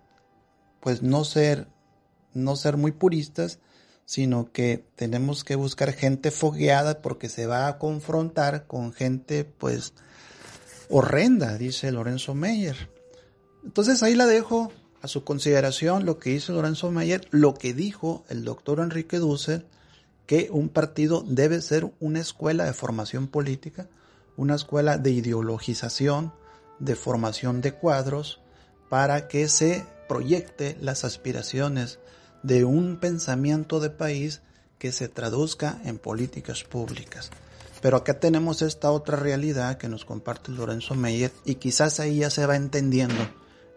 pues 0.80 1.00
no 1.00 1.24
ser, 1.24 1.68
no 2.34 2.56
ser 2.56 2.76
muy 2.76 2.92
puristas, 2.92 3.58
sino 4.04 4.52
que 4.52 4.84
tenemos 4.96 5.44
que 5.44 5.56
buscar 5.56 5.94
gente 5.94 6.30
fogueada 6.30 7.00
porque 7.00 7.30
se 7.30 7.46
va 7.46 7.66
a 7.66 7.78
confrontar 7.78 8.66
con 8.66 8.92
gente 8.92 9.46
pues 9.46 9.94
horrenda, 10.90 11.56
dice 11.56 11.90
Lorenzo 11.90 12.34
Meyer. 12.34 12.90
Entonces 13.64 14.02
ahí 14.02 14.14
la 14.14 14.26
dejo 14.26 14.70
a 15.00 15.08
su 15.08 15.24
consideración 15.24 16.04
lo 16.04 16.18
que 16.18 16.28
dice 16.28 16.52
Lorenzo 16.52 16.90
Meyer, 16.90 17.26
lo 17.30 17.54
que 17.54 17.72
dijo 17.72 18.26
el 18.28 18.44
doctor 18.44 18.80
Enrique 18.80 19.16
Dussel, 19.16 19.64
que 20.26 20.48
un 20.50 20.68
partido 20.68 21.24
debe 21.26 21.60
ser 21.60 21.92
una 22.00 22.20
escuela 22.20 22.64
de 22.64 22.72
formación 22.72 23.28
política, 23.28 23.88
una 24.36 24.54
escuela 24.54 24.98
de 24.98 25.10
ideologización, 25.10 26.32
de 26.78 26.96
formación 26.96 27.60
de 27.60 27.72
cuadros, 27.72 28.40
para 28.88 29.28
que 29.28 29.48
se 29.48 29.86
proyecte 30.08 30.76
las 30.80 31.04
aspiraciones 31.04 31.98
de 32.42 32.64
un 32.64 32.98
pensamiento 32.98 33.80
de 33.80 33.90
país 33.90 34.42
que 34.78 34.92
se 34.92 35.08
traduzca 35.08 35.80
en 35.84 35.98
políticas 35.98 36.64
públicas. 36.64 37.30
Pero 37.80 37.98
acá 37.98 38.18
tenemos 38.18 38.62
esta 38.62 38.90
otra 38.90 39.16
realidad 39.16 39.76
que 39.78 39.88
nos 39.88 40.04
comparte 40.04 40.52
Lorenzo 40.52 40.94
Meyer 40.94 41.32
y 41.44 41.56
quizás 41.56 42.00
ahí 42.00 42.18
ya 42.18 42.30
se 42.30 42.46
va 42.46 42.56
entendiendo 42.56 43.28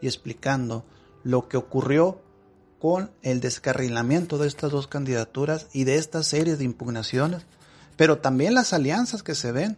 y 0.01 0.07
explicando 0.07 0.85
lo 1.23 1.47
que 1.49 1.57
ocurrió 1.57 2.21
con 2.79 3.11
el 3.21 3.39
descarrilamiento 3.39 4.37
de 4.37 4.47
estas 4.47 4.71
dos 4.71 4.87
candidaturas 4.87 5.67
y 5.73 5.83
de 5.83 5.95
esta 5.95 6.23
serie 6.23 6.55
de 6.55 6.63
impugnaciones, 6.63 7.43
pero 7.95 8.19
también 8.19 8.53
las 8.53 8.73
alianzas 8.73 9.23
que 9.23 9.35
se 9.35 9.51
ven 9.51 9.77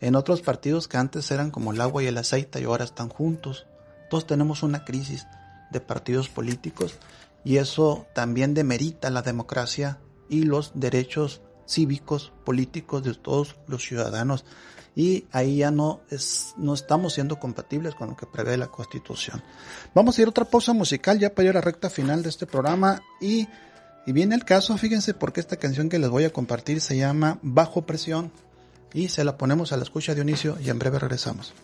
en 0.00 0.16
otros 0.16 0.42
partidos 0.42 0.88
que 0.88 0.96
antes 0.96 1.30
eran 1.30 1.50
como 1.50 1.72
el 1.72 1.80
agua 1.80 2.02
y 2.02 2.06
el 2.06 2.18
aceite 2.18 2.60
y 2.60 2.64
ahora 2.64 2.84
están 2.84 3.08
juntos. 3.08 3.66
Todos 4.10 4.26
tenemos 4.26 4.62
una 4.62 4.84
crisis 4.84 5.26
de 5.70 5.80
partidos 5.80 6.28
políticos 6.28 6.98
y 7.44 7.58
eso 7.58 8.06
también 8.14 8.54
demerita 8.54 9.10
la 9.10 9.22
democracia 9.22 9.98
y 10.28 10.42
los 10.42 10.72
derechos 10.74 11.40
cívicos, 11.68 12.32
políticos 12.44 13.04
de 13.04 13.14
todos 13.14 13.56
los 13.68 13.82
ciudadanos 13.82 14.44
y 14.94 15.24
ahí 15.32 15.58
ya 15.58 15.70
no, 15.70 16.00
es, 16.10 16.54
no 16.56 16.74
estamos 16.74 17.14
siendo 17.14 17.38
compatibles 17.38 17.94
con 17.94 18.10
lo 18.10 18.16
que 18.16 18.26
prevé 18.26 18.56
la 18.56 18.68
Constitución. 18.68 19.42
Vamos 19.94 20.18
a 20.18 20.22
ir 20.22 20.26
a 20.26 20.30
otra 20.30 20.44
pausa 20.44 20.72
musical 20.72 21.18
ya 21.18 21.34
para 21.34 21.48
ir 21.48 21.50
a 21.50 21.54
la 21.54 21.60
recta 21.60 21.88
final 21.88 22.22
de 22.22 22.28
este 22.28 22.46
programa 22.46 23.00
y, 23.20 23.48
y 24.06 24.12
viene 24.12 24.34
el 24.34 24.44
caso, 24.44 24.76
fíjense 24.76 25.14
porque 25.14 25.40
esta 25.40 25.56
canción 25.56 25.88
que 25.88 25.98
les 25.98 26.10
voy 26.10 26.24
a 26.24 26.32
compartir 26.32 26.80
se 26.80 26.96
llama 26.96 27.38
Bajo 27.42 27.82
Presión 27.82 28.30
y 28.92 29.08
se 29.08 29.24
la 29.24 29.38
ponemos 29.38 29.72
a 29.72 29.76
la 29.76 29.84
escucha 29.84 30.12
de 30.12 30.16
Dionisio 30.16 30.58
y 30.60 30.68
en 30.68 30.78
breve 30.78 30.98
regresamos. 30.98 31.54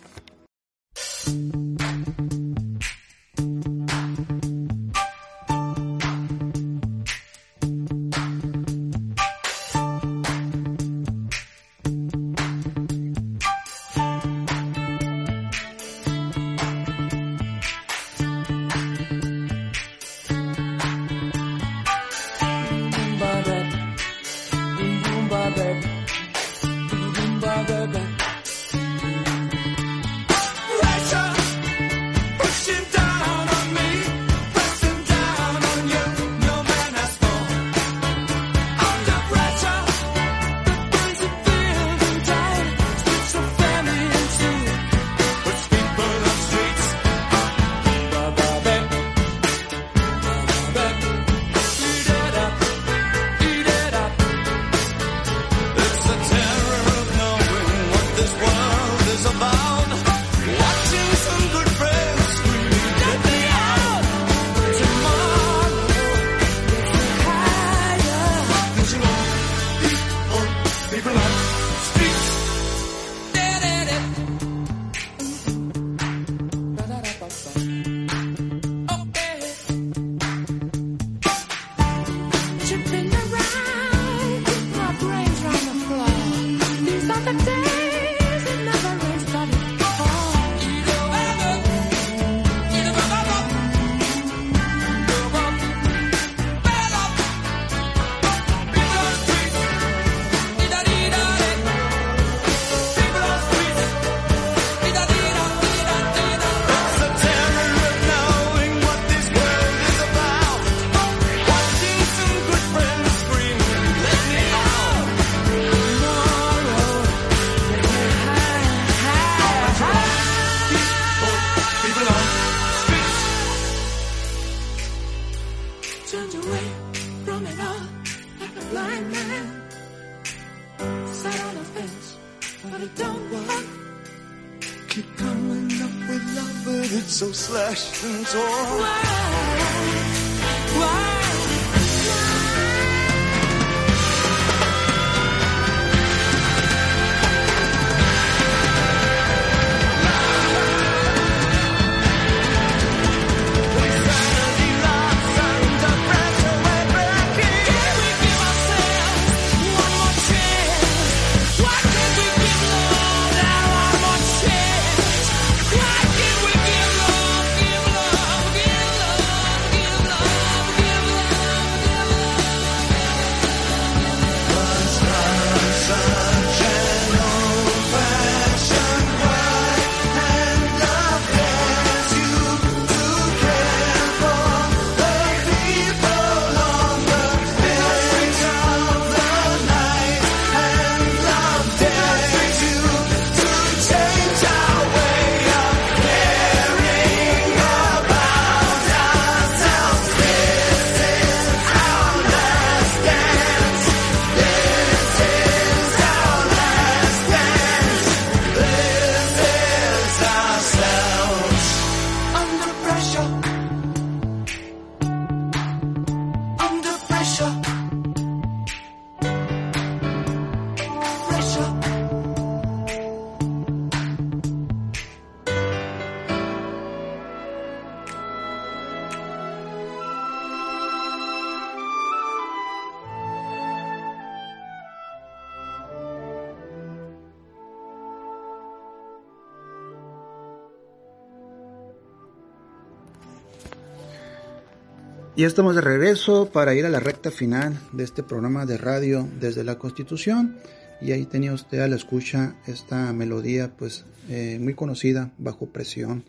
Ya 245.39 245.47
estamos 245.47 245.77
de 245.77 245.83
regreso 245.83 246.51
para 246.51 246.75
ir 246.75 246.85
a 246.85 246.89
la 246.89 246.99
recta 246.99 247.31
final 247.31 247.79
de 247.93 248.03
este 248.03 248.25
programa 248.25 248.67
de 248.67 248.77
radio 248.77 249.29
desde 249.39 249.63
la 249.63 249.79
Constitución. 249.79 250.57
Y 251.01 251.13
ahí 251.13 251.27
tenía 251.27 251.53
usted 251.53 251.79
a 251.79 251.87
la 251.87 251.95
escucha 251.95 252.57
esta 252.67 253.13
melodía, 253.13 253.73
pues 253.77 254.05
eh, 254.29 254.59
muy 254.61 254.75
conocida, 254.75 255.31
Bajo 255.39 255.67
Presión. 255.67 256.25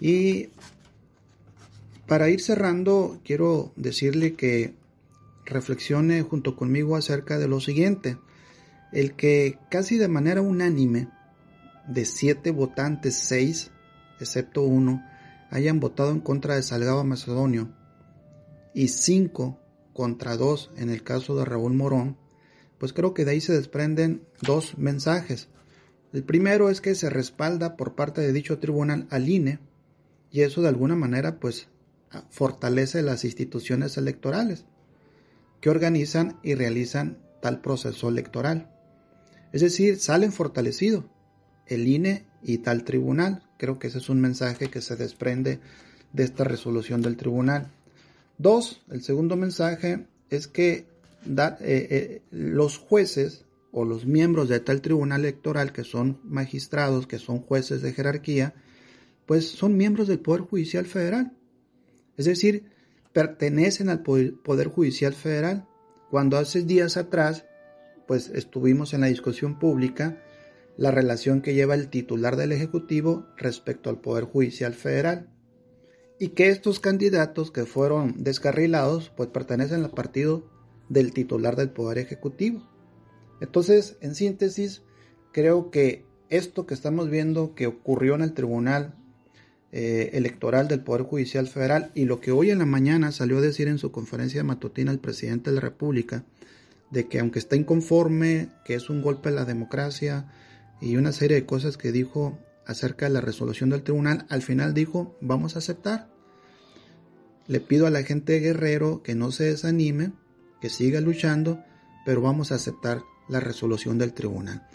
Y 0.00 0.50
para 2.06 2.30
ir 2.30 2.40
cerrando, 2.40 3.18
quiero 3.24 3.72
decirle 3.74 4.34
que 4.34 4.72
reflexione 5.44 6.22
junto 6.22 6.54
conmigo 6.54 6.94
acerca 6.94 7.40
de 7.40 7.48
lo 7.48 7.58
siguiente. 7.58 8.18
El 8.92 9.16
que 9.16 9.58
casi 9.68 9.98
de 9.98 10.06
manera 10.06 10.42
unánime, 10.42 11.08
de 11.88 12.04
siete 12.04 12.52
votantes, 12.52 13.16
seis, 13.16 13.72
excepto 14.20 14.62
uno, 14.62 15.02
hayan 15.50 15.80
votado 15.80 16.12
en 16.12 16.20
contra 16.20 16.54
de 16.54 16.62
Salgado 16.62 17.02
Macedonio 17.02 17.76
y 18.78 18.86
cinco 18.86 19.58
contra 19.92 20.36
dos 20.36 20.70
en 20.76 20.88
el 20.88 21.02
caso 21.02 21.34
de 21.34 21.44
Raúl 21.44 21.74
Morón, 21.74 22.16
pues 22.78 22.92
creo 22.92 23.12
que 23.12 23.24
de 23.24 23.32
ahí 23.32 23.40
se 23.40 23.52
desprenden 23.52 24.22
dos 24.40 24.78
mensajes. 24.78 25.48
El 26.12 26.22
primero 26.22 26.70
es 26.70 26.80
que 26.80 26.94
se 26.94 27.10
respalda 27.10 27.76
por 27.76 27.96
parte 27.96 28.20
de 28.20 28.32
dicho 28.32 28.60
tribunal 28.60 29.08
al 29.10 29.28
INE 29.28 29.58
y 30.30 30.42
eso 30.42 30.62
de 30.62 30.68
alguna 30.68 30.94
manera 30.94 31.40
pues 31.40 31.66
fortalece 32.30 33.02
las 33.02 33.24
instituciones 33.24 33.96
electorales 33.96 34.64
que 35.60 35.70
organizan 35.70 36.38
y 36.44 36.54
realizan 36.54 37.18
tal 37.42 37.60
proceso 37.60 38.08
electoral. 38.08 38.70
Es 39.52 39.60
decir, 39.60 39.98
salen 39.98 40.30
fortalecidos 40.30 41.04
el 41.66 41.88
INE 41.88 42.26
y 42.42 42.58
tal 42.58 42.84
tribunal. 42.84 43.42
Creo 43.58 43.80
que 43.80 43.88
ese 43.88 43.98
es 43.98 44.08
un 44.08 44.20
mensaje 44.20 44.70
que 44.70 44.82
se 44.82 44.94
desprende 44.94 45.58
de 46.12 46.22
esta 46.22 46.44
resolución 46.44 47.02
del 47.02 47.16
tribunal. 47.16 47.72
Dos, 48.38 48.82
el 48.90 49.02
segundo 49.02 49.36
mensaje 49.36 50.06
es 50.30 50.46
que 50.46 50.86
eh, 51.26 51.56
eh, 51.60 52.22
los 52.30 52.78
jueces 52.78 53.44
o 53.72 53.84
los 53.84 54.06
miembros 54.06 54.48
de 54.48 54.60
tal 54.60 54.80
tribunal 54.80 55.20
electoral 55.20 55.72
que 55.72 55.84
son 55.84 56.20
magistrados, 56.22 57.06
que 57.06 57.18
son 57.18 57.40
jueces 57.40 57.82
de 57.82 57.92
jerarquía, 57.92 58.54
pues 59.26 59.48
son 59.48 59.76
miembros 59.76 60.08
del 60.08 60.20
Poder 60.20 60.42
Judicial 60.42 60.86
Federal. 60.86 61.36
Es 62.16 62.24
decir, 62.24 62.70
pertenecen 63.12 63.88
al 63.88 64.02
Poder 64.02 64.68
Judicial 64.68 65.12
Federal. 65.12 65.66
Cuando 66.10 66.38
hace 66.38 66.62
días 66.62 66.96
atrás, 66.96 67.44
pues 68.06 68.28
estuvimos 68.28 68.94
en 68.94 69.02
la 69.02 69.08
discusión 69.08 69.58
pública, 69.58 70.22
la 70.76 70.92
relación 70.92 71.42
que 71.42 71.54
lleva 71.54 71.74
el 71.74 71.88
titular 71.88 72.36
del 72.36 72.52
Ejecutivo 72.52 73.26
respecto 73.36 73.90
al 73.90 74.00
Poder 74.00 74.24
Judicial 74.24 74.74
Federal. 74.74 75.28
Y 76.18 76.30
que 76.30 76.48
estos 76.48 76.80
candidatos 76.80 77.50
que 77.50 77.64
fueron 77.64 78.22
descarrilados, 78.22 79.10
pues 79.16 79.28
pertenecen 79.28 79.84
al 79.84 79.90
partido 79.90 80.50
del 80.88 81.12
titular 81.12 81.54
del 81.56 81.70
Poder 81.70 81.98
Ejecutivo. 81.98 82.68
Entonces, 83.40 83.96
en 84.00 84.14
síntesis, 84.14 84.82
creo 85.32 85.70
que 85.70 86.04
esto 86.28 86.66
que 86.66 86.74
estamos 86.74 87.08
viendo 87.08 87.54
que 87.54 87.66
ocurrió 87.66 88.14
en 88.14 88.22
el 88.22 88.34
Tribunal 88.34 88.94
eh, 89.70 90.10
Electoral 90.14 90.66
del 90.66 90.80
Poder 90.80 91.02
Judicial 91.02 91.46
Federal 91.46 91.92
y 91.94 92.04
lo 92.04 92.20
que 92.20 92.32
hoy 92.32 92.50
en 92.50 92.58
la 92.58 92.66
mañana 92.66 93.12
salió 93.12 93.38
a 93.38 93.42
decir 93.42 93.68
en 93.68 93.78
su 93.78 93.92
conferencia 93.92 94.42
matutina 94.42 94.90
el 94.90 94.98
presidente 94.98 95.50
de 95.50 95.56
la 95.56 95.60
República, 95.60 96.24
de 96.90 97.06
que 97.06 97.20
aunque 97.20 97.38
está 97.38 97.54
inconforme, 97.54 98.48
que 98.64 98.74
es 98.74 98.88
un 98.88 99.02
golpe 99.02 99.28
a 99.28 99.32
la 99.32 99.44
democracia 99.44 100.32
y 100.80 100.96
una 100.96 101.12
serie 101.12 101.36
de 101.36 101.46
cosas 101.46 101.76
que 101.76 101.92
dijo 101.92 102.38
acerca 102.68 103.06
de 103.06 103.12
la 103.12 103.20
resolución 103.22 103.70
del 103.70 103.82
tribunal, 103.82 104.26
al 104.28 104.42
final 104.42 104.74
dijo, 104.74 105.16
vamos 105.20 105.56
a 105.56 105.58
aceptar. 105.58 106.10
Le 107.46 107.60
pido 107.60 107.86
a 107.86 107.90
la 107.90 108.02
gente 108.02 108.38
Guerrero 108.40 109.02
que 109.02 109.14
no 109.14 109.32
se 109.32 109.44
desanime, 109.44 110.12
que 110.60 110.68
siga 110.68 111.00
luchando, 111.00 111.64
pero 112.04 112.20
vamos 112.20 112.52
a 112.52 112.56
aceptar 112.56 113.02
la 113.26 113.40
resolución 113.40 113.96
del 113.96 114.12
tribunal. 114.12 114.68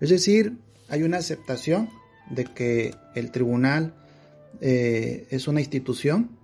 Es 0.00 0.10
decir, 0.10 0.58
hay 0.88 1.04
una 1.04 1.18
aceptación 1.18 1.88
de 2.28 2.44
que 2.44 2.94
el 3.14 3.30
tribunal 3.30 3.94
eh, 4.60 5.28
es 5.30 5.46
una 5.46 5.60
institución 5.60 6.36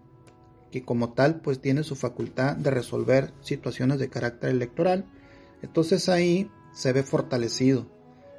que 0.70 0.84
como 0.84 1.12
tal 1.12 1.40
pues 1.40 1.60
tiene 1.60 1.82
su 1.82 1.96
facultad 1.96 2.56
de 2.56 2.70
resolver 2.70 3.32
situaciones 3.40 3.98
de 3.98 4.08
carácter 4.08 4.50
electoral. 4.50 5.06
Entonces 5.60 6.08
ahí 6.08 6.50
se 6.72 6.92
ve 6.92 7.02
fortalecido 7.02 7.88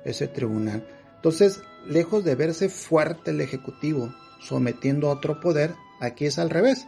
ese 0.05 0.27
tribunal. 0.27 0.87
Entonces, 1.15 1.61
lejos 1.87 2.23
de 2.23 2.35
verse 2.35 2.69
fuerte 2.69 3.31
el 3.31 3.41
Ejecutivo 3.41 4.13
sometiendo 4.41 5.07
a 5.07 5.13
otro 5.13 5.39
poder, 5.39 5.73
aquí 5.99 6.25
es 6.25 6.39
al 6.39 6.49
revés. 6.49 6.87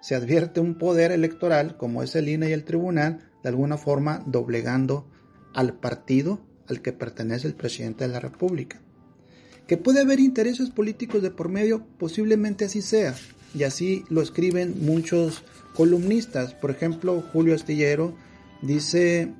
Se 0.00 0.14
advierte 0.14 0.60
un 0.60 0.76
poder 0.76 1.12
electoral 1.12 1.76
como 1.76 2.02
es 2.02 2.14
el 2.14 2.28
INE 2.28 2.50
y 2.50 2.52
el 2.52 2.64
tribunal, 2.64 3.30
de 3.42 3.48
alguna 3.48 3.78
forma 3.78 4.22
doblegando 4.26 5.06
al 5.54 5.74
partido 5.74 6.40
al 6.68 6.82
que 6.82 6.92
pertenece 6.92 7.48
el 7.48 7.54
presidente 7.54 8.06
de 8.06 8.12
la 8.12 8.20
República. 8.20 8.80
Que 9.66 9.76
puede 9.76 10.00
haber 10.00 10.20
intereses 10.20 10.70
políticos 10.70 11.22
de 11.22 11.30
por 11.30 11.48
medio, 11.48 11.84
posiblemente 11.98 12.64
así 12.64 12.82
sea, 12.82 13.14
y 13.54 13.64
así 13.64 14.04
lo 14.08 14.22
escriben 14.22 14.76
muchos 14.84 15.42
columnistas. 15.74 16.54
Por 16.54 16.70
ejemplo, 16.70 17.22
Julio 17.32 17.54
Astillero 17.54 18.14
dice 18.62 19.32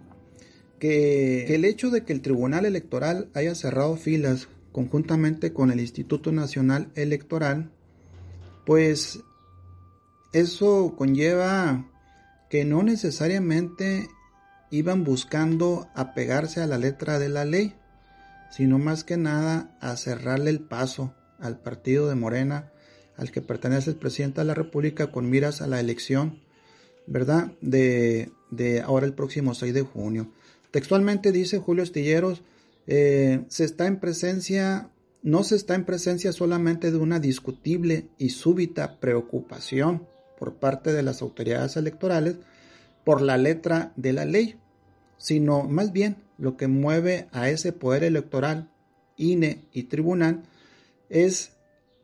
que 0.79 1.55
el 1.55 1.65
hecho 1.65 1.91
de 1.91 2.05
que 2.05 2.13
el 2.13 2.23
Tribunal 2.23 2.65
Electoral 2.65 3.29
haya 3.35 3.55
cerrado 3.55 3.97
filas 3.97 4.49
conjuntamente 4.73 5.53
con 5.53 5.71
el 5.71 5.81
Instituto 5.81 6.33
Nacional 6.33 6.91
Electoral, 6.95 7.71
pues 8.65 9.21
eso 10.33 10.95
conlleva 10.97 11.87
que 12.49 12.65
no 12.65 12.83
necesariamente 12.83 14.09
iban 14.71 15.05
buscando 15.05 15.89
apegarse 15.95 16.61
a 16.61 16.67
la 16.67 16.79
letra 16.79 17.19
de 17.19 17.29
la 17.29 17.45
ley, 17.45 17.75
sino 18.51 18.79
más 18.79 19.05
que 19.05 19.17
nada 19.17 19.77
a 19.81 19.97
cerrarle 19.97 20.51
el 20.51 20.61
paso 20.61 21.15
al 21.39 21.59
partido 21.59 22.09
de 22.09 22.15
Morena 22.15 22.71
al 23.21 23.31
que 23.31 23.43
pertenece 23.43 23.91
el 23.91 23.97
presidente 23.97 24.41
de 24.41 24.47
la 24.47 24.55
República 24.55 25.13
con 25.13 25.29
miras 25.29 25.61
a 25.61 25.67
la 25.67 25.79
elección, 25.79 26.41
¿verdad? 27.07 27.53
De, 27.61 28.33
de 28.51 28.81
ahora 28.81 29.05
el 29.05 29.13
próximo 29.13 29.55
6 29.55 29.75
de 29.75 29.83
junio. 29.83 30.29
Textualmente 30.71 31.31
dice 31.31 31.59
Julio 31.59 31.83
Estilleros, 31.83 32.43
eh, 32.93 33.45
se 33.47 33.63
está 33.63 33.87
en 33.87 34.01
presencia, 34.01 34.91
no 35.23 35.45
se 35.45 35.55
está 35.55 35.77
en 35.77 35.85
presencia 35.85 36.33
solamente 36.33 36.91
de 36.91 36.99
una 36.99 37.21
discutible 37.21 38.09
y 38.19 38.31
súbita 38.31 38.99
preocupación 38.99 40.09
por 40.37 40.57
parte 40.57 40.93
de 40.93 41.05
las 41.05 41.23
autoridades 41.23 41.77
electorales 41.77 42.39
por 43.05 43.23
la 43.23 43.39
letra 43.39 43.93
de 43.95 44.13
la 44.13 44.25
ley, 44.25 44.57
sino 45.19 45.63
más 45.69 45.93
bien 45.93 46.17
lo 46.37 46.57
que 46.57 46.67
mueve 46.67 47.29
a 47.31 47.49
ese 47.49 47.73
poder 47.73 48.03
electoral, 48.03 48.73
INE 49.17 49.69
y 49.73 49.85
tribunal, 49.85 50.43
es 51.11 51.53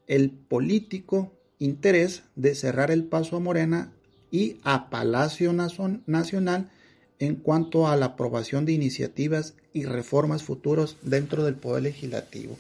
el 0.07 0.30
político 0.30 1.32
interés 1.59 2.22
de 2.37 2.55
cerrar 2.55 2.93
el 2.93 3.07
paso 3.07 3.34
a 3.34 3.41
Morena 3.41 3.93
y 4.30 4.61
a 4.62 4.89
Palacio 4.89 5.53
Nacional 5.53 6.70
en 7.18 7.36
cuanto 7.36 7.88
a 7.88 7.96
la 7.96 8.06
aprobación 8.06 8.66
de 8.66 8.72
iniciativas 8.72 9.54
y 9.72 9.84
reformas 9.84 10.42
futuros 10.42 10.96
dentro 11.02 11.44
del 11.44 11.54
Poder 11.54 11.82
Legislativo. 11.82 12.56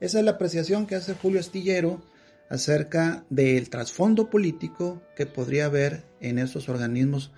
Esa 0.00 0.18
es 0.18 0.24
la 0.24 0.32
apreciación 0.32 0.86
que 0.86 0.94
hace 0.94 1.14
Julio 1.14 1.40
Astillero 1.40 2.00
acerca 2.48 3.24
del 3.30 3.70
trasfondo 3.70 4.30
político 4.30 5.00
que 5.16 5.26
podría 5.26 5.66
haber 5.66 6.02
en 6.20 6.38
estos 6.38 6.68
organismos, 6.68 7.30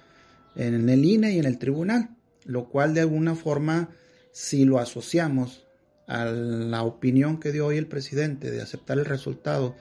en 0.57 0.89
el 0.89 1.05
INE 1.05 1.33
y 1.33 1.39
en 1.39 1.45
el 1.45 1.59
tribunal, 1.59 2.11
lo 2.45 2.69
cual 2.69 2.95
de 2.95 3.01
alguna 3.01 3.35
forma, 3.35 3.91
si 4.31 4.65
lo 4.65 4.79
asociamos 4.79 5.67
a 6.07 6.25
la 6.25 6.83
opinión 6.83 7.41
que 7.41 7.53
dio 7.53 7.67
hoy 7.67 7.77
el 7.77 7.87
presidente 7.87 8.51
de 8.51 8.63
aceptar 8.63 8.99
el 8.99 9.05
resultado 9.05 9.77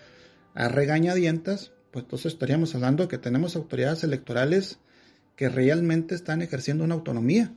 a 0.54 0.68
regañadientas, 0.68 1.72
pues 1.92 2.04
entonces 2.06 2.34
estaríamos 2.34 2.74
hablando 2.76 3.04
de 3.04 3.10
que 3.10 3.18
tenemos 3.18 3.56
autoridades 3.56 4.04
electorales 4.04 4.80
que 5.36 5.50
realmente 5.50 6.16
están 6.16 6.42
ejerciendo 6.42 6.84
una 6.84 6.96
autonomía, 6.96 7.54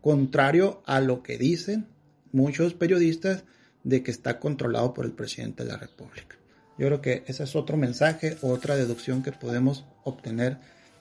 contrario 0.00 0.82
a 0.86 1.00
lo 1.00 1.22
que 1.22 1.38
dicen 1.38 1.86
muchos 2.32 2.74
periodistas 2.74 3.44
de 3.84 4.02
que 4.02 4.10
está 4.10 4.38
controlado 4.38 4.94
por 4.94 5.04
el 5.04 5.12
presidente 5.12 5.64
de 5.64 5.70
la 5.70 5.78
República. 5.78 6.36
Yo 6.78 6.86
creo 6.86 7.00
que 7.00 7.24
ese 7.26 7.42
es 7.44 7.56
otro 7.56 7.76
mensaje, 7.76 8.36
otra 8.42 8.76
deducción 8.76 9.22
que 9.22 9.32
podemos 9.32 9.84
obtener 10.04 10.58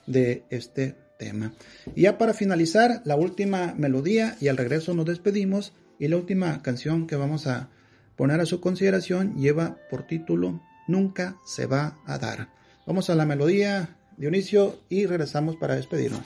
de 0.07 0.43
este 0.49 0.95
tema. 1.19 1.53
Y 1.95 2.03
ya 2.03 2.17
para 2.17 2.33
finalizar, 2.33 3.01
la 3.05 3.15
última 3.15 3.75
melodía 3.77 4.37
y 4.39 4.47
al 4.47 4.57
regreso 4.57 4.93
nos 4.93 5.05
despedimos 5.05 5.73
y 5.99 6.07
la 6.07 6.17
última 6.17 6.61
canción 6.61 7.07
que 7.07 7.15
vamos 7.15 7.47
a 7.47 7.69
poner 8.15 8.39
a 8.39 8.45
su 8.45 8.59
consideración 8.59 9.35
lleva 9.35 9.77
por 9.89 10.07
título 10.07 10.61
Nunca 10.87 11.37
se 11.45 11.65
va 11.65 11.97
a 12.05 12.17
dar. 12.17 12.49
Vamos 12.85 13.09
a 13.09 13.15
la 13.15 13.25
melodía, 13.25 13.96
Dionisio, 14.17 14.75
y 14.89 15.05
regresamos 15.05 15.55
para 15.55 15.75
despedirnos. 15.75 16.21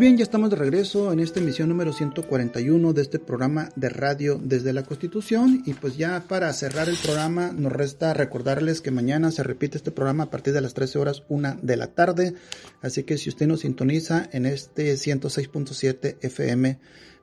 Bien, 0.00 0.16
ya 0.16 0.22
estamos 0.22 0.48
de 0.48 0.56
regreso 0.56 1.12
en 1.12 1.20
esta 1.20 1.40
emisión 1.40 1.68
número 1.68 1.92
141 1.92 2.94
de 2.94 3.02
este 3.02 3.18
programa 3.18 3.68
de 3.76 3.90
radio 3.90 4.40
desde 4.42 4.72
la 4.72 4.82
Constitución 4.82 5.62
y 5.66 5.74
pues 5.74 5.98
ya 5.98 6.24
para 6.26 6.50
cerrar 6.54 6.88
el 6.88 6.96
programa 6.96 7.52
nos 7.52 7.70
resta 7.70 8.14
recordarles 8.14 8.80
que 8.80 8.90
mañana 8.90 9.30
se 9.30 9.42
repite 9.42 9.76
este 9.76 9.90
programa 9.90 10.24
a 10.24 10.30
partir 10.30 10.54
de 10.54 10.62
las 10.62 10.72
13 10.72 10.98
horas 10.98 11.22
1 11.28 11.58
de 11.60 11.76
la 11.76 11.88
tarde, 11.88 12.32
así 12.80 13.02
que 13.02 13.18
si 13.18 13.28
usted 13.28 13.46
nos 13.46 13.60
sintoniza 13.60 14.26
en 14.32 14.46
este 14.46 14.94
106.7 14.94 16.16
FM, 16.22 16.78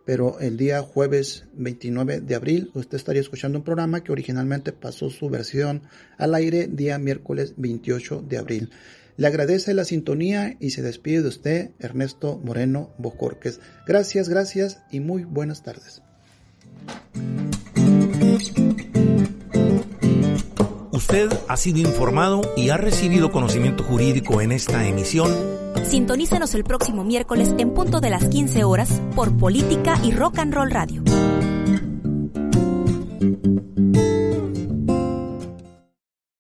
pero 0.05 0.39
el 0.39 0.55
día 0.55 0.83
jueves 0.83 1.45
29 1.53 2.21
de 2.21 2.35
abril 2.35 2.69
usted 2.75 2.97
estaría 2.97 3.21
escuchando 3.21 3.57
un 3.57 3.63
programa 3.63 4.03
que 4.03 4.11
originalmente 4.11 4.71
pasó 4.71 5.09
su 5.09 5.29
versión 5.29 5.81
al 6.19 6.35
aire 6.35 6.67
día 6.67 6.99
miércoles 6.99 7.55
28 7.57 8.23
de 8.27 8.37
abril. 8.37 8.69
Le 9.17 9.25
agradece 9.25 9.73
la 9.73 9.83
sintonía 9.83 10.55
y 10.59 10.69
se 10.69 10.83
despide 10.83 11.23
de 11.23 11.27
usted 11.27 11.71
Ernesto 11.79 12.39
Moreno 12.43 12.91
Bocorques. 12.99 13.59
Gracias, 13.87 14.29
gracias 14.29 14.83
y 14.91 14.99
muy 14.99 15.23
buenas 15.23 15.63
tardes. 15.63 16.03
Usted 20.91 21.29
ha 21.47 21.57
sido 21.57 21.79
informado 21.79 22.41
y 22.55 22.69
ha 22.69 22.77
recibido 22.77 23.31
conocimiento 23.31 23.83
jurídico 23.83 24.41
en 24.41 24.51
esta 24.51 24.87
emisión. 24.87 25.31
Sintonícenos 25.83 26.53
el 26.53 26.63
próximo 26.63 27.03
miércoles 27.03 27.53
en 27.57 27.73
punto 27.73 27.99
de 27.99 28.11
las 28.11 28.27
15 28.27 28.63
horas 28.65 29.01
por 29.15 29.35
Política 29.37 29.99
y 30.03 30.11
Rock 30.11 30.39
and 30.39 30.53
Roll 30.53 30.69
Radio. 30.69 31.03